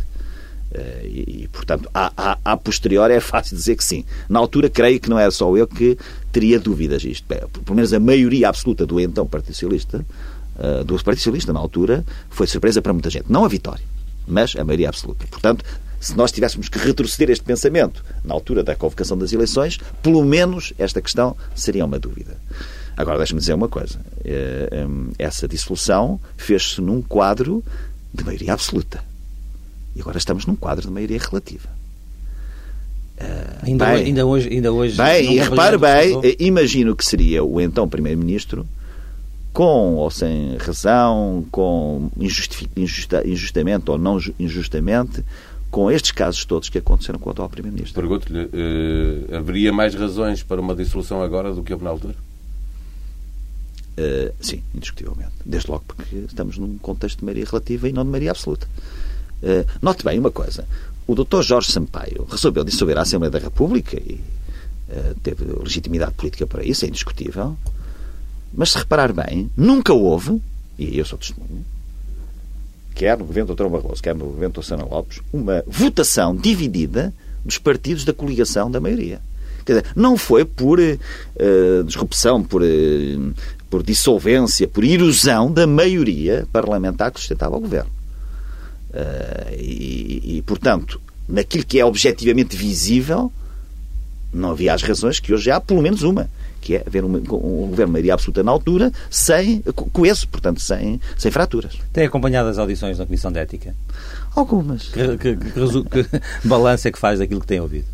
Eh, 0.72 1.02
e, 1.06 1.44
e, 1.44 1.48
portanto, 1.48 1.90
a, 1.94 2.12
a, 2.16 2.38
a 2.46 2.58
posteriori 2.58 3.14
é 3.14 3.20
fácil 3.20 3.58
dizer 3.58 3.76
que 3.76 3.84
sim. 3.84 4.06
Na 4.28 4.40
altura, 4.40 4.70
creio 4.70 5.00
que 5.00 5.10
não 5.10 5.18
era 5.18 5.32
só 5.32 5.56
eu 5.58 5.68
que 5.68 5.98
teria 6.32 6.60
dúvidas 6.60 7.04
isto. 7.04 7.26
Pelo 7.28 7.76
menos 7.76 7.92
a 7.94 8.00
maioria 8.00 8.50
absoluta 8.50 8.86
do 8.86 9.00
então 9.00 9.26
Partido 9.26 9.54
Socialista, 9.54 10.06
eh, 10.60 10.84
do 10.84 10.94
Partido 10.96 11.18
Socialista 11.18 11.54
na 11.54 11.60
altura, 11.60 12.06
foi 12.30 12.46
surpresa 12.48 12.82
para 12.82 12.94
muita 12.94 13.10
gente. 13.10 13.26
Não 13.30 13.46
a 13.46 13.48
vitória, 13.48 13.84
mas 14.28 14.56
a 14.56 14.64
maioria 14.64 14.90
absoluta. 14.90 15.26
Portanto, 15.28 15.66
se 16.00 16.16
nós 16.16 16.32
tivéssemos 16.32 16.70
que 16.70 16.78
retroceder 16.78 17.30
este 17.30 17.44
pensamento 17.44 18.04
na 18.24 18.34
altura 18.34 18.64
da 18.64 18.76
convocação 18.76 19.18
das 19.18 19.34
eleições, 19.34 19.80
pelo 20.02 20.24
menos 20.24 20.74
esta 20.78 21.02
questão 21.02 21.36
seria 21.56 21.84
uma 21.84 22.00
dúvida. 22.00 22.38
Agora, 22.96 23.18
deixe-me 23.18 23.40
dizer 23.40 23.54
uma 23.54 23.68
coisa. 23.68 24.00
Eh, 24.24 24.86
hum, 24.88 25.12
Essa 25.18 25.48
dissolução 25.48 26.20
fez-se 26.38 26.80
num 26.82 27.02
quadro 27.02 27.64
de 28.14 28.24
maioria 28.24 28.54
absoluta. 28.54 29.09
E 29.96 30.02
agora 30.02 30.18
estamos 30.18 30.46
num 30.46 30.56
quadro 30.56 30.88
de 30.88 30.92
maioria 30.94 31.20
relativa. 31.20 31.70
Ainda, 33.64 33.86
Bem. 33.86 33.96
hoje, 33.96 34.06
ainda 34.06 34.26
hoje. 34.26 34.50
Ainda 34.50 34.72
hoje 34.72 34.96
Bem, 34.98 35.34
e 35.34 35.40
repare 35.40 35.78
bem, 35.78 36.20
eh, 36.24 36.36
imagino 36.40 36.96
que 36.96 37.04
seria 37.04 37.44
o 37.44 37.60
então 37.60 37.88
Primeiro-Ministro, 37.90 38.66
com 39.52 39.96
ou 39.96 40.10
sem 40.10 40.56
razão, 40.58 41.46
com 41.52 42.10
injustifi- 42.18 42.70
injusta- 42.78 43.28
injustamente 43.28 43.92
ou 43.92 43.98
não 43.98 44.18
ju- 44.20 44.34
injustamente, 44.40 45.22
com 45.70 45.92
estes 45.92 46.12
casos 46.12 46.46
todos 46.46 46.70
que 46.70 46.78
aconteceram 46.78 47.20
com 47.20 47.28
o 47.30 47.32
atual 47.34 47.50
Primeiro-Ministro. 47.50 48.00
Pergunto-lhe, 48.02 48.50
eh, 48.54 49.36
haveria 49.36 49.74
mais 49.74 49.94
razões 49.96 50.42
para 50.42 50.62
uma 50.62 50.74
dissolução 50.74 51.22
agora 51.22 51.52
do 51.54 51.62
que 51.62 51.74
houve 51.74 51.84
na 51.84 51.90
altura? 51.92 52.16
Eh, 53.98 54.32
sim, 54.40 54.64
indiscutivelmente. 54.74 55.34
Desde 55.46 55.70
logo 55.70 55.84
porque 55.86 56.16
estamos 56.26 56.58
num 56.58 56.78
contexto 56.78 57.20
de 57.20 57.26
maioria 57.26 57.44
relativa 57.46 57.90
e 57.90 57.92
não 57.92 58.06
de 58.06 58.10
maioria 58.12 58.32
absoluta. 58.32 58.66
Eh, 59.42 59.66
note 59.82 60.04
bem 60.04 60.20
uma 60.20 60.32
coisa. 60.32 60.66
O 61.08 61.16
Dr. 61.16 61.42
Jorge 61.42 61.72
Sampaio 61.72 62.28
resolveu 62.30 62.64
dissolver 62.64 62.98
a 62.98 63.02
Assembleia 63.02 63.32
da 63.32 63.40
República 63.40 63.98
e 63.98 64.20
eh, 64.90 65.14
teve 65.24 65.46
legitimidade 65.46 66.14
política 66.14 66.46
para 66.46 66.64
isso, 66.64 66.86
é 66.86 66.88
indiscutível. 66.88 67.58
Mas 68.54 68.72
se 68.72 68.78
reparar 68.78 69.14
bem, 69.14 69.50
nunca 69.56 69.94
houve, 69.94 70.42
e 70.78 70.98
eu 70.98 71.06
sou 71.06 71.18
testemunho, 71.18 71.64
quer 72.96 73.18
no 73.18 73.26
governo 73.26 73.54
do 73.54 73.56
Dr. 73.56 73.70
Barroso, 73.70 74.02
quer 74.02 74.16
no 74.16 74.26
governo 74.26 74.54
do 74.54 74.64
Sana 74.64 74.84
Lopes, 74.84 75.22
uma 75.32 75.64
votação 75.68 76.36
dividida 76.36 77.14
dos 77.46 77.58
partidos 77.58 78.04
da 78.04 78.14
coligação 78.14 78.70
da 78.70 78.80
maioria. 78.80 79.22
Quer 79.66 79.82
dizer, 79.82 79.92
não 79.96 80.18
foi 80.18 80.46
por 80.46 80.80
eh, 80.80 80.98
disrupção, 81.86 82.44
por, 82.44 82.64
eh, 82.64 83.18
por 83.70 83.84
dissolvência, 83.84 84.68
por 84.68 84.84
erosão 84.84 85.52
da 85.52 85.68
maioria 85.68 86.48
parlamentar 86.52 87.12
que 87.12 87.20
sustentava 87.20 87.56
o 87.56 87.60
governo. 87.60 87.99
Eh, 88.94 89.56
e, 89.60 90.38
e, 90.38 90.42
portanto, 90.42 91.00
naquilo 91.28 91.66
que 91.66 91.80
é 91.80 91.86
objetivamente 91.86 92.56
visível, 92.58 93.32
não 94.34 94.52
havia 94.52 94.74
as 94.74 94.82
razões 94.82 95.20
que 95.20 95.34
hoje 95.34 95.50
há, 95.52 95.60
pelo 95.62 95.82
menos 95.82 96.04
uma, 96.04 96.30
que 96.62 96.76
é 96.76 96.84
haver 96.86 97.04
um, 97.04 97.16
um 97.16 97.20
governo 97.22 97.86
de 97.88 97.92
maioria 97.92 98.14
absoluta 98.14 98.44
na 98.44 98.52
altura, 98.52 98.92
sem 99.10 99.62
co- 99.62 99.90
coeso, 99.92 100.28
portanto, 100.28 100.60
sem, 100.60 101.00
sem 101.18 101.32
fraturas. 101.32 101.74
Tem 101.94 102.06
acompanhado 102.06 102.50
as 102.50 102.58
audições 102.58 102.98
na 103.00 103.06
Comissão 103.06 103.32
de 103.32 103.40
Ética? 103.40 103.76
Algumas. 104.36 104.90
Que, 104.90 105.18
que, 105.18 105.36
que, 105.36 105.52
que 106.04 106.22
balanço 106.48 106.88
é 106.88 106.92
que 106.92 107.00
faz 107.00 107.20
daquilo 107.20 107.42
que 107.42 107.48
tem 107.48 107.60
ouvido? 107.60 107.86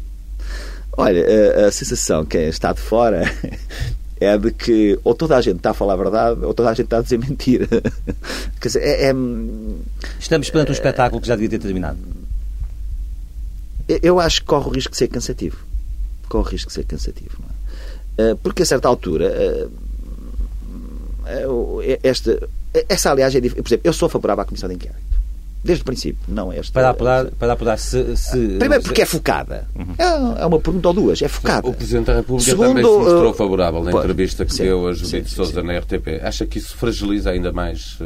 Olha, 0.97 1.25
a, 1.63 1.67
a 1.67 1.71
sensação 1.71 2.25
que 2.25 2.37
está 2.37 2.71
de 2.73 2.79
fora 2.79 3.23
é 4.19 4.37
de 4.37 4.51
que 4.51 4.97
ou 5.03 5.13
toda 5.13 5.35
a 5.35 5.41
gente 5.41 5.57
está 5.57 5.71
a 5.71 5.73
falar 5.73 5.93
a 5.93 5.97
verdade 5.97 6.43
ou 6.45 6.53
toda 6.53 6.69
a 6.69 6.73
gente 6.73 6.85
está 6.85 6.99
a 6.99 7.01
dizer 7.01 7.17
mentira. 7.19 7.67
Quer 8.61 8.67
dizer, 8.67 8.81
é- 8.81 9.09
é, 9.09 9.13
Estamos 10.19 10.49
perante 10.49 10.69
um 10.71 10.73
espetáculo 10.73 11.21
que 11.21 11.27
já 11.27 11.35
devia 11.35 11.49
ter 11.49 11.59
terminado. 11.59 11.97
eu 13.87 14.19
acho 14.19 14.41
que 14.41 14.47
corre 14.47 14.67
o 14.67 14.71
risco 14.71 14.91
de 14.91 14.97
ser 14.97 15.07
cansativo. 15.09 15.57
Corre 16.29 16.47
o 16.47 16.51
risco 16.51 16.69
de 16.69 16.73
ser 16.73 16.85
cansativo. 16.85 17.37
não 17.39 17.49
é? 17.49 18.31
Eh, 18.31 18.35
Porque 18.41 18.63
a 18.63 18.65
certa 18.65 18.87
altura, 18.87 19.25
eh, 19.27 19.67
eh, 21.27 21.47
o- 21.47 21.81
esta, 22.03 22.47
essa 22.89 23.11
aliás 23.11 23.35
é 23.35 23.39
dif- 23.41 23.55
Por 23.55 23.67
exemplo, 23.67 23.87
eu 23.87 23.93
sou 23.93 24.09
favorável 24.09 24.41
à 24.41 24.45
Comissão 24.45 24.69
de 24.69 24.75
Inquérito. 24.75 25.14
Desde 25.65 25.81
o 25.81 25.85
princípio, 25.85 26.19
não 26.27 26.53
esta. 26.53 26.71
Para 26.71 26.89
apurar, 26.91 27.25
para 27.31 27.53
apurar 27.53 27.77
se, 27.79 28.15
se- 28.15 28.57
Primeiro 28.59 28.83
porque 28.83 29.01
é 29.01 29.05
focada. 29.05 29.67
É, 29.97 30.41
é 30.43 30.45
uma 30.45 30.59
pergunta 30.59 30.87
ou 30.89 30.93
duas, 30.93 31.19
é 31.23 31.27
focada. 31.27 31.67
O 31.67 31.73
Presidente 31.73 32.05
da 32.05 32.15
República 32.17 32.51
Segundo, 32.51 32.67
também 32.67 32.83
se 32.83 32.89
mostrou 32.91 33.31
eh, 33.31 33.33
favorável 33.33 33.83
na 33.83 33.91
entrevista 33.91 34.45
que 34.45 34.53
sim, 34.53 34.63
deu 34.63 34.87
a 34.87 34.93
Judite 34.93 35.27
sim, 35.29 35.35
Sousa 35.35 35.61
sim. 35.61 35.65
na 35.67 35.77
RTP. 35.79 36.21
Acha 36.23 36.45
que 36.45 36.59
isso 36.59 36.77
fragiliza 36.77 37.31
ainda 37.31 37.51
mais 37.51 37.97
eh, 37.99 38.05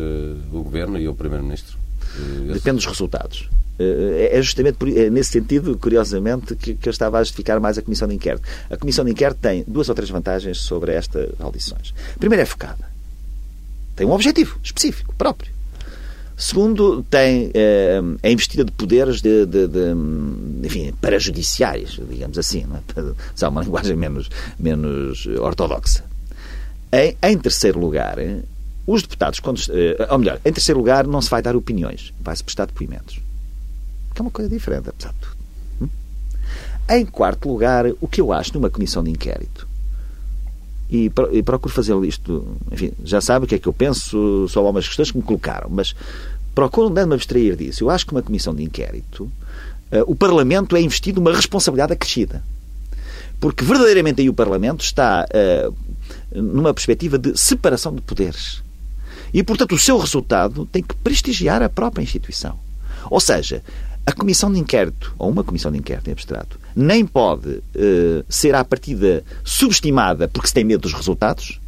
o 0.54 0.64
Governo 0.64 0.98
e 0.98 1.08
o 1.10 1.14
Primeiro-Ministro? 1.14 1.78
Esse- 2.16 2.54
Depende 2.54 2.78
dos 2.78 2.86
resultados. 2.86 3.50
É 3.82 4.42
justamente 4.42 4.78
é 4.98 5.10
nesse 5.10 5.32
sentido, 5.32 5.78
curiosamente, 5.78 6.54
que, 6.56 6.76
que 6.76 6.90
eu 6.90 6.92
estava 6.92 7.18
a 7.18 7.24
justificar 7.24 7.60
mais 7.62 7.78
a 7.78 7.82
Comissão 7.82 8.08
de 8.08 8.16
Inquérito. 8.16 8.44
A 8.70 8.76
Comissão 8.76 9.06
de 9.06 9.12
Inquérito 9.12 9.38
tem 9.42 9.64
duas 9.68 9.88
ou 9.88 9.96
três 9.96 10.10
vantagens 10.10 10.60
sobre 10.60 10.94
estas 10.94 11.30
audições. 11.40 11.94
Primeiro, 12.20 12.42
é 12.42 12.46
focada. 12.46 12.88
Tem 13.96 14.06
um 14.08 14.12
objetivo 14.12 14.58
específico, 14.64 15.14
próprio. 15.18 15.52
Segundo, 16.40 17.04
tem, 17.04 17.52
eh, 17.54 18.00
é 18.24 18.32
investida 18.32 18.64
de 18.64 18.72
poderes 18.72 19.22
de, 19.22 19.46
de, 19.46 19.68
de, 19.68 19.94
enfim, 20.64 20.94
digamos 22.10 22.38
assim, 22.38 22.66
não 22.66 22.78
é? 22.78 22.82
usar 23.36 23.50
uma 23.50 23.62
linguagem 23.62 23.98
menos, 23.98 24.30
menos 24.58 25.28
ortodoxa. 25.38 26.06
Em, 26.94 27.18
em 27.22 27.38
terceiro 27.38 27.78
lugar, 27.78 28.16
os 28.88 29.02
deputados, 29.02 29.42
quando, 29.42 29.60
eh, 29.70 30.08
ou 30.10 30.18
melhor, 30.18 30.40
em 30.46 30.54
terceiro 30.54 30.80
lugar, 30.80 31.06
não 31.06 31.22
se 31.22 31.30
vai 31.30 31.42
dar 31.42 31.58
opiniões, 31.58 32.14
vai-se 32.22 32.42
prestar 32.42 32.68
depoimentos. 32.68 33.20
Que 34.16 34.20
é 34.20 34.24
uma 34.24 34.32
coisa 34.32 34.50
diferente, 34.50 34.88
apesar 34.88 35.12
de 35.12 35.20
tudo. 35.20 35.36
Hum? 35.82 35.90
Em 36.90 37.06
quarto 37.06 37.50
lugar, 37.50 37.86
o 38.00 38.08
que 38.08 38.22
eu 38.22 38.32
acho 38.32 38.54
numa 38.54 38.70
comissão 38.70 39.04
de 39.04 39.12
inquérito, 39.12 39.68
e, 40.90 41.12
e 41.32 41.44
procuro 41.44 41.74
fazer 41.74 41.96
isto, 42.04 42.48
enfim, 42.72 42.92
já 43.04 43.22
sabe 43.22 43.46
o 43.46 43.48
que 43.48 43.56
é 43.56 43.60
que 43.60 43.68
eu 43.68 43.74
penso 43.74 44.48
sobre 44.48 44.68
algumas 44.68 44.88
questões 44.88 45.12
que 45.12 45.18
me 45.18 45.24
colocaram, 45.24 45.70
mas 45.70 45.94
procuro 46.56 46.90
não 46.90 47.08
me 47.08 47.14
abstrair 47.14 47.56
disso. 47.56 47.84
Eu 47.84 47.90
acho 47.90 48.06
que 48.06 48.12
uma 48.12 48.24
comissão 48.24 48.56
de 48.56 48.64
inquérito, 48.64 49.32
eh, 49.92 50.04
o 50.08 50.16
Parlamento 50.16 50.76
é 50.76 50.82
investido 50.82 51.22
uma 51.22 51.34
responsabilidade 51.34 51.94
acrescida. 51.94 52.44
Porque 53.40 53.64
verdadeiramente 53.64 54.22
aí 54.22 54.30
o 54.30 54.34
Parlamento 54.34 54.84
está 54.84 55.26
eh, 55.30 55.70
numa 56.34 56.74
perspectiva 56.74 57.18
de 57.18 57.38
separação 57.40 57.94
de 57.94 58.02
poderes. 58.02 58.62
E, 59.34 59.44
portanto, 59.44 59.76
o 59.76 59.80
seu 59.80 59.98
resultado 59.98 60.66
tem 60.66 60.82
que 60.82 60.96
prestigiar 60.96 61.62
a 61.62 61.70
própria 61.70 62.04
instituição. 62.04 62.60
Ou 63.10 63.20
seja, 63.20 63.64
a 64.06 64.12
comissão 64.12 64.52
de 64.52 64.60
inquérito, 64.60 65.14
ou 65.20 65.30
uma 65.30 65.44
comissão 65.44 65.72
de 65.72 65.78
inquérito 65.78 66.10
em 66.10 66.14
abstrato, 66.14 66.60
nem 66.82 67.06
pode 67.06 67.62
eh, 67.76 68.24
ser 68.30 68.56
à 68.56 68.64
partida 68.64 69.22
subestimada 69.44 70.28
porque 70.30 70.48
se 70.48 70.54
tem 70.54 70.64
medo 70.64 70.82
dos 70.84 70.94
resultados, 70.94 71.60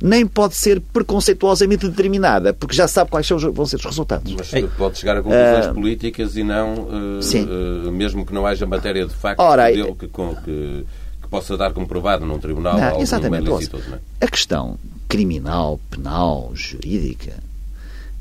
nem 0.00 0.26
pode 0.26 0.54
ser 0.54 0.80
preconceituosamente 0.80 1.86
determinada 1.88 2.54
porque 2.54 2.74
já 2.74 2.88
sabe 2.88 3.10
quais 3.10 3.26
são 3.26 3.36
os- 3.36 3.42
vão 3.44 3.66
ser 3.66 3.76
os 3.76 3.84
resultados. 3.84 4.32
Mas 4.34 4.50
pode 4.76 4.98
chegar 4.98 5.18
a 5.18 5.22
conclusões 5.22 5.66
Ah, 5.66 5.74
políticas 5.74 6.36
e 6.36 6.42
não, 6.42 7.20
sim. 7.20 7.46
eh, 7.86 7.90
mesmo 7.90 8.24
que 8.24 8.32
não 8.32 8.46
haja 8.46 8.64
matéria 8.66 9.06
de 9.06 9.12
facto 9.14 9.40
Ora, 9.40 9.70
que, 9.70 10.08
com- 10.08 10.34
que- 10.36 10.86
que 11.22 11.28
possa 11.28 11.54
dar 11.56 11.72
como 11.74 11.86
provado 11.86 12.24
num 12.24 12.38
tribunal 12.38 12.78
Não, 12.78 13.00
exatamente. 13.00 13.46
ilícito, 13.50 13.78
não 13.88 13.96
é? 13.96 14.00
A 14.22 14.28
questão 14.28 14.78
criminal, 15.08 15.78
penal, 15.90 16.50
jurídica 16.54 17.34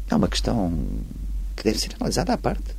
é 0.09 0.15
uma 0.15 0.27
questão 0.27 0.73
que 1.55 1.63
deve 1.63 1.79
ser 1.79 1.91
analisada 1.99 2.33
à 2.33 2.37
parte. 2.37 2.74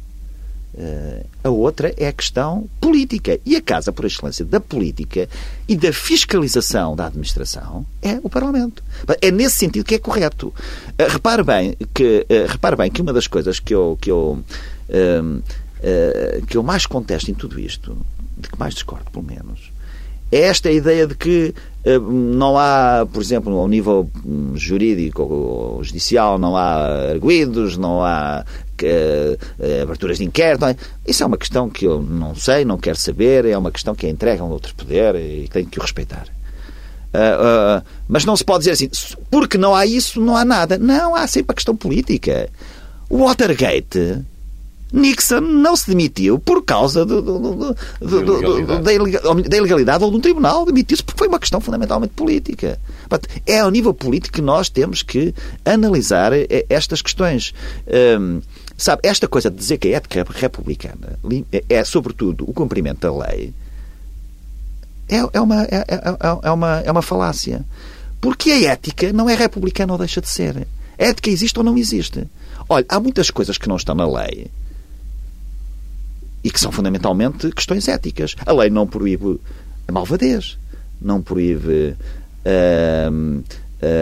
Eh, 0.78 1.24
a 1.42 1.48
outra 1.48 1.94
é 1.96 2.08
a 2.08 2.12
questão 2.12 2.68
política. 2.80 3.40
E 3.46 3.56
a 3.56 3.62
casa, 3.62 3.92
por 3.92 4.04
excelência, 4.04 4.44
da 4.44 4.60
política 4.60 5.28
e 5.66 5.74
da 5.74 5.92
fiscalização 5.92 6.94
da 6.94 7.06
administração 7.06 7.86
é 8.02 8.18
o 8.22 8.28
Parlamento. 8.28 8.82
É 9.22 9.30
nesse 9.30 9.56
sentido 9.56 9.84
que 9.84 9.94
é 9.94 9.98
correto. 9.98 10.52
Eh, 10.98 11.08
repare, 11.08 11.42
bem 11.42 11.76
que, 11.94 12.26
eh, 12.28 12.46
repare 12.46 12.76
bem 12.76 12.90
que 12.90 13.00
uma 13.00 13.12
das 13.12 13.26
coisas 13.26 13.58
que 13.58 13.74
eu, 13.74 13.96
que 14.00 14.10
eu, 14.10 14.38
ehm, 14.90 15.38
eh, 15.82 16.42
que 16.46 16.58
eu 16.58 16.62
mais 16.62 16.84
contesto 16.84 17.30
em 17.30 17.34
tudo 17.34 17.58
isto, 17.58 17.96
de 18.36 18.48
que 18.48 18.58
mais 18.58 18.74
discordo, 18.74 19.10
pelo 19.10 19.24
menos, 19.24 19.72
é 20.30 20.40
esta 20.40 20.70
ideia 20.70 21.06
de 21.06 21.14
que 21.14 21.54
não 22.02 22.58
há, 22.58 23.06
por 23.10 23.22
exemplo, 23.22 23.56
ao 23.56 23.68
nível 23.68 24.10
hum, 24.24 24.54
jurídico 24.56 25.22
ou 25.22 25.84
judicial, 25.84 26.36
não 26.36 26.56
há 26.56 27.10
arguídos, 27.12 27.76
não 27.76 28.02
há 28.02 28.44
aberturas 29.82 30.18
de 30.18 30.24
inquérito. 30.24 30.64
é? 30.66 30.76
Isso 31.06 31.22
é 31.22 31.26
uma 31.26 31.38
questão 31.38 31.70
que 31.70 31.86
eu 31.86 32.02
não 32.02 32.34
sei, 32.34 32.64
não 32.64 32.76
quero 32.76 32.98
saber, 32.98 33.44
é 33.44 33.56
uma 33.56 33.70
questão 33.70 33.94
que 33.94 34.06
é 34.06 34.10
entregue 34.10 34.40
a 34.40 34.44
um 34.44 34.50
outro 34.50 34.74
poder 34.74 35.14
e 35.14 35.48
tenho 35.48 35.66
que 35.66 35.78
o 35.78 35.82
respeitar. 35.82 36.26
Uh, 37.16 37.80
uh, 37.80 37.82
mas 38.06 38.26
não 38.26 38.36
se 38.36 38.44
pode 38.44 38.60
dizer 38.60 38.72
assim, 38.72 38.90
porque 39.30 39.56
não 39.56 39.74
há 39.74 39.86
isso, 39.86 40.20
não 40.20 40.36
há 40.36 40.44
nada. 40.44 40.76
Não, 40.76 41.14
há 41.14 41.26
sempre 41.26 41.52
a 41.52 41.54
questão 41.54 41.74
política. 41.74 42.50
O 43.08 43.24
Watergate, 43.24 44.22
Nixon 44.92 45.40
não 45.40 45.74
se 45.76 45.88
demitiu 45.88 46.38
por 46.38 46.62
causa 46.64 47.04
do, 47.04 47.22
do, 47.22 47.38
do, 47.38 48.82
da, 48.82 48.92
ilegalidade. 48.92 49.48
da, 49.48 49.56
ilegalidade. 49.56 50.04
ou 50.04 50.10
de 50.10 50.16
um 50.16 50.20
tribunal. 50.20 50.66
Demitiu-se 50.66 51.02
porque 51.02 51.18
foi 51.18 51.28
uma 51.28 51.38
questão 51.38 51.60
fundamentalmente 51.60 52.12
política. 52.14 52.78
É 53.46 53.60
ao 53.60 53.70
nível 53.70 53.94
político 53.94 54.36
que 54.36 54.42
nós 54.42 54.68
temos 54.68 55.02
que 55.02 55.34
analisar 55.64 56.32
eh, 56.32 56.66
estas 56.68 57.00
questões. 57.00 57.54
Um, 58.20 58.40
sabe, 58.76 59.02
esta 59.04 59.26
coisa 59.26 59.50
de 59.50 59.56
dizer 59.56 59.78
que 59.78 59.88
a 59.88 59.96
ética 59.96 60.26
republicana 60.28 61.18
é, 61.52 61.64
é 61.68 61.84
sobretudo, 61.84 62.48
o 62.48 62.52
cumprimento 62.52 63.00
da 63.00 63.26
lei 63.26 63.52
é, 65.08 65.16
é, 65.32 65.40
uma, 65.40 65.62
é, 65.64 65.84
é, 65.88 66.16
é, 66.42 66.50
uma, 66.50 66.80
é 66.80 66.90
uma 66.90 67.02
falácia. 67.02 67.64
Porque 68.20 68.50
a 68.50 68.72
ética 68.72 69.12
não 69.12 69.30
é 69.30 69.34
republicana 69.34 69.92
ou 69.92 69.98
deixa 69.98 70.20
de 70.20 70.28
ser. 70.28 70.66
A 70.98 71.04
ética 71.04 71.30
existe 71.30 71.58
ou 71.58 71.64
não 71.64 71.76
existe. 71.76 72.26
Olha, 72.68 72.84
há 72.88 72.98
muitas 72.98 73.30
coisas 73.30 73.56
que 73.56 73.68
não 73.68 73.76
estão 73.76 73.94
na 73.94 74.06
lei 74.06 74.50
e 76.42 76.50
que 76.50 76.60
são 76.60 76.72
fundamentalmente 76.72 77.50
questões 77.52 77.88
éticas. 77.88 78.34
A 78.44 78.52
lei 78.52 78.70
não 78.70 78.86
proíbe 78.86 79.40
a 79.86 79.92
malvadez, 79.92 80.58
não 81.00 81.22
proíbe 81.22 81.94
uh, 82.44 83.10
uh, 83.10 83.44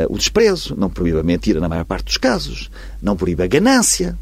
o 0.09 0.17
desprezo, 0.17 0.75
não 0.77 0.89
proíbe 0.89 1.19
a 1.19 1.23
mentira 1.23 1.61
na 1.61 1.69
maior 1.69 1.85
parte 1.85 2.07
dos 2.07 2.17
casos, 2.17 2.71
não 3.03 3.17
proíbe 3.17 3.43
a 3.43 3.47
ganância, 3.47 4.17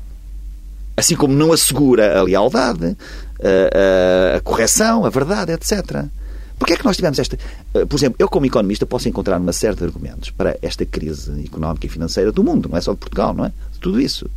assim 0.96 1.16
como 1.16 1.34
não 1.34 1.52
assegura 1.52 2.18
a 2.18 2.22
lealdade, 2.22 2.86
uh, 2.86 4.36
a 4.36 4.40
correção, 4.40 5.04
a 5.04 5.10
verdade, 5.10 5.52
etc. 5.52 6.04
Porquê 6.58 6.74
é 6.74 6.76
que 6.76 6.84
nós 6.84 6.94
tivemos 6.94 7.18
esta. 7.18 7.36
Eh, 7.74 7.84
por 7.84 7.96
exemplo, 7.96 8.16
eu, 8.20 8.28
como 8.28 8.46
economista, 8.46 8.86
posso 8.86 9.08
encontrar 9.08 9.40
uma 9.40 9.52
série 9.52 9.74
de 9.74 9.82
argumentos 9.82 10.30
para 10.30 10.56
esta 10.62 10.86
crise 10.86 11.44
económica 11.44 11.86
e 11.86 11.88
financeira 11.88 12.30
do 12.30 12.44
mundo, 12.44 12.68
não 12.68 12.78
é 12.78 12.80
só 12.80 12.92
de 12.92 12.98
Portugal, 12.98 13.34
não 13.34 13.46
é? 13.46 13.52
Tudo 13.80 14.00
isso. 14.00 14.30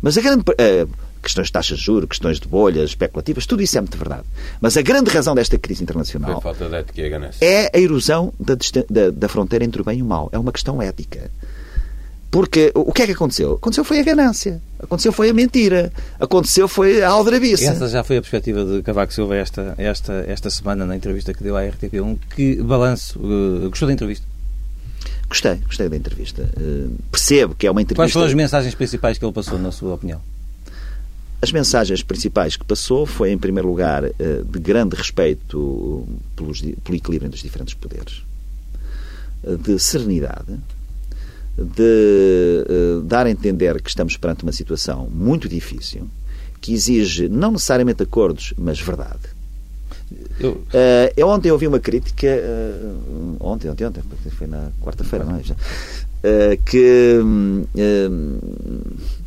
Mas 0.00 0.16
a 0.16 0.22
grande. 0.22 0.44
Uh, 0.48 0.88
questões 1.20 1.48
de 1.48 1.52
taxas 1.52 1.78
de 1.78 1.84
juros, 1.84 2.08
questões 2.08 2.40
de 2.40 2.48
bolhas 2.48 2.90
especulativas, 2.90 3.44
tudo 3.44 3.60
isso 3.60 3.76
é 3.76 3.80
muito 3.80 3.98
verdade. 3.98 4.22
Mas 4.60 4.76
a 4.78 4.82
grande 4.82 5.10
razão 5.10 5.34
desta 5.34 5.58
crise 5.58 5.82
internacional 5.82 6.38
a 6.38 6.40
é 7.40 7.70
a 7.74 7.78
erosão 7.78 8.32
da, 8.40 8.54
da, 8.88 9.10
da 9.10 9.28
fronteira 9.28 9.64
entre 9.64 9.82
o 9.82 9.84
bem 9.84 9.98
e 9.98 10.02
o 10.02 10.06
mal. 10.06 10.30
É 10.32 10.38
uma 10.38 10.52
questão 10.52 10.80
ética. 10.80 11.30
Porque 12.30 12.70
o 12.74 12.92
que 12.92 13.02
é 13.02 13.06
que 13.06 13.12
aconteceu? 13.12 13.54
Aconteceu 13.54 13.84
foi 13.84 14.00
a 14.00 14.02
ganância. 14.02 14.60
Aconteceu 14.78 15.12
foi 15.12 15.30
a 15.30 15.34
mentira. 15.34 15.90
Aconteceu 16.20 16.68
foi 16.68 17.02
a 17.02 17.08
aldrabice. 17.08 17.64
Essa 17.64 17.88
já 17.88 18.04
foi 18.04 18.18
a 18.18 18.20
perspectiva 18.20 18.64
de 18.64 18.82
Cavaco 18.82 19.12
Silva 19.14 19.34
esta, 19.34 19.74
esta, 19.78 20.12
esta 20.26 20.50
semana 20.50 20.84
na 20.84 20.94
entrevista 20.94 21.32
que 21.32 21.42
deu 21.42 21.56
à 21.56 21.62
RTP1. 21.62 22.18
Que 22.36 22.56
balanço? 22.56 23.18
Uh, 23.18 23.70
gostou 23.70 23.88
da 23.88 23.94
entrevista? 23.94 24.26
Gostei, 25.26 25.56
gostei 25.66 25.88
da 25.88 25.96
entrevista. 25.96 26.42
Uh, 26.58 26.96
percebo 27.10 27.54
que 27.54 27.66
é 27.66 27.70
uma 27.70 27.80
entrevista... 27.80 28.02
Quais 28.02 28.12
foram 28.12 28.26
as 28.26 28.34
mensagens 28.34 28.74
principais 28.74 29.16
que 29.16 29.24
ele 29.24 29.32
passou, 29.32 29.58
na 29.58 29.72
sua 29.72 29.94
opinião? 29.94 30.20
As 31.40 31.50
mensagens 31.50 32.02
principais 32.02 32.56
que 32.56 32.64
passou 32.64 33.06
foi, 33.06 33.32
em 33.32 33.38
primeiro 33.38 33.68
lugar, 33.68 34.04
uh, 34.04 34.44
de 34.44 34.58
grande 34.58 34.94
respeito 34.94 36.06
pelos, 36.36 36.60
pelo 36.60 36.96
equilíbrio 36.96 37.26
entre 37.26 37.36
os 37.36 37.42
diferentes 37.42 37.72
poderes. 37.72 38.22
De 39.64 39.78
serenidade, 39.78 40.58
de 41.58 42.64
uh, 42.68 43.00
dar 43.02 43.26
a 43.26 43.30
entender 43.30 43.82
que 43.82 43.88
estamos 43.88 44.16
perante 44.16 44.44
uma 44.44 44.52
situação 44.52 45.08
muito 45.10 45.48
difícil, 45.48 46.08
que 46.60 46.72
exige 46.72 47.28
não 47.28 47.52
necessariamente 47.52 48.02
acordos, 48.02 48.54
mas 48.56 48.80
verdade. 48.80 49.36
Eu, 50.40 50.52
uh, 50.52 50.64
eu 51.16 51.28
ontem 51.28 51.50
ouvi 51.50 51.66
uma 51.66 51.80
crítica, 51.80 52.26
uh, 52.26 53.36
ontem, 53.40 53.68
ontem, 53.68 53.86
ontem, 53.86 54.02
foi 54.30 54.46
na 54.46 54.70
quarta-feira, 54.80 55.24
não 55.24 55.36
é? 55.36 55.42
Uh, 56.18 56.60
que 56.64 57.20
uh, 57.20 57.68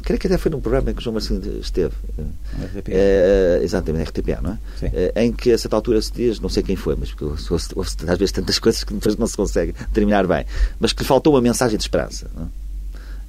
creio 0.04 0.19
que 0.19 0.27
até 0.27 0.38
foi 0.38 0.51
num 0.51 0.60
programa 0.60 0.91
em 0.91 0.93
que 0.93 0.99
o 0.99 1.01
João 1.01 1.13
Marcelino 1.13 1.60
esteve 1.60 1.93
uh, 2.19 3.63
exatamente, 3.63 4.10
RTP, 4.10 4.41
não 4.41 4.60
é? 4.82 5.23
em 5.23 5.32
que 5.32 5.54
a 5.54 5.58
certa 5.58 5.77
altura 5.77 6.01
se 6.01 6.12
diz, 6.12 6.41
não 6.41 6.49
sei 6.49 6.62
quem 6.62 6.75
foi, 6.75 6.97
mas 6.99 7.13
porque 7.13 7.34
às 7.34 8.17
vezes 8.17 8.34
tantas 8.34 8.60
coisas 8.60 8.84
que 8.84 8.93
depois 8.93 9.15
não 9.15 9.25
se 9.25 9.38
consegue 9.38 9.73
terminar 9.93 10.27
bem, 10.27 10.45
mas 10.82 10.91
que 10.91 11.04
lhe 11.04 11.08
faltou 11.08 11.34
uma 11.34 11.41
mensagem 11.41 11.77
de 11.77 11.84
esperança. 11.84 12.30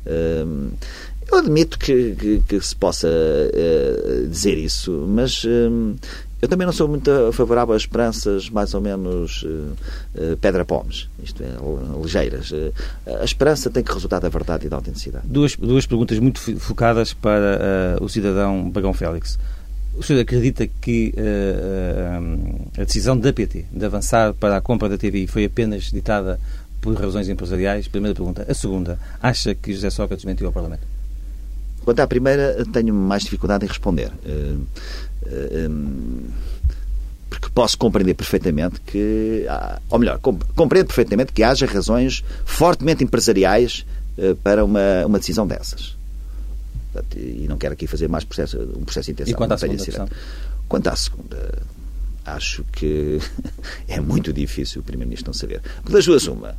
É? 0.04 0.44
eu 1.30 1.38
admito 1.38 1.78
que, 1.78 2.16
que, 2.16 2.40
que 2.40 2.60
se 2.60 2.74
possa 2.74 3.08
dizer 4.28 4.58
isso, 4.58 5.06
mas 5.08 5.46
eu 6.42 6.48
também 6.48 6.66
não 6.66 6.72
sou 6.72 6.88
muito 6.88 7.32
favorável 7.32 7.72
a 7.72 7.76
esperanças 7.76 8.50
mais 8.50 8.74
ou 8.74 8.80
menos 8.80 9.44
uh, 9.44 9.76
uh, 10.16 10.36
pedra-pomes, 10.38 11.08
isto 11.22 11.40
é, 11.40 11.46
ligeiras. 12.02 12.50
Uh, 12.50 12.72
a 13.20 13.24
esperança 13.24 13.70
tem 13.70 13.84
que 13.84 13.92
resultar 13.92 14.18
da 14.18 14.28
verdade 14.28 14.66
e 14.66 14.68
da 14.68 14.74
autenticidade. 14.74 15.24
Duas, 15.24 15.54
duas 15.54 15.86
perguntas 15.86 16.18
muito 16.18 16.40
focadas 16.58 17.14
para 17.14 17.96
o 18.00 18.08
cidadão 18.08 18.68
Bagão 18.68 18.92
Félix. 18.92 19.38
O 19.96 20.02
senhor 20.02 20.20
acredita 20.20 20.66
que 20.66 21.14
a 22.80 22.82
decisão 22.82 23.16
da 23.16 23.30
PT 23.30 23.66
de 23.70 23.84
avançar 23.84 24.32
para 24.34 24.56
a 24.56 24.60
compra 24.60 24.88
da 24.88 24.96
TVI 24.96 25.26
foi 25.26 25.44
apenas 25.44 25.92
ditada 25.92 26.40
por 26.80 26.94
razões 26.94 27.28
empresariais? 27.28 27.86
Primeira 27.86 28.14
pergunta. 28.14 28.44
A 28.48 28.54
segunda, 28.54 28.98
acha 29.22 29.54
que 29.54 29.72
José 29.74 29.90
Sócrates 29.90 30.24
mentiu 30.24 30.46
ao 30.46 30.52
Parlamento? 30.52 30.82
Quanto 31.84 32.00
à 32.00 32.06
primeira, 32.06 32.64
tenho 32.72 32.94
mais 32.94 33.22
dificuldade 33.24 33.64
em 33.64 33.68
responder. 33.68 34.10
Uh, 35.32 35.70
um, 35.70 36.28
porque 37.30 37.48
posso 37.54 37.78
compreender 37.78 38.14
perfeitamente 38.14 38.78
que, 38.82 39.46
ou 39.88 39.98
melhor, 39.98 40.18
compreendo 40.18 40.86
perfeitamente 40.86 41.32
que 41.32 41.42
haja 41.42 41.64
razões 41.64 42.22
fortemente 42.44 43.02
empresariais 43.02 43.86
uh, 44.18 44.36
para 44.36 44.62
uma, 44.64 45.06
uma 45.06 45.18
decisão 45.18 45.46
dessas. 45.46 45.96
E 47.16 47.46
não 47.48 47.56
quero 47.56 47.72
aqui 47.72 47.86
fazer 47.86 48.06
mais 48.06 48.22
processo, 48.22 48.58
um 48.76 48.84
processo 48.84 49.06
de 49.06 49.12
intenção. 49.12 49.32
E 49.32 49.34
quanto 49.34 49.52
à 49.52 49.58
segunda 49.58 49.84
questão? 49.84 50.08
Quanto 50.68 50.86
à 50.88 50.96
segunda, 50.96 51.58
acho 52.26 52.64
que 52.70 53.18
é 53.88 53.98
muito 53.98 54.30
difícil 54.30 54.82
o 54.82 54.84
Primeiro-Ministro 54.84 55.30
não 55.30 55.34
saber. 55.34 55.62
Porque 55.80 55.92
das 55.92 56.04
duas, 56.04 56.26
uma 56.26 56.54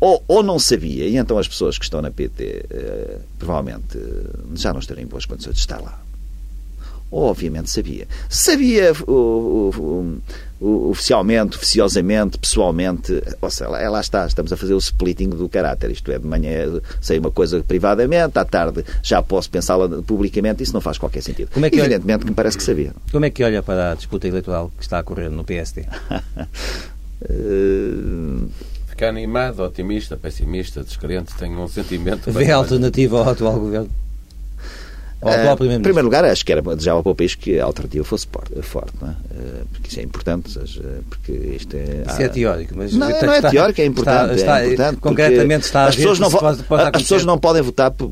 ou, 0.00 0.22
ou 0.28 0.42
não 0.42 0.58
sabia, 0.58 1.06
e 1.08 1.16
então 1.16 1.38
as 1.38 1.48
pessoas 1.48 1.76
que 1.76 1.84
estão 1.84 2.00
na 2.00 2.10
PT 2.10 2.66
eh, 2.70 3.18
provavelmente 3.38 3.98
já 4.54 4.72
não 4.72 4.80
estarem 4.80 5.04
em 5.04 5.06
boas 5.06 5.26
condições 5.26 5.54
de 5.54 5.60
estar 5.60 5.80
lá. 5.80 6.00
Ou, 7.10 7.24
obviamente, 7.24 7.70
sabia. 7.70 8.06
Sabia 8.28 8.92
o, 9.06 9.12
o, 9.12 10.20
o, 10.60 10.90
oficialmente, 10.90 11.56
oficiosamente, 11.56 12.38
pessoalmente, 12.38 13.22
ou 13.40 13.50
seja, 13.50 13.70
lá, 13.70 13.88
lá 13.88 14.00
está, 14.00 14.26
estamos 14.26 14.52
a 14.52 14.56
fazer 14.56 14.74
o 14.74 14.78
splitting 14.78 15.30
do 15.30 15.48
caráter. 15.48 15.90
Isto 15.90 16.12
é, 16.12 16.18
de 16.18 16.26
manhã 16.26 16.80
sei 17.00 17.18
uma 17.18 17.30
coisa 17.30 17.62
privadamente, 17.62 18.38
à 18.38 18.44
tarde 18.44 18.84
já 19.02 19.22
posso 19.22 19.48
pensá-la 19.50 19.88
publicamente, 20.02 20.62
isso 20.62 20.74
não 20.74 20.80
faz 20.80 20.98
qualquer 20.98 21.22
sentido. 21.22 21.50
Como 21.52 21.64
é 21.64 21.70
que 21.70 21.78
Evidentemente 21.78 22.16
olha... 22.16 22.24
que 22.24 22.30
me 22.30 22.34
parece 22.34 22.58
que 22.58 22.62
sabia. 22.62 22.92
Como 23.10 23.24
é 23.24 23.30
que 23.30 23.42
olha 23.42 23.62
para 23.62 23.92
a 23.92 23.94
disputa 23.94 24.28
eleitoral 24.28 24.70
que 24.76 24.82
está 24.82 24.98
a 24.98 25.00
ocorrer 25.00 25.30
no 25.30 25.44
PSD? 25.44 25.84
uh... 27.22 28.48
Fica 28.98 29.10
animado, 29.10 29.60
otimista, 29.60 30.16
pessimista, 30.16 30.82
descrente, 30.82 31.32
tem 31.38 31.56
um 31.56 31.68
sentimento. 31.68 32.32
Vê 32.32 32.50
alternativa 32.50 33.18
ao 33.18 33.28
atual 33.30 33.60
governo? 33.60 33.88
Uh, 35.20 35.64
em 35.64 35.80
primeiro 35.80 36.04
lugar, 36.04 36.24
acho 36.24 36.44
que 36.44 36.52
era 36.52 36.62
desejável 36.62 37.02
para 37.02 37.12
o 37.12 37.14
país 37.14 37.34
que 37.34 37.58
a 37.58 37.64
alternativa 37.64 38.04
fosse 38.04 38.26
forte, 38.62 38.92
não 39.00 39.08
é? 39.08 39.10
Uh, 39.10 39.66
porque 39.72 39.88
isso 39.88 39.98
é 39.98 40.02
importante, 40.04 40.50
seja, 40.52 40.82
porque 41.08 41.32
isto 41.32 41.74
é... 41.76 42.04
Isso 42.06 42.22
é 42.22 42.28
teórico, 42.28 42.74
mas... 42.76 42.92
Não, 42.92 43.08
não 43.08 43.32
é 43.32 43.40
teórico, 43.42 43.80
é 43.80 43.84
importante. 43.84 44.34
Está, 44.36 44.60
é 44.60 44.66
importante 44.66 45.00
concretamente 45.00 45.66
está 45.66 45.84
a 45.84 45.88
as 45.88 45.96
pessoas 45.96 46.18
não, 46.18 46.30
pode, 46.30 46.62
pode 46.62 46.82
as 46.82 47.02
pessoas 47.02 47.24
não 47.24 47.38
podem 47.38 47.62
votar 47.62 47.90
por, 47.90 48.10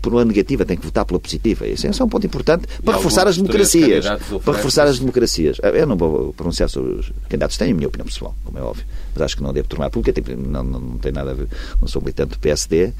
por, 0.00 0.12
uma 0.12 0.24
negativa, 0.24 0.64
têm 0.64 0.76
que 0.76 0.84
votar 0.84 1.04
pela 1.04 1.20
positiva. 1.20 1.66
Isso 1.66 1.86
é, 1.86 1.90
um 2.04 2.08
ponto 2.08 2.26
importante 2.26 2.66
para 2.82 2.96
reforçar 2.96 3.26
as 3.26 3.36
democracias. 3.36 4.06
Para 4.44 4.54
reforçar 4.54 4.86
as 4.86 4.98
democracias. 4.98 5.58
Eu 5.62 5.86
não 5.86 5.96
vou 5.96 6.32
pronunciar 6.32 6.68
sobre 6.68 6.92
os 6.92 7.12
candidatos, 7.28 7.56
tenho 7.56 7.72
a 7.72 7.74
minha 7.74 7.88
opinião 7.88 8.06
pessoal, 8.06 8.34
como 8.44 8.58
é 8.58 8.62
óbvio, 8.62 8.84
mas 9.14 9.22
acho 9.22 9.36
que 9.36 9.42
não 9.42 9.52
devo 9.52 9.68
tornar 9.68 9.90
pública, 9.90 10.22
não, 10.36 10.62
não, 10.62 10.80
não 10.80 10.98
tem 10.98 11.12
nada 11.12 11.32
a 11.32 11.34
ver, 11.34 11.48
não 11.80 11.88
sou 11.88 12.00
militante 12.00 12.32
do 12.32 12.38
PSD, 12.38 12.92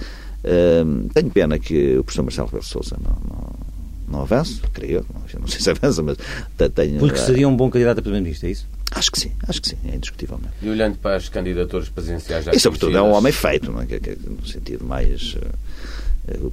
tenho 1.12 1.30
pena 1.30 1.58
que 1.58 1.98
o 1.98 2.04
professor 2.04 2.22
Marcelo 2.22 2.46
Rebelo 2.48 2.64
Sousa 2.64 2.96
não, 3.02 3.16
não, 3.28 3.52
não 4.08 4.22
avance, 4.22 4.60
creio, 4.72 5.04
não, 5.12 5.40
não 5.40 5.48
sei 5.48 5.60
se 5.60 5.70
avança, 5.70 6.02
mas 6.02 6.16
tenho... 6.74 6.98
Porque 6.98 7.18
seria 7.18 7.48
um 7.48 7.56
bom 7.56 7.70
candidato 7.70 7.98
a 7.98 8.02
Primeiro-Ministro, 8.02 8.48
é 8.48 8.52
isso? 8.52 8.66
Acho 8.92 9.12
que 9.12 9.20
sim, 9.20 9.30
acho 9.46 9.62
que 9.62 9.68
sim, 9.68 9.78
é 9.84 9.94
indiscutivelmente. 9.94 10.52
E 10.60 10.68
olhando 10.68 10.98
para 10.98 11.16
as 11.16 11.28
candidaturas 11.28 11.88
presidenciais 11.88 12.44
já 12.44 12.52
E 12.52 12.58
sobretudo 12.58 12.96
é 12.96 13.02
um 13.02 13.12
homem 13.12 13.32
feito, 13.32 13.70
não 13.70 13.80
é? 13.80 13.86
no 13.86 14.46
sentido 14.46 14.84
mais 14.84 15.34
uh, 15.34 16.52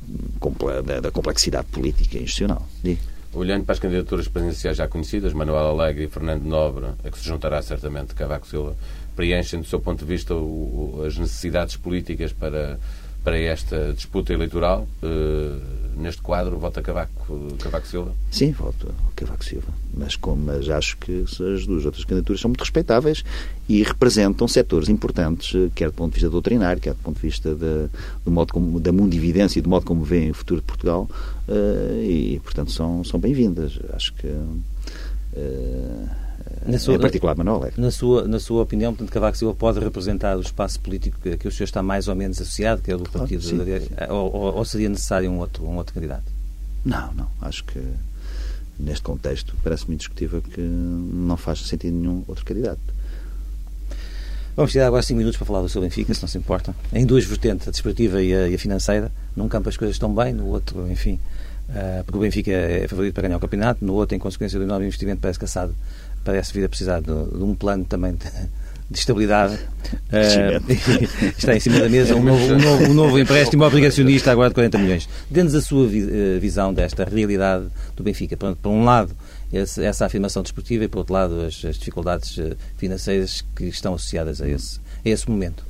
da 1.02 1.10
complexidade 1.10 1.68
política 1.68 2.18
e 2.18 2.24
institucional. 2.24 2.68
E... 2.86 2.98
Olhando 3.34 3.66
para 3.66 3.74
as 3.74 3.80
candidaturas 3.80 4.28
presidenciais 4.28 4.78
já 4.78 4.88
conhecidas, 4.88 5.34
Manuel 5.34 5.68
Alegre 5.68 6.06
e 6.06 6.08
Fernando 6.08 6.44
Nobre, 6.44 6.86
a 7.04 7.10
que 7.10 7.18
se 7.18 7.26
juntará 7.26 7.62
certamente 7.62 8.14
Cavaco 8.14 8.48
Silva, 8.48 8.76
preenchem, 9.16 9.60
do 9.60 9.68
seu 9.68 9.80
ponto 9.80 10.00
de 10.00 10.06
vista, 10.06 10.36
o, 10.36 11.04
as 11.06 11.18
necessidades 11.18 11.76
políticas 11.76 12.32
para 12.32 12.80
para 13.28 13.38
esta 13.40 13.92
disputa 13.94 14.32
eleitoral. 14.32 14.88
Uh, 15.04 15.60
neste 15.98 16.22
quadro, 16.22 16.58
vota 16.58 16.82
Cavaco, 16.82 17.58
Cavaco 17.60 17.86
Silva? 17.86 18.14
Sim, 18.32 18.54
voto 18.54 18.90
Cavaco 19.18 19.44
Silva. 19.44 19.68
Mas, 19.94 20.16
como, 20.16 20.46
mas 20.46 20.70
acho 20.70 20.96
que 20.96 21.24
as 21.24 21.68
duas 21.68 21.84
outras 21.84 22.06
candidaturas 22.06 22.40
são 22.40 22.48
muito 22.48 22.62
respeitáveis 22.62 23.26
e 23.68 23.84
representam 23.84 24.48
setores 24.48 24.88
importantes, 24.88 25.54
eh, 25.54 25.70
quer 25.76 25.88
do 25.88 25.96
ponto 25.96 26.12
de 26.12 26.20
vista 26.20 26.30
doutrinário, 26.30 26.82
quer 26.82 26.94
do 26.94 27.00
ponto 27.00 27.18
de 27.18 27.22
vista 27.22 27.54
de, 27.54 27.90
do 28.24 28.32
modo 28.32 28.54
como, 28.54 28.80
da 28.80 28.94
mundividência 28.94 29.60
e 29.60 29.62
do 29.62 29.70
modo 29.70 29.86
como 29.86 30.06
vêem 30.06 30.32
o 30.32 30.34
futuro 30.34 30.62
de 30.62 30.66
Portugal. 30.66 31.10
Uh, 31.50 32.02
e, 32.02 32.40
portanto, 32.42 32.72
são, 32.72 33.04
são 33.04 33.20
bem-vindas. 33.20 33.78
Acho 33.92 34.14
que. 34.14 34.28
Uh, 34.28 36.27
na 36.66 36.78
sua, 36.78 36.96
em 36.96 37.00
particular 37.00 37.36
Manuel. 37.36 37.72
Na 37.78 37.92
sua, 37.92 38.28
na 38.28 38.40
sua 38.40 38.64
opinião, 38.64 38.94
portanto, 38.94 39.12
Cavaco 39.12 39.38
Silva 39.38 39.56
pode 39.56 39.80
representar 39.80 40.38
o 40.38 40.42
espaço 40.42 40.80
político 40.80 41.18
que, 41.22 41.38
que 41.38 41.48
o 41.48 41.52
senhor 41.52 41.66
está 41.66 41.82
mais 41.82 42.08
ou 42.08 42.16
menos 42.16 42.42
associado, 42.42 42.82
que 42.82 42.92
é 42.92 42.96
o 42.96 43.00
do 43.00 43.10
Partido 43.10 43.42
claro, 43.42 44.14
ou, 44.14 44.36
ou, 44.36 44.56
ou, 44.56 44.66
seria 44.66 44.90
necessário 44.90 45.30
um 45.30 45.40
outro, 45.40 45.66
um 45.66 45.78
outro 45.78 45.94
candidato? 45.94 46.26
Não, 46.84 47.14
não. 47.14 47.28
Acho 47.42 47.64
que 47.64 47.82
neste 48.80 49.02
contexto 49.02 49.56
parece-me 49.64 49.96
indiscutível 49.96 50.42
que 50.42 50.62
não 50.62 51.38
faz 51.38 51.60
sentido 51.60 51.96
nenhum 51.96 52.24
outro 52.28 52.46
candidato. 52.46 52.80
Vamos 54.56 54.72
tirar 54.72 54.88
agora 54.88 55.04
5 55.04 55.16
minutos 55.18 55.38
para 55.38 55.46
falar 55.46 55.62
do 55.62 55.70
seu 55.70 55.82
Benfica, 55.82 56.12
se 56.14 56.22
não 56.22 56.28
se 56.28 56.38
importa. 56.38 56.76
Em 56.92 57.06
duas 57.06 57.24
vertentes, 57.26 57.68
a 57.68 57.72
desportiva 57.72 58.22
e 58.24 58.34
a, 58.34 58.48
e 58.48 58.56
a 58.56 58.58
financeira. 58.58 59.12
Num 59.36 59.48
campo 59.48 59.70
as 59.70 59.78
coisas 59.78 59.96
estão 59.96 60.14
bem, 60.14 60.34
no 60.34 60.48
outro, 60.48 60.92
enfim, 60.92 61.20
porque 62.06 62.18
o 62.18 62.22
Benfica 62.22 62.52
é 62.52 62.88
favorito 62.88 63.14
para 63.14 63.24
ganhar 63.24 63.38
o 63.38 63.40
campeonato, 63.40 63.84
no 63.84 63.94
outro, 63.94 64.16
em 64.16 64.20
consequência 64.20 64.58
do 64.58 64.66
enorme 64.66 64.86
investimento, 64.86 65.22
parece 65.22 65.38
que 65.38 65.46
a 65.46 65.48
SAD 65.48 65.74
parece 66.24 66.54
vir 66.54 66.66
a 66.66 66.70
precisar 66.70 67.00
de, 67.00 67.06
de 67.06 67.44
um 67.44 67.56
plano 67.56 67.86
também 67.86 68.14
de, 68.14 68.30
de 68.90 69.00
estabilidade. 69.00 69.56
Uh, 69.56 70.60
está 71.38 71.56
em 71.56 71.60
cima 71.60 71.80
da 71.80 71.90
mesa 71.90 72.16
um 72.16 72.24
novo, 72.24 72.54
um 72.54 72.58
novo, 72.58 72.84
um 72.84 72.94
novo 72.94 73.20
empréstimo 73.20 73.64
obrigacionista 73.64 74.32
agora 74.32 74.50
de 74.50 74.56
40 74.56 74.78
milhões. 74.78 75.10
Dê-nos 75.30 75.56
a 75.56 75.62
sua 75.62 75.88
eh, 75.88 76.40
visão 76.40 76.74
desta 76.74 77.04
realidade 77.04 77.68
do 77.96 78.04
Benfica. 78.04 78.36
Por, 78.36 78.56
por 78.56 78.70
um 78.70 78.84
lado, 78.84 79.16
esse, 79.52 79.84
essa 79.84 80.06
afirmação 80.06 80.42
desportiva 80.42 80.84
e, 80.84 80.88
por 80.88 81.00
outro 81.00 81.14
lado, 81.14 81.42
as, 81.42 81.64
as, 81.64 81.78
dificuldades 81.78 82.38
eh, 82.38 82.56
financeiras 82.78 83.44
que 83.56 83.66
estão 83.66 83.94
associadas 83.94 84.42
a 84.42 84.48
esse, 84.48 84.80
a 85.06 85.10
esse 85.10 85.30
momento. 85.30 85.64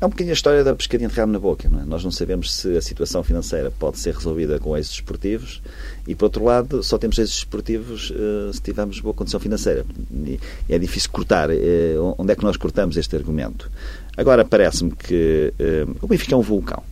É 0.00 0.06
um 0.06 0.08
bocadinho 0.08 0.30
a 0.30 0.32
história 0.32 0.64
da 0.64 0.74
pescadinha 0.74 1.10
de 1.10 1.14
rabo 1.14 1.30
na 1.30 1.38
boca. 1.38 1.68
Não 1.68 1.80
é? 1.80 1.84
Nós 1.84 2.02
não 2.02 2.10
sabemos 2.10 2.52
se 2.54 2.74
a 2.74 2.80
situação 2.80 3.22
financeira 3.22 3.70
pode 3.70 3.98
ser 3.98 4.14
resolvida 4.14 4.58
com 4.58 4.74
êxitos 4.74 4.98
esportivos 4.98 5.62
e, 6.08 6.14
por 6.14 6.24
outro 6.26 6.42
lado, 6.42 6.82
só 6.82 6.96
temos 6.96 7.18
êxitos 7.18 7.40
esportivos 7.40 8.10
uh, 8.10 8.50
se 8.50 8.62
tivermos 8.62 8.98
boa 9.00 9.12
condição 9.12 9.38
financeira. 9.38 9.84
E 10.10 10.40
é 10.70 10.78
difícil 10.78 11.10
cortar. 11.10 11.50
Uh, 11.50 12.14
onde 12.16 12.32
é 12.32 12.36
que 12.36 12.42
nós 12.42 12.56
cortamos 12.56 12.96
este 12.96 13.14
argumento? 13.14 13.70
Agora, 14.16 14.42
parece-me 14.42 14.92
que 14.92 15.52
uh, 15.60 15.96
o 16.00 16.06
Benfica 16.06 16.34
é 16.34 16.38
um 16.38 16.42
vulcão. 16.42 16.82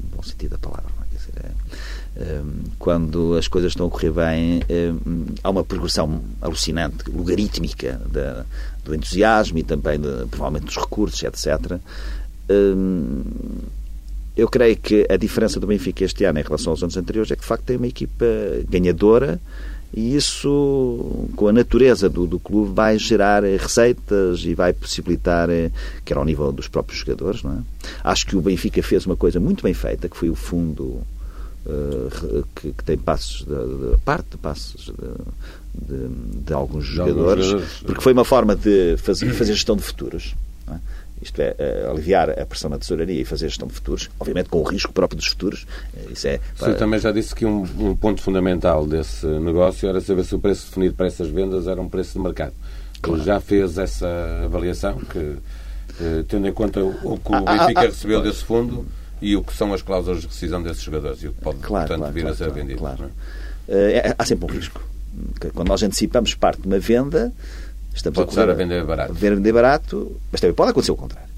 No 0.00 0.16
bom 0.16 0.22
sentido 0.22 0.52
da 0.52 0.58
palavra. 0.58 1.01
Quando 2.78 3.34
as 3.36 3.48
coisas 3.48 3.72
estão 3.72 3.86
a 3.86 3.90
correr 3.90 4.10
bem, 4.10 4.60
há 5.42 5.50
uma 5.50 5.64
progressão 5.64 6.22
alucinante, 6.40 7.10
logarítmica 7.10 8.00
da, 8.10 8.44
do 8.84 8.94
entusiasmo 8.94 9.58
e 9.58 9.62
também, 9.62 9.98
de, 9.98 10.26
provavelmente, 10.30 10.66
dos 10.66 10.76
recursos, 10.76 11.22
etc. 11.22 11.78
Eu 14.36 14.48
creio 14.48 14.76
que 14.76 15.06
a 15.10 15.16
diferença 15.16 15.58
do 15.58 15.66
Benfica 15.66 16.04
este 16.04 16.24
ano 16.24 16.38
em 16.38 16.42
relação 16.42 16.72
aos 16.72 16.82
anos 16.82 16.96
anteriores 16.96 17.30
é 17.30 17.34
que, 17.34 17.42
de 17.42 17.48
facto, 17.48 17.64
tem 17.64 17.76
uma 17.76 17.86
equipa 17.86 18.26
ganhadora 18.68 19.40
e 19.94 20.16
isso, 20.16 21.28
com 21.36 21.48
a 21.48 21.52
natureza 21.52 22.08
do, 22.08 22.26
do 22.26 22.40
clube, 22.40 22.72
vai 22.74 22.98
gerar 22.98 23.42
receitas 23.42 24.40
e 24.40 24.54
vai 24.54 24.72
possibilitar, 24.72 25.50
eh, 25.50 25.70
quer 26.02 26.16
ao 26.16 26.24
nível 26.24 26.50
dos 26.50 26.66
próprios 26.66 27.00
jogadores, 27.00 27.42
não 27.42 27.58
é? 27.58 27.58
Acho 28.02 28.26
que 28.26 28.34
o 28.34 28.40
Benfica 28.40 28.82
fez 28.82 29.04
uma 29.04 29.16
coisa 29.16 29.38
muito 29.38 29.62
bem 29.62 29.74
feita, 29.74 30.08
que 30.08 30.16
foi 30.16 30.30
o 30.30 30.34
fundo 30.34 31.02
uh, 31.66 32.44
que, 32.54 32.72
que, 32.72 32.84
tem 32.84 32.96
passos, 32.96 33.44
de, 33.44 33.96
parte 34.04 34.30
de 34.30 34.36
passos 34.38 34.92
de, 35.74 35.96
de, 35.96 36.08
de 36.44 36.52
alguns 36.52 36.84
jogadores, 36.84 37.46
jogadores, 37.46 37.78
porque 37.84 38.00
foi 38.00 38.12
uma 38.12 38.24
forma 38.24 38.54
de 38.56 38.96
fazer, 38.98 39.32
fazer 39.32 39.54
gestão 39.54 39.76
de 39.76 39.82
futuros. 39.82 40.34
É? 40.68 40.76
Isto 41.22 41.40
é, 41.40 41.54
é, 41.56 41.86
aliviar 41.88 42.30
a 42.30 42.44
pressão 42.44 42.68
na 42.68 42.78
tesouraria 42.78 43.20
e 43.20 43.24
fazer 43.24 43.48
gestão 43.48 43.68
de 43.68 43.74
futuros, 43.74 44.10
obviamente 44.18 44.48
com 44.48 44.58
o 44.58 44.64
risco 44.64 44.92
próprio 44.92 45.16
dos 45.16 45.28
futuros. 45.28 45.66
Eh, 45.96 46.12
isso 46.12 46.26
é, 46.26 46.40
para... 46.58 46.72
Você 46.72 46.78
também 46.78 46.98
já 46.98 47.12
disse 47.12 47.32
que 47.32 47.46
um, 47.46 47.62
um, 47.62 47.94
ponto 47.94 48.20
fundamental 48.20 48.84
desse 48.84 49.24
negócio 49.24 49.88
era 49.88 50.00
saber 50.00 50.24
se 50.24 50.34
o 50.34 50.40
preço 50.40 50.66
definido 50.66 50.94
para 50.94 51.06
essas 51.06 51.28
vendas 51.28 51.68
era 51.68 51.80
um 51.80 51.88
preço 51.88 52.14
de 52.14 52.18
mercado. 52.18 52.52
Claro. 53.00 53.22
Já 53.22 53.38
fez 53.38 53.78
essa 53.78 54.08
avaliação 54.44 54.98
que, 54.98 55.36
eh, 56.00 56.24
tendo 56.26 56.48
em 56.48 56.52
conta 56.52 56.82
o 56.82 57.18
que 57.18 57.30
o 57.30 57.34
ah, 57.34 57.44
ah, 57.46 57.58
Benfica 57.58 57.80
ah, 57.80 57.84
recebeu 57.84 58.20
desse 58.20 58.44
fundo 58.44 58.84
e 59.22 59.36
o 59.36 59.42
que 59.42 59.54
são 59.54 59.72
as 59.72 59.80
cláusulas 59.80 60.20
de 60.20 60.26
rescisão 60.26 60.62
desses 60.62 60.82
jogadores 60.82 61.22
e 61.22 61.28
o 61.28 61.32
que 61.32 61.40
pode, 61.40 61.58
claro, 61.58 61.86
portanto, 61.86 61.98
claro, 62.00 62.14
vir 62.14 62.26
a 62.26 62.34
ser 62.34 62.50
vendido. 62.50 62.78
Claro. 62.78 63.10
É? 63.68 64.08
É, 64.08 64.14
há 64.18 64.24
sempre 64.24 64.44
um 64.44 64.48
risco 64.48 64.92
quando 65.54 65.68
nós 65.68 65.82
antecipamos 65.82 66.34
parte 66.34 66.62
de 66.62 66.66
uma 66.66 66.78
venda, 66.78 67.32
estamos 67.94 68.16
pode 68.16 68.30
a, 68.30 68.34
correr, 68.34 68.50
a 68.50 68.54
vender 68.54 68.84
barato. 68.84 69.14
vender 69.14 69.52
barato, 69.52 70.16
mas 70.30 70.40
também 70.40 70.54
pode 70.54 70.70
acontecer 70.70 70.92
o 70.92 70.96
contrário. 70.96 71.30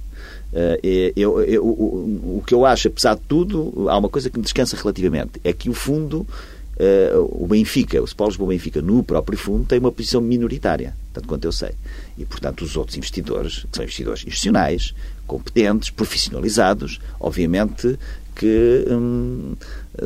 Eh, 0.53 1.12
eu, 1.16 1.42
eu, 1.42 1.64
o, 1.64 2.38
o 2.38 2.42
que 2.47 2.55
eu 2.55 2.64
acho, 2.64 2.88
apesar 2.88 3.16
de 3.16 3.23
tudo, 3.23 3.88
há 3.88 3.99
uma 3.99 4.09
coisa 4.09 4.31
que 4.31 4.38
me 4.38 4.44
descansa 4.44 4.77
relativamente, 4.77 5.40
é 5.42 5.53
que 5.53 5.68
o 5.68 5.75
fundo, 5.75 6.20
uh, 6.20 7.42
o 7.42 7.47
Benfica, 7.49 8.01
o 8.01 8.05
Sport 8.05 8.31
Lisboa 8.31 8.51
Benfica, 8.51 8.81
no 8.81 9.03
próprio 9.03 9.37
fundo, 9.37 9.64
tem 9.64 9.81
uma 9.81 9.90
posição 9.90 10.20
minoritária, 10.20 10.94
tanto 11.12 11.27
quanto 11.27 11.44
eu 11.44 11.53
sei. 11.53 11.73
E, 12.16 12.25
portanto, 12.25 12.62
os 12.62 12.77
outros 12.77 12.97
investidores, 12.97 13.66
que 13.68 13.77
são 13.77 13.83
investidores 13.83 14.20
institucionais, 14.20 14.94
competentes, 15.26 15.90
profissionalizados, 15.90 17.00
obviamente 17.20 17.98
que 18.34 18.84
hum, 18.90 19.54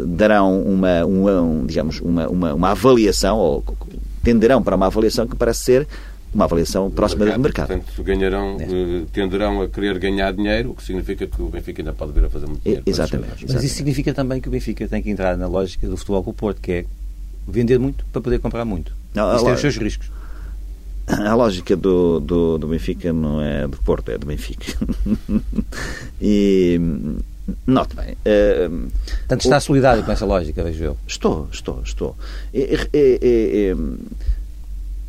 darão 0.06 0.60
uma, 0.62 1.04
uma, 1.04 1.66
digamos, 1.66 2.00
uma, 2.00 2.28
uma, 2.28 2.54
uma 2.54 2.70
avaliação, 2.70 3.38
ou 3.38 3.64
tenderão 4.22 4.62
para 4.62 4.76
uma 4.76 4.86
avaliação 4.86 5.26
que 5.26 5.34
parece 5.34 5.64
ser 5.64 5.88
uma 6.34 6.44
avaliação 6.44 6.90
próxima 6.90 7.24
mercado, 7.24 7.40
do 7.40 7.42
mercado. 7.42 7.68
Portanto, 7.68 8.02
ganharão, 8.02 8.58
é. 8.60 8.66
tenderão 9.12 9.62
a 9.62 9.68
querer 9.68 9.98
ganhar 9.98 10.32
dinheiro, 10.32 10.70
o 10.70 10.74
que 10.74 10.82
significa 10.82 11.26
que 11.26 11.40
o 11.40 11.48
Benfica 11.48 11.80
ainda 11.80 11.92
pode 11.92 12.12
vir 12.12 12.24
a 12.24 12.30
fazer 12.30 12.46
muito 12.46 12.62
dinheiro. 12.62 12.82
Exatamente. 12.84 13.46
Mas 13.50 13.64
isso 13.64 13.76
significa 13.76 14.12
também 14.12 14.40
que 14.40 14.48
o 14.48 14.50
Benfica 14.50 14.86
tem 14.86 15.02
que 15.02 15.10
entrar 15.10 15.36
na 15.38 15.46
lógica 15.46 15.88
do 15.88 15.96
futebol 15.96 16.22
com 16.22 16.30
o 16.30 16.34
Porto, 16.34 16.60
que 16.60 16.72
é 16.72 16.84
vender 17.46 17.78
muito 17.78 18.04
para 18.12 18.20
poder 18.20 18.38
comprar 18.40 18.64
muito. 18.66 18.92
Não, 19.14 19.34
isso 19.34 19.44
tem 19.44 19.54
os 19.54 19.60
seus 19.60 19.76
riscos. 19.78 20.10
A 21.08 21.34
lógica 21.34 21.74
do, 21.74 22.20
do, 22.20 22.58
do 22.58 22.68
Benfica 22.68 23.12
não 23.12 23.40
é 23.40 23.66
do 23.66 23.78
Porto, 23.78 24.10
é 24.10 24.18
do 24.18 24.26
Benfica. 24.26 24.74
e 26.20 26.78
Note 27.66 27.96
bem. 27.96 28.12
Uh, 28.12 28.90
Portanto, 29.20 29.44
está 29.44 29.56
o... 29.56 29.60
solidário 29.60 30.04
com 30.04 30.12
essa 30.12 30.26
lógica, 30.26 30.62
vejo 30.62 30.84
eu. 30.84 30.98
Estou, 31.06 31.48
estou, 31.50 31.82
estou. 31.82 32.16
E, 32.52 32.78
e, 32.92 33.18
e, 33.22 33.76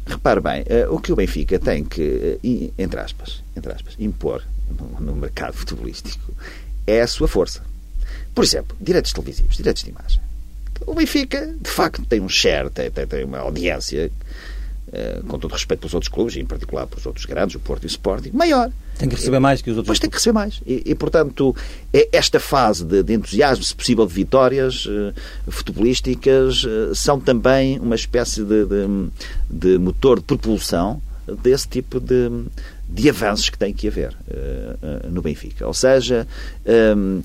repare 0.06 0.40
bem, 0.40 0.62
uh, 0.62 0.94
o 0.94 1.00
que 1.00 1.12
o 1.12 1.16
Benfica 1.16 1.60
tem 1.60 1.84
que, 1.84 2.40
uh, 2.42 2.74
entre, 2.78 3.00
aspas, 3.00 3.44
entre 3.56 3.72
aspas, 3.74 3.96
impor 4.00 4.44
no, 4.70 5.00
no, 5.02 5.16
mercado 5.16 5.54
futebolístico 5.54 6.34
é 6.88 7.02
a 7.02 7.08
sua 7.08 7.28
força. 7.28 7.62
Por 8.34 8.44
exemplo, 8.44 8.76
direitos 8.80 9.12
televisivos, 9.12 9.58
direitos 9.58 9.84
de 9.84 9.90
imagem. 9.90 10.22
O 10.86 10.94
Benfica, 10.94 11.54
de 11.60 11.70
facto, 11.70 12.06
tem 12.06 12.22
um 12.22 12.30
share, 12.30 12.70
tem, 12.70 12.90
tem, 12.90 13.06
tem 13.06 13.26
uma 13.26 13.40
audiência 13.40 14.10
com 15.28 15.38
todo 15.38 15.52
respeito 15.52 15.82
pelos 15.82 15.94
outros 15.94 16.12
clubes, 16.12 16.36
em 16.36 16.46
particular 16.46 16.88
pelos 16.88 17.06
outros 17.06 17.26
grandes, 17.26 17.56
o 17.56 17.60
Porto 17.60 17.84
e 17.84 17.86
o 17.86 17.88
Sporting, 17.88 18.32
maior. 18.34 18.72
Tem 19.00 19.08
que 19.08 19.16
receber 19.16 19.40
mais 19.40 19.62
que 19.62 19.72
os 19.72 19.78
outros. 19.78 19.88
Pois 19.88 20.00
tem 20.00 20.10
que 20.10 20.18
receber 20.18 20.34
mais. 20.34 20.62
E, 20.66 20.84
e 20.86 20.94
portanto, 20.94 21.56
é 21.94 22.10
esta 22.12 22.38
fase 22.38 22.84
de, 22.84 23.02
de, 23.02 23.14
entusiasmo, 23.14 23.64
se 23.64 23.74
possível, 23.74 24.06
de 24.06 24.14
vitórias 24.14 24.86
uh, 24.86 25.14
futebolísticas, 25.48 26.66
uh, 26.66 26.94
são 26.94 27.18
também 27.18 27.80
uma 27.80 27.96
espécie 27.96 28.44
de, 28.44 28.66
de, 28.66 29.10
de, 29.50 29.78
motor 29.78 30.20
de 30.20 30.26
propulsão 30.26 31.02
desse 31.42 31.68
tipo 31.68 31.98
de, 32.00 32.30
de 32.90 33.10
avanços 33.10 33.50
que 33.50 33.58
tem 33.58 33.74
que 33.74 33.88
haver 33.88 34.10
uh, 34.10 35.10
no 35.10 35.22
Benfica. 35.22 35.66
Ou 35.66 35.74
seja, 35.74 36.28
um, 36.98 37.22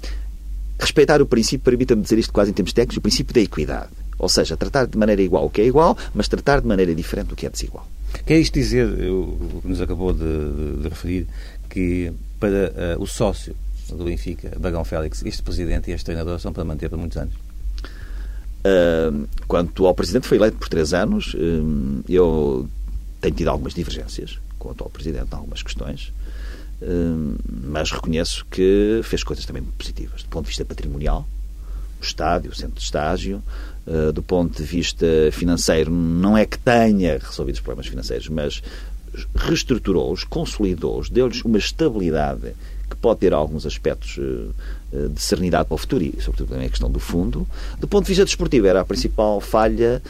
respeitar 0.79 1.21
o 1.21 1.27
princípio, 1.27 1.65
permita-me 1.65 2.03
dizer 2.03 2.19
isto 2.19 2.33
quase 2.33 2.51
em 2.51 2.55
termos 2.55 2.73
técnicos, 2.73 2.99
o 2.99 3.01
princípio 3.01 3.35
da 3.35 3.41
equidade. 3.41 3.91
Ou 4.19 4.29
seja, 4.29 4.57
tratar 4.57 4.87
de 4.87 4.97
maneira 4.97 5.23
igual 5.23 5.47
o 5.47 5.51
que 5.51 5.61
é 5.61 5.67
igual, 5.67 5.97
mas 6.15 6.29
tratar 6.29 6.61
de 6.61 6.67
maneira 6.67 6.95
diferente 6.95 7.33
o 7.33 7.37
que 7.37 7.47
é 7.47 7.51
desigual. 7.51 7.87
Quer 8.25 8.39
isto 8.39 8.55
dizer, 8.55 8.87
o 8.87 9.61
que 9.61 9.69
nos 9.69 9.81
acabou 9.81 10.13
de, 10.13 10.21
de, 10.21 10.83
de 10.83 10.89
referir, 10.89 11.27
que 11.69 12.13
para 12.39 12.97
uh, 12.99 13.03
o 13.03 13.07
sócio 13.07 13.55
do 13.89 14.05
Benfica, 14.05 14.57
Bagão 14.59 14.85
Félix, 14.85 15.23
este 15.25 15.43
presidente 15.43 15.91
e 15.91 15.95
este 15.95 16.05
treinador 16.07 16.39
são 16.39 16.53
para 16.53 16.65
manter 16.65 16.89
por 16.89 16.99
muitos 16.99 17.19
anos? 17.19 17.35
Uh, 18.65 19.29
quanto 19.47 19.87
ao 19.87 19.95
presidente, 19.95 20.27
foi 20.27 20.39
eleito 20.39 20.57
por 20.57 20.69
três 20.69 20.95
anos. 20.95 21.35
Uh, 21.35 22.03
eu 22.09 22.69
tenho 23.21 23.35
tido 23.35 23.49
algumas 23.49 23.75
divergências 23.75 24.39
com 24.59 24.69
o 24.69 24.73
atual 24.73 24.91
presidente 24.91 25.29
em 25.33 25.37
algumas 25.37 25.63
questões, 25.63 26.13
mas 27.49 27.91
reconheço 27.91 28.45
que 28.51 29.01
fez 29.03 29.23
coisas 29.25 29.47
também 29.47 29.63
positivas, 29.63 30.23
do 30.23 30.29
ponto 30.29 30.45
de 30.45 30.49
vista 30.49 30.65
patrimonial, 30.65 31.27
o 32.01 32.05
estádio, 32.05 32.51
o 32.51 32.55
centro 32.55 32.77
de 32.77 32.83
estágio, 32.83 33.43
uh, 33.87 34.13
do 34.13 34.23
ponto 34.23 34.57
de 34.57 34.63
vista 34.63 35.07
financeiro, 35.33 35.91
não 35.91 36.37
é 36.37 36.45
que 36.45 36.59
tenha 36.59 37.19
resolvido 37.19 37.57
os 37.57 37.61
problemas 37.61 37.87
financeiros, 37.87 38.29
mas 38.29 38.63
reestruturou-os, 39.35 40.25
consolidou-os, 40.25 41.09
deu-lhes 41.09 41.43
uma 41.43 41.59
estabilidade 41.59 42.55
que 42.91 42.97
pode 42.97 43.21
ter 43.21 43.33
alguns 43.33 43.65
aspectos 43.65 44.19
uh, 44.19 45.09
de 45.09 45.21
serenidade 45.21 45.67
para 45.67 45.75
o 45.75 45.79
futuro 45.79 46.05
e, 46.05 46.15
sobretudo, 46.21 46.51
também 46.51 46.67
a 46.67 46.71
questão 46.71 46.91
do 46.91 47.01
fundo. 47.01 47.47
Do 47.81 47.89
ponto 47.89 48.05
de 48.05 48.11
vista 48.11 48.25
desportivo, 48.25 48.67
era 48.69 48.81
a 48.81 48.85
principal 48.85 49.41
falha, 49.41 50.01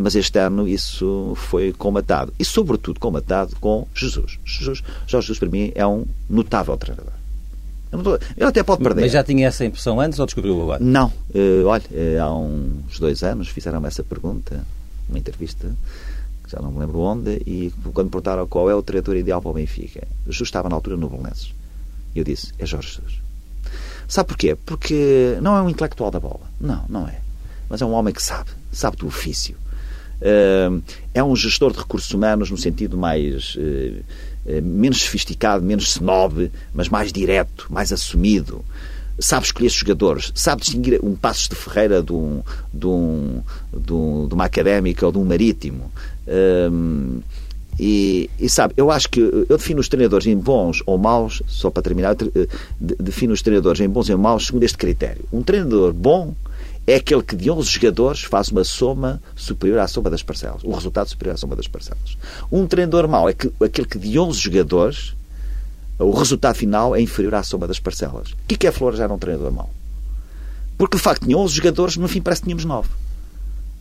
mas 0.00 0.16
este 0.16 0.36
ano 0.40 0.66
isso 0.66 1.34
foi 1.36 1.72
comatado. 1.72 2.34
E, 2.36 2.44
sobretudo, 2.44 2.98
comatado 2.98 3.54
com 3.60 3.86
Jesus. 3.94 4.40
Jesus. 4.44 4.82
Jorge 5.06 5.28
Jesus, 5.28 5.38
para 5.38 5.48
mim, 5.48 5.70
é 5.76 5.86
um 5.86 6.04
notável 6.28 6.76
treinador. 6.76 7.12
Ele 8.36 8.48
até 8.48 8.62
pode 8.62 8.82
perder. 8.82 9.02
Mas 9.02 9.12
já 9.12 9.22
tinha 9.22 9.46
essa 9.46 9.64
impressão 9.64 10.00
antes 10.00 10.18
ou 10.18 10.26
descobriu 10.26 10.60
agora? 10.62 10.82
Não. 10.82 11.08
Uh, 11.34 11.66
olha, 11.66 11.84
há 12.22 12.34
uns 12.34 12.98
dois 12.98 13.22
anos 13.22 13.48
fizeram-me 13.48 13.86
essa 13.86 14.02
pergunta, 14.02 14.64
uma 15.08 15.18
entrevista 15.18 15.70
já 16.46 16.60
não 16.60 16.70
me 16.70 16.78
lembro 16.78 16.98
onde, 17.00 17.42
e 17.46 17.72
quando 17.92 18.10
perguntaram 18.10 18.46
qual 18.46 18.70
é 18.70 18.74
o 18.74 18.82
treinador 18.82 19.16
ideal 19.16 19.40
para 19.40 19.50
o 19.50 19.54
Benfica, 19.54 20.06
Jesus 20.26 20.48
estava 20.48 20.68
na 20.68 20.74
altura 20.74 20.96
no 20.96 21.08
Belenenses. 21.08 21.52
E 22.14 22.18
eu 22.18 22.24
disse, 22.24 22.52
é 22.58 22.66
Jorge 22.66 22.88
Jesus. 22.94 23.20
Sabe 24.06 24.28
porquê? 24.28 24.54
Porque 24.54 25.38
não 25.42 25.56
é 25.56 25.62
um 25.62 25.70
intelectual 25.70 26.10
da 26.10 26.20
bola. 26.20 26.42
Não, 26.60 26.84
não 26.88 27.08
é. 27.08 27.20
Mas 27.68 27.80
é 27.80 27.86
um 27.86 27.92
homem 27.92 28.12
que 28.12 28.22
sabe, 28.22 28.50
sabe 28.70 28.98
do 28.98 29.06
ofício. 29.06 29.56
É 31.12 31.24
um 31.24 31.34
gestor 31.34 31.72
de 31.72 31.78
recursos 31.78 32.10
humanos 32.12 32.50
no 32.50 32.56
sentido 32.56 32.96
mais 32.96 33.56
eh, 33.58 34.02
menos 34.46 35.02
sofisticado, 35.02 35.64
menos 35.64 35.88
snob, 35.88 36.50
mas 36.72 36.88
mais 36.88 37.12
direto, 37.12 37.66
mais 37.70 37.92
assumido 37.92 38.64
sabe 39.18 39.46
escolher 39.46 39.68
jogadores, 39.68 40.32
sabe 40.34 40.62
distinguir 40.62 40.98
um 41.02 41.14
Passos 41.14 41.48
de 41.48 41.54
Ferreira 41.54 42.02
de, 42.02 42.12
um, 42.12 42.42
de, 42.72 42.86
um, 42.86 43.42
de, 43.72 43.92
um, 43.92 44.28
de 44.28 44.34
uma 44.34 44.44
académica 44.44 45.06
ou 45.06 45.12
de 45.12 45.18
um 45.18 45.24
marítimo. 45.24 45.90
E, 47.78 48.30
e, 48.38 48.48
sabe, 48.48 48.74
eu 48.76 48.90
acho 48.90 49.08
que 49.08 49.20
eu 49.20 49.56
defino 49.56 49.80
os 49.80 49.88
treinadores 49.88 50.26
em 50.26 50.36
bons 50.36 50.82
ou 50.86 50.96
maus, 50.96 51.42
só 51.46 51.70
para 51.70 51.82
terminar, 51.82 52.16
defino 52.80 53.32
os 53.32 53.42
treinadores 53.42 53.80
em 53.80 53.88
bons 53.88 54.08
ou 54.10 54.18
maus 54.18 54.46
segundo 54.46 54.62
este 54.62 54.78
critério. 54.78 55.24
Um 55.32 55.42
treinador 55.42 55.92
bom 55.92 56.34
é 56.86 56.96
aquele 56.96 57.22
que 57.22 57.34
de 57.34 57.50
11 57.50 57.68
jogadores 57.70 58.22
faz 58.22 58.48
uma 58.48 58.64
soma 58.64 59.22
superior 59.34 59.78
à 59.78 59.88
soma 59.88 60.10
das 60.10 60.22
parcelas. 60.22 60.62
Um 60.64 60.72
resultado 60.72 61.08
superior 61.08 61.34
à 61.34 61.36
soma 61.36 61.56
das 61.56 61.66
parcelas. 61.66 62.18
Um 62.52 62.66
treinador 62.66 63.08
mau 63.08 63.28
é 63.28 63.32
que, 63.32 63.50
aquele 63.62 63.86
que 63.86 63.98
de 63.98 64.18
11 64.18 64.38
jogadores 64.38 65.14
o 65.98 66.10
resultado 66.10 66.56
final 66.56 66.94
é 66.94 67.00
inferior 67.00 67.34
à 67.36 67.42
soma 67.42 67.66
das 67.66 67.78
parcelas. 67.78 68.32
O 68.32 68.36
que 68.46 68.66
é 68.66 68.72
Flores 68.72 69.00
era 69.00 69.12
um 69.12 69.18
treinador 69.18 69.52
mau? 69.52 69.70
Porque, 70.76 70.96
de 70.96 71.02
facto, 71.02 71.24
tinha 71.24 71.38
11 71.38 71.54
jogadores, 71.54 71.96
no 71.96 72.08
fim 72.08 72.20
parece 72.20 72.42
que 72.42 72.46
tínhamos 72.46 72.64
9. 72.64 72.88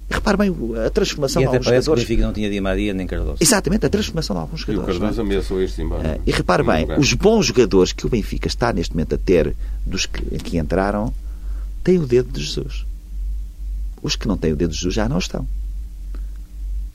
E 0.09 0.13
repare 0.13 0.37
bem 0.37 0.55
a 0.85 0.89
transformação 0.91 1.41
e 1.41 1.45
de 1.45 1.47
alguns 1.47 1.65
jogadores. 1.65 2.03
Que 2.03 2.13
o 2.13 2.15
Benfica 2.15 2.27
não 2.27 2.33
tinha 2.33 2.49
Di 2.49 2.61
Maria 2.61 2.93
nem 2.93 3.07
Cardoso. 3.07 3.37
Exatamente, 3.39 3.85
a 3.85 3.89
transformação 3.89 4.35
de 4.35 4.41
alguns 4.41 4.59
jogadores. 4.59 4.87
E 4.87 4.97
o 4.97 4.99
Cardoso 4.99 5.21
é? 5.21 5.23
ameaçou 5.23 5.61
este 5.61 5.81
embora. 5.81 6.07
É, 6.07 6.19
e 6.25 6.31
repare 6.31 6.61
bem, 6.61 6.87
os 6.99 7.13
bons 7.13 7.47
jogadores 7.47 7.93
que 7.93 8.05
o 8.05 8.09
Benfica 8.09 8.47
está 8.47 8.71
neste 8.71 8.93
momento 8.93 9.15
a 9.15 9.17
ter, 9.17 9.55
dos 9.85 10.05
que, 10.05 10.21
que 10.39 10.57
entraram, 10.57 11.11
têm 11.83 11.97
o 11.97 12.05
dedo 12.05 12.31
de 12.31 12.43
Jesus. 12.43 12.85
Os 14.03 14.15
que 14.15 14.27
não 14.27 14.37
têm 14.37 14.53
o 14.53 14.55
dedo 14.55 14.73
de 14.73 14.91
já 14.91 15.09
não 15.09 15.17
estão. 15.17 15.47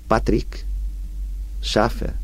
Patrick, 0.06 0.60
Schaffer, 1.60 2.14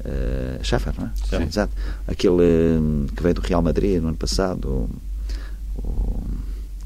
Uh, 0.00 0.64
Schaffer, 0.64 0.94
não 0.98 1.06
é? 1.06 1.10
Sim. 1.28 1.42
Exato. 1.46 1.72
Aquele 2.08 2.78
um, 2.78 3.06
que 3.14 3.22
veio 3.22 3.34
do 3.34 3.40
Real 3.42 3.60
Madrid 3.60 4.00
no 4.00 4.08
ano 4.08 4.16
passado. 4.16 4.66
O, 4.66 4.90
o, 5.78 6.22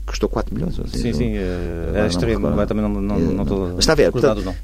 custou 0.04 0.28
4 0.28 0.52
milhões. 0.54 0.78
Assim, 0.80 0.98
sim, 0.98 1.12
sim. 1.12 1.32
Uh, 1.34 1.94
era 1.94 2.06
extremo. 2.08 2.46
Agora 2.48 2.66
também 2.66 2.82
não, 2.82 3.00
não, 3.00 3.18
não 3.18 3.42
estou. 3.44 3.68
Mas 3.68 3.78
está 3.78 3.92
a 3.92 3.96
ver. 3.96 4.10
Portanto, 4.10 4.42
não. 4.42 4.54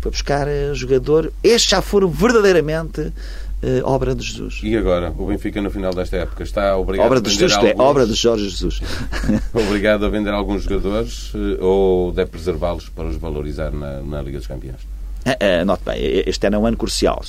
Foi 0.00 0.10
buscar 0.10 0.48
jogador. 0.74 1.32
Estes 1.42 1.70
já 1.70 1.80
foram 1.80 2.08
verdadeiramente. 2.08 3.12
Uh, 3.60 3.84
obra 3.84 4.14
de 4.14 4.24
Jesus. 4.24 4.60
E 4.62 4.76
agora, 4.76 5.12
o 5.18 5.26
Benfica 5.26 5.60
no 5.60 5.70
final 5.70 5.92
desta 5.92 6.16
época 6.16 6.44
está 6.44 6.76
obrigado 6.76 7.06
obra 7.06 7.18
a 7.18 7.22
de 7.22 7.30
vender 7.30 7.48
Jesus, 7.48 7.56
alguns... 7.56 7.80
é 7.80 7.82
obra 7.82 8.06
de 8.06 8.14
Jorge 8.14 8.48
Jesus. 8.48 8.80
obrigado 9.52 10.06
a 10.06 10.08
vender 10.08 10.30
alguns 10.30 10.62
jogadores 10.62 11.32
ou 11.58 12.12
deve 12.12 12.30
preservá-los 12.30 12.88
para 12.88 13.08
os 13.08 13.16
valorizar 13.16 13.72
na, 13.72 14.00
na 14.00 14.22
Liga 14.22 14.38
dos 14.38 14.46
Campeões? 14.46 14.80
Uh, 15.26 15.64
note 15.64 15.82
bem, 15.84 15.96
este 16.26 16.46
ano 16.46 16.56
é 16.56 16.58
um 16.60 16.66
ano 16.66 16.76
crucial, 16.76 17.20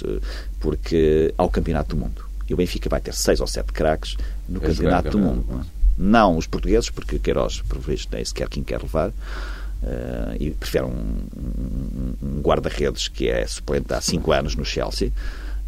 porque 0.59 1.33
há 1.35 1.43
o 1.43 1.49
Campeonato 1.49 1.95
do 1.95 2.01
Mundo. 2.01 2.23
E 2.47 2.53
o 2.53 2.57
Benfica 2.57 2.89
vai 2.89 3.01
ter 3.01 3.13
seis 3.13 3.39
ou 3.39 3.47
sete 3.47 3.73
craques 3.73 4.15
no 4.47 4.63
É 4.63 4.67
Campeonato 4.67 5.09
do 5.09 5.19
Mundo. 5.19 5.45
não 5.49 5.61
é? 5.61 5.63
Não 5.97 6.37
os 6.37 6.47
portugueses, 6.47 6.89
porque 6.89 7.19
Queiroz, 7.19 7.61
por 7.61 7.77
visto, 7.79 8.13
nem 8.13 8.23
sequer 8.23 8.47
quem 8.47 8.63
quer 8.63 8.81
levar. 8.81 9.09
Uh, 9.09 10.35
e 10.39 10.51
prefere 10.51 10.85
um, 10.85 10.89
um, 10.89 12.13
um 12.21 12.41
guarda-redes 12.41 13.07
que 13.07 13.29
é 13.29 13.45
suplente 13.45 13.93
há 13.93 13.99
5 13.99 14.31
anos 14.31 14.55
no 14.55 14.63
Chelsea. 14.63 15.11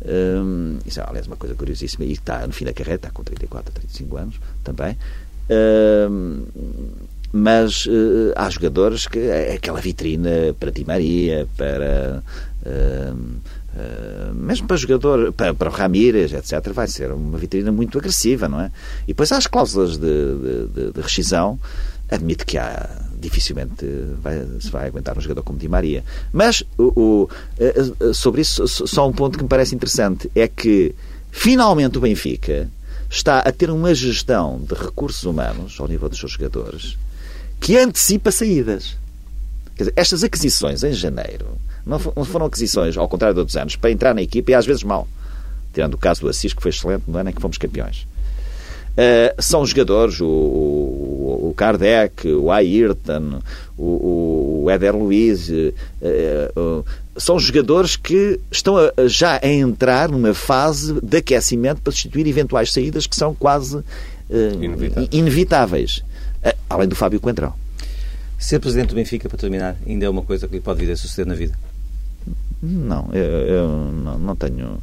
Um, 0.05 0.79
isso 0.85 0.99
é, 0.99 1.03
aliás, 1.07 1.27
uma 1.27 1.35
coisa 1.35 1.55
curiosíssima. 1.55 2.05
E 2.05 2.13
está 2.13 2.45
no 2.45 2.53
fim 2.53 2.65
da 2.65 2.73
carreira, 2.73 2.95
está 2.95 3.11
com 3.11 3.23
34, 3.23 3.73
35 3.73 4.17
anos 4.17 4.35
também. 4.63 4.97
Um, 6.09 6.43
mas 7.33 7.85
uh, 7.85 8.33
há 8.35 8.49
jogadores 8.49 9.07
que 9.07 9.19
é 9.19 9.53
aquela 9.53 9.79
vitrine 9.79 10.53
para 10.59 10.71
Di 10.71 10.83
Maria, 10.85 11.47
para. 11.55 12.23
Uh, 12.65 13.15
uh, 13.15 14.33
mesmo 14.33 14.67
para 14.67 14.75
jogador, 14.75 15.31
para, 15.31 15.53
para 15.53 15.69
o 15.69 15.73
Ramírez, 15.73 16.33
etc., 16.33 16.71
vai 16.73 16.87
ser 16.87 17.11
uma 17.11 17.37
vitrine 17.37 17.71
muito 17.71 17.97
agressiva, 17.97 18.49
não 18.49 18.59
é? 18.59 18.71
E 19.03 19.07
depois 19.07 19.31
há 19.31 19.37
as 19.37 19.47
cláusulas 19.47 19.97
de, 19.97 20.07
de, 20.07 20.67
de, 20.67 20.91
de 20.91 21.01
rescisão. 21.01 21.57
Admito 22.11 22.45
que 22.45 22.57
há 22.57 22.89
dificilmente 23.17 23.85
vai, 24.21 24.45
se 24.59 24.69
vai 24.69 24.87
aguentar 24.87 25.17
um 25.17 25.21
jogador 25.21 25.43
como 25.43 25.57
Di 25.57 25.69
Maria. 25.69 26.03
Mas 26.33 26.63
o, 26.77 27.29
o, 27.29 28.13
sobre 28.13 28.41
isso, 28.41 28.67
só 28.67 29.07
um 29.07 29.13
ponto 29.13 29.37
que 29.37 29.43
me 29.43 29.49
parece 29.49 29.75
interessante 29.75 30.29
é 30.35 30.47
que 30.47 30.93
finalmente 31.31 31.97
o 31.97 32.01
Benfica 32.01 32.67
está 33.09 33.39
a 33.39 33.51
ter 33.51 33.69
uma 33.69 33.93
gestão 33.93 34.59
de 34.59 34.73
recursos 34.73 35.23
humanos 35.23 35.77
ao 35.79 35.87
nível 35.87 36.09
dos 36.09 36.17
seus 36.17 36.31
jogadores 36.31 36.97
que 37.59 37.77
antecipa 37.77 38.31
saídas. 38.31 38.97
Quer 39.75 39.83
dizer, 39.83 39.93
estas 39.95 40.23
aquisições 40.23 40.83
em 40.83 40.93
janeiro 40.93 41.45
não 41.85 41.99
foram 41.99 42.45
aquisições, 42.45 42.97
ao 42.97 43.07
contrário 43.07 43.33
de 43.33 43.39
outros 43.39 43.57
anos, 43.57 43.75
para 43.75 43.91
entrar 43.91 44.13
na 44.13 44.21
equipa 44.21 44.51
e 44.51 44.53
às 44.53 44.65
vezes 44.65 44.83
mal. 44.83 45.07
Tirando 45.73 45.93
o 45.93 45.97
caso 45.97 46.21
do 46.21 46.29
Assis, 46.29 46.53
que 46.53 46.61
foi 46.61 46.69
excelente 46.69 47.03
no 47.07 47.17
ano 47.17 47.29
em 47.29 47.33
que 47.33 47.41
fomos 47.41 47.57
campeões. 47.57 48.05
Uh, 48.91 49.41
são 49.41 49.65
jogadores, 49.65 50.19
o, 50.19 50.25
o, 51.51 51.53
Kardec, 51.53 52.27
o 52.27 52.51
Ayrton, 52.51 53.41
o, 53.77 54.63
o 54.63 54.69
Éder 54.69 54.95
Luiz, 54.95 55.49
uh, 55.49 55.73
uh, 56.57 56.85
são 57.17 57.37
jogadores 57.39 57.95
que 57.95 58.39
estão 58.51 58.77
a, 58.77 58.91
já 59.07 59.39
a 59.41 59.47
entrar 59.47 60.09
numa 60.09 60.33
fase 60.33 60.99
de 61.01 61.17
aquecimento 61.17 61.81
para 61.81 61.91
substituir 61.91 62.27
eventuais 62.27 62.71
saídas 62.71 63.05
que 63.05 63.15
são 63.15 63.35
quase 63.35 63.83
inevitáveis. 64.29 65.09
inevitáveis. 65.11 66.03
além 66.69 66.87
do 66.87 66.95
Fábio 66.95 67.19
Coentrão. 67.19 67.53
Ser 68.39 68.59
presidente 68.59 68.89
do 68.89 68.95
Benfica, 68.95 69.29
para 69.29 69.37
terminar, 69.37 69.75
ainda 69.85 70.05
é 70.05 70.09
uma 70.09 70.23
coisa 70.23 70.47
que 70.47 70.55
lhe 70.55 70.61
pode 70.61 70.83
vir 70.83 70.91
a 70.91 70.95
suceder 70.95 71.27
na 71.27 71.35
vida? 71.35 71.53
Não, 72.61 73.09
eu, 73.13 73.23
eu 73.23 73.67
não, 73.67 74.17
não, 74.17 74.35
tenho. 74.35 74.81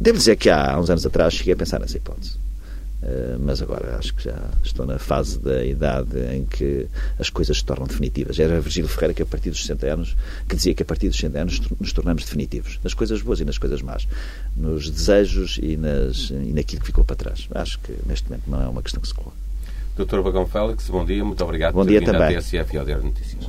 Devo 0.00 0.18
dizer 0.18 0.36
que 0.36 0.48
há 0.48 0.78
uns 0.78 0.88
anos 0.88 1.04
atrás 1.04 1.34
cheguei 1.34 1.54
a 1.54 1.56
pensar 1.56 1.80
nessa 1.80 1.96
hipótese. 1.96 2.36
Uh, 3.00 3.38
mas 3.38 3.62
agora 3.62 3.96
acho 3.96 4.12
que 4.12 4.24
já 4.24 4.36
estou 4.62 4.84
na 4.84 4.98
fase 4.98 5.38
da 5.38 5.64
idade 5.64 6.18
em 6.34 6.44
que 6.44 6.88
as 7.16 7.30
coisas 7.30 7.58
se 7.58 7.64
tornam 7.64 7.86
definitivas. 7.86 8.38
Era 8.38 8.60
Virgílio 8.60 8.88
Ferreira 8.88 9.14
que 9.14 9.22
a 9.22 9.26
partir 9.26 9.50
dos 9.50 9.60
60 9.60 9.86
anos, 9.86 10.16
que 10.48 10.56
dizia 10.56 10.74
que 10.74 10.82
a 10.82 10.86
partir 10.86 11.08
dos 11.08 11.16
60 11.16 11.38
anos 11.38 11.60
nos 11.78 11.92
tornamos 11.92 12.24
definitivos. 12.24 12.80
Nas 12.82 12.94
coisas 12.94 13.22
boas 13.22 13.38
e 13.38 13.44
nas 13.44 13.56
coisas 13.56 13.82
más. 13.82 14.08
Nos 14.56 14.90
desejos 14.90 15.60
e, 15.62 15.76
nas, 15.76 16.30
e 16.30 16.52
naquilo 16.52 16.80
que 16.80 16.86
ficou 16.86 17.04
para 17.04 17.14
trás. 17.14 17.48
Acho 17.54 17.78
que 17.78 17.94
neste 18.06 18.28
momento 18.28 18.50
não 18.50 18.62
é 18.62 18.68
uma 18.68 18.82
questão 18.82 19.00
que 19.00 19.06
se 19.06 19.14
coloca. 19.14 19.36
Doutor 19.96 20.22
Vagão 20.22 20.46
Félix, 20.46 20.88
bom 20.88 21.04
dia, 21.04 21.24
muito 21.24 21.42
obrigado 21.42 21.74
bom 21.74 21.82
por 21.82 21.88
dia 21.88 22.00
também. 22.00 22.36
TSF 22.36 22.74
e 22.74 22.78
ao 22.78 23.02
Notícias. 23.02 23.44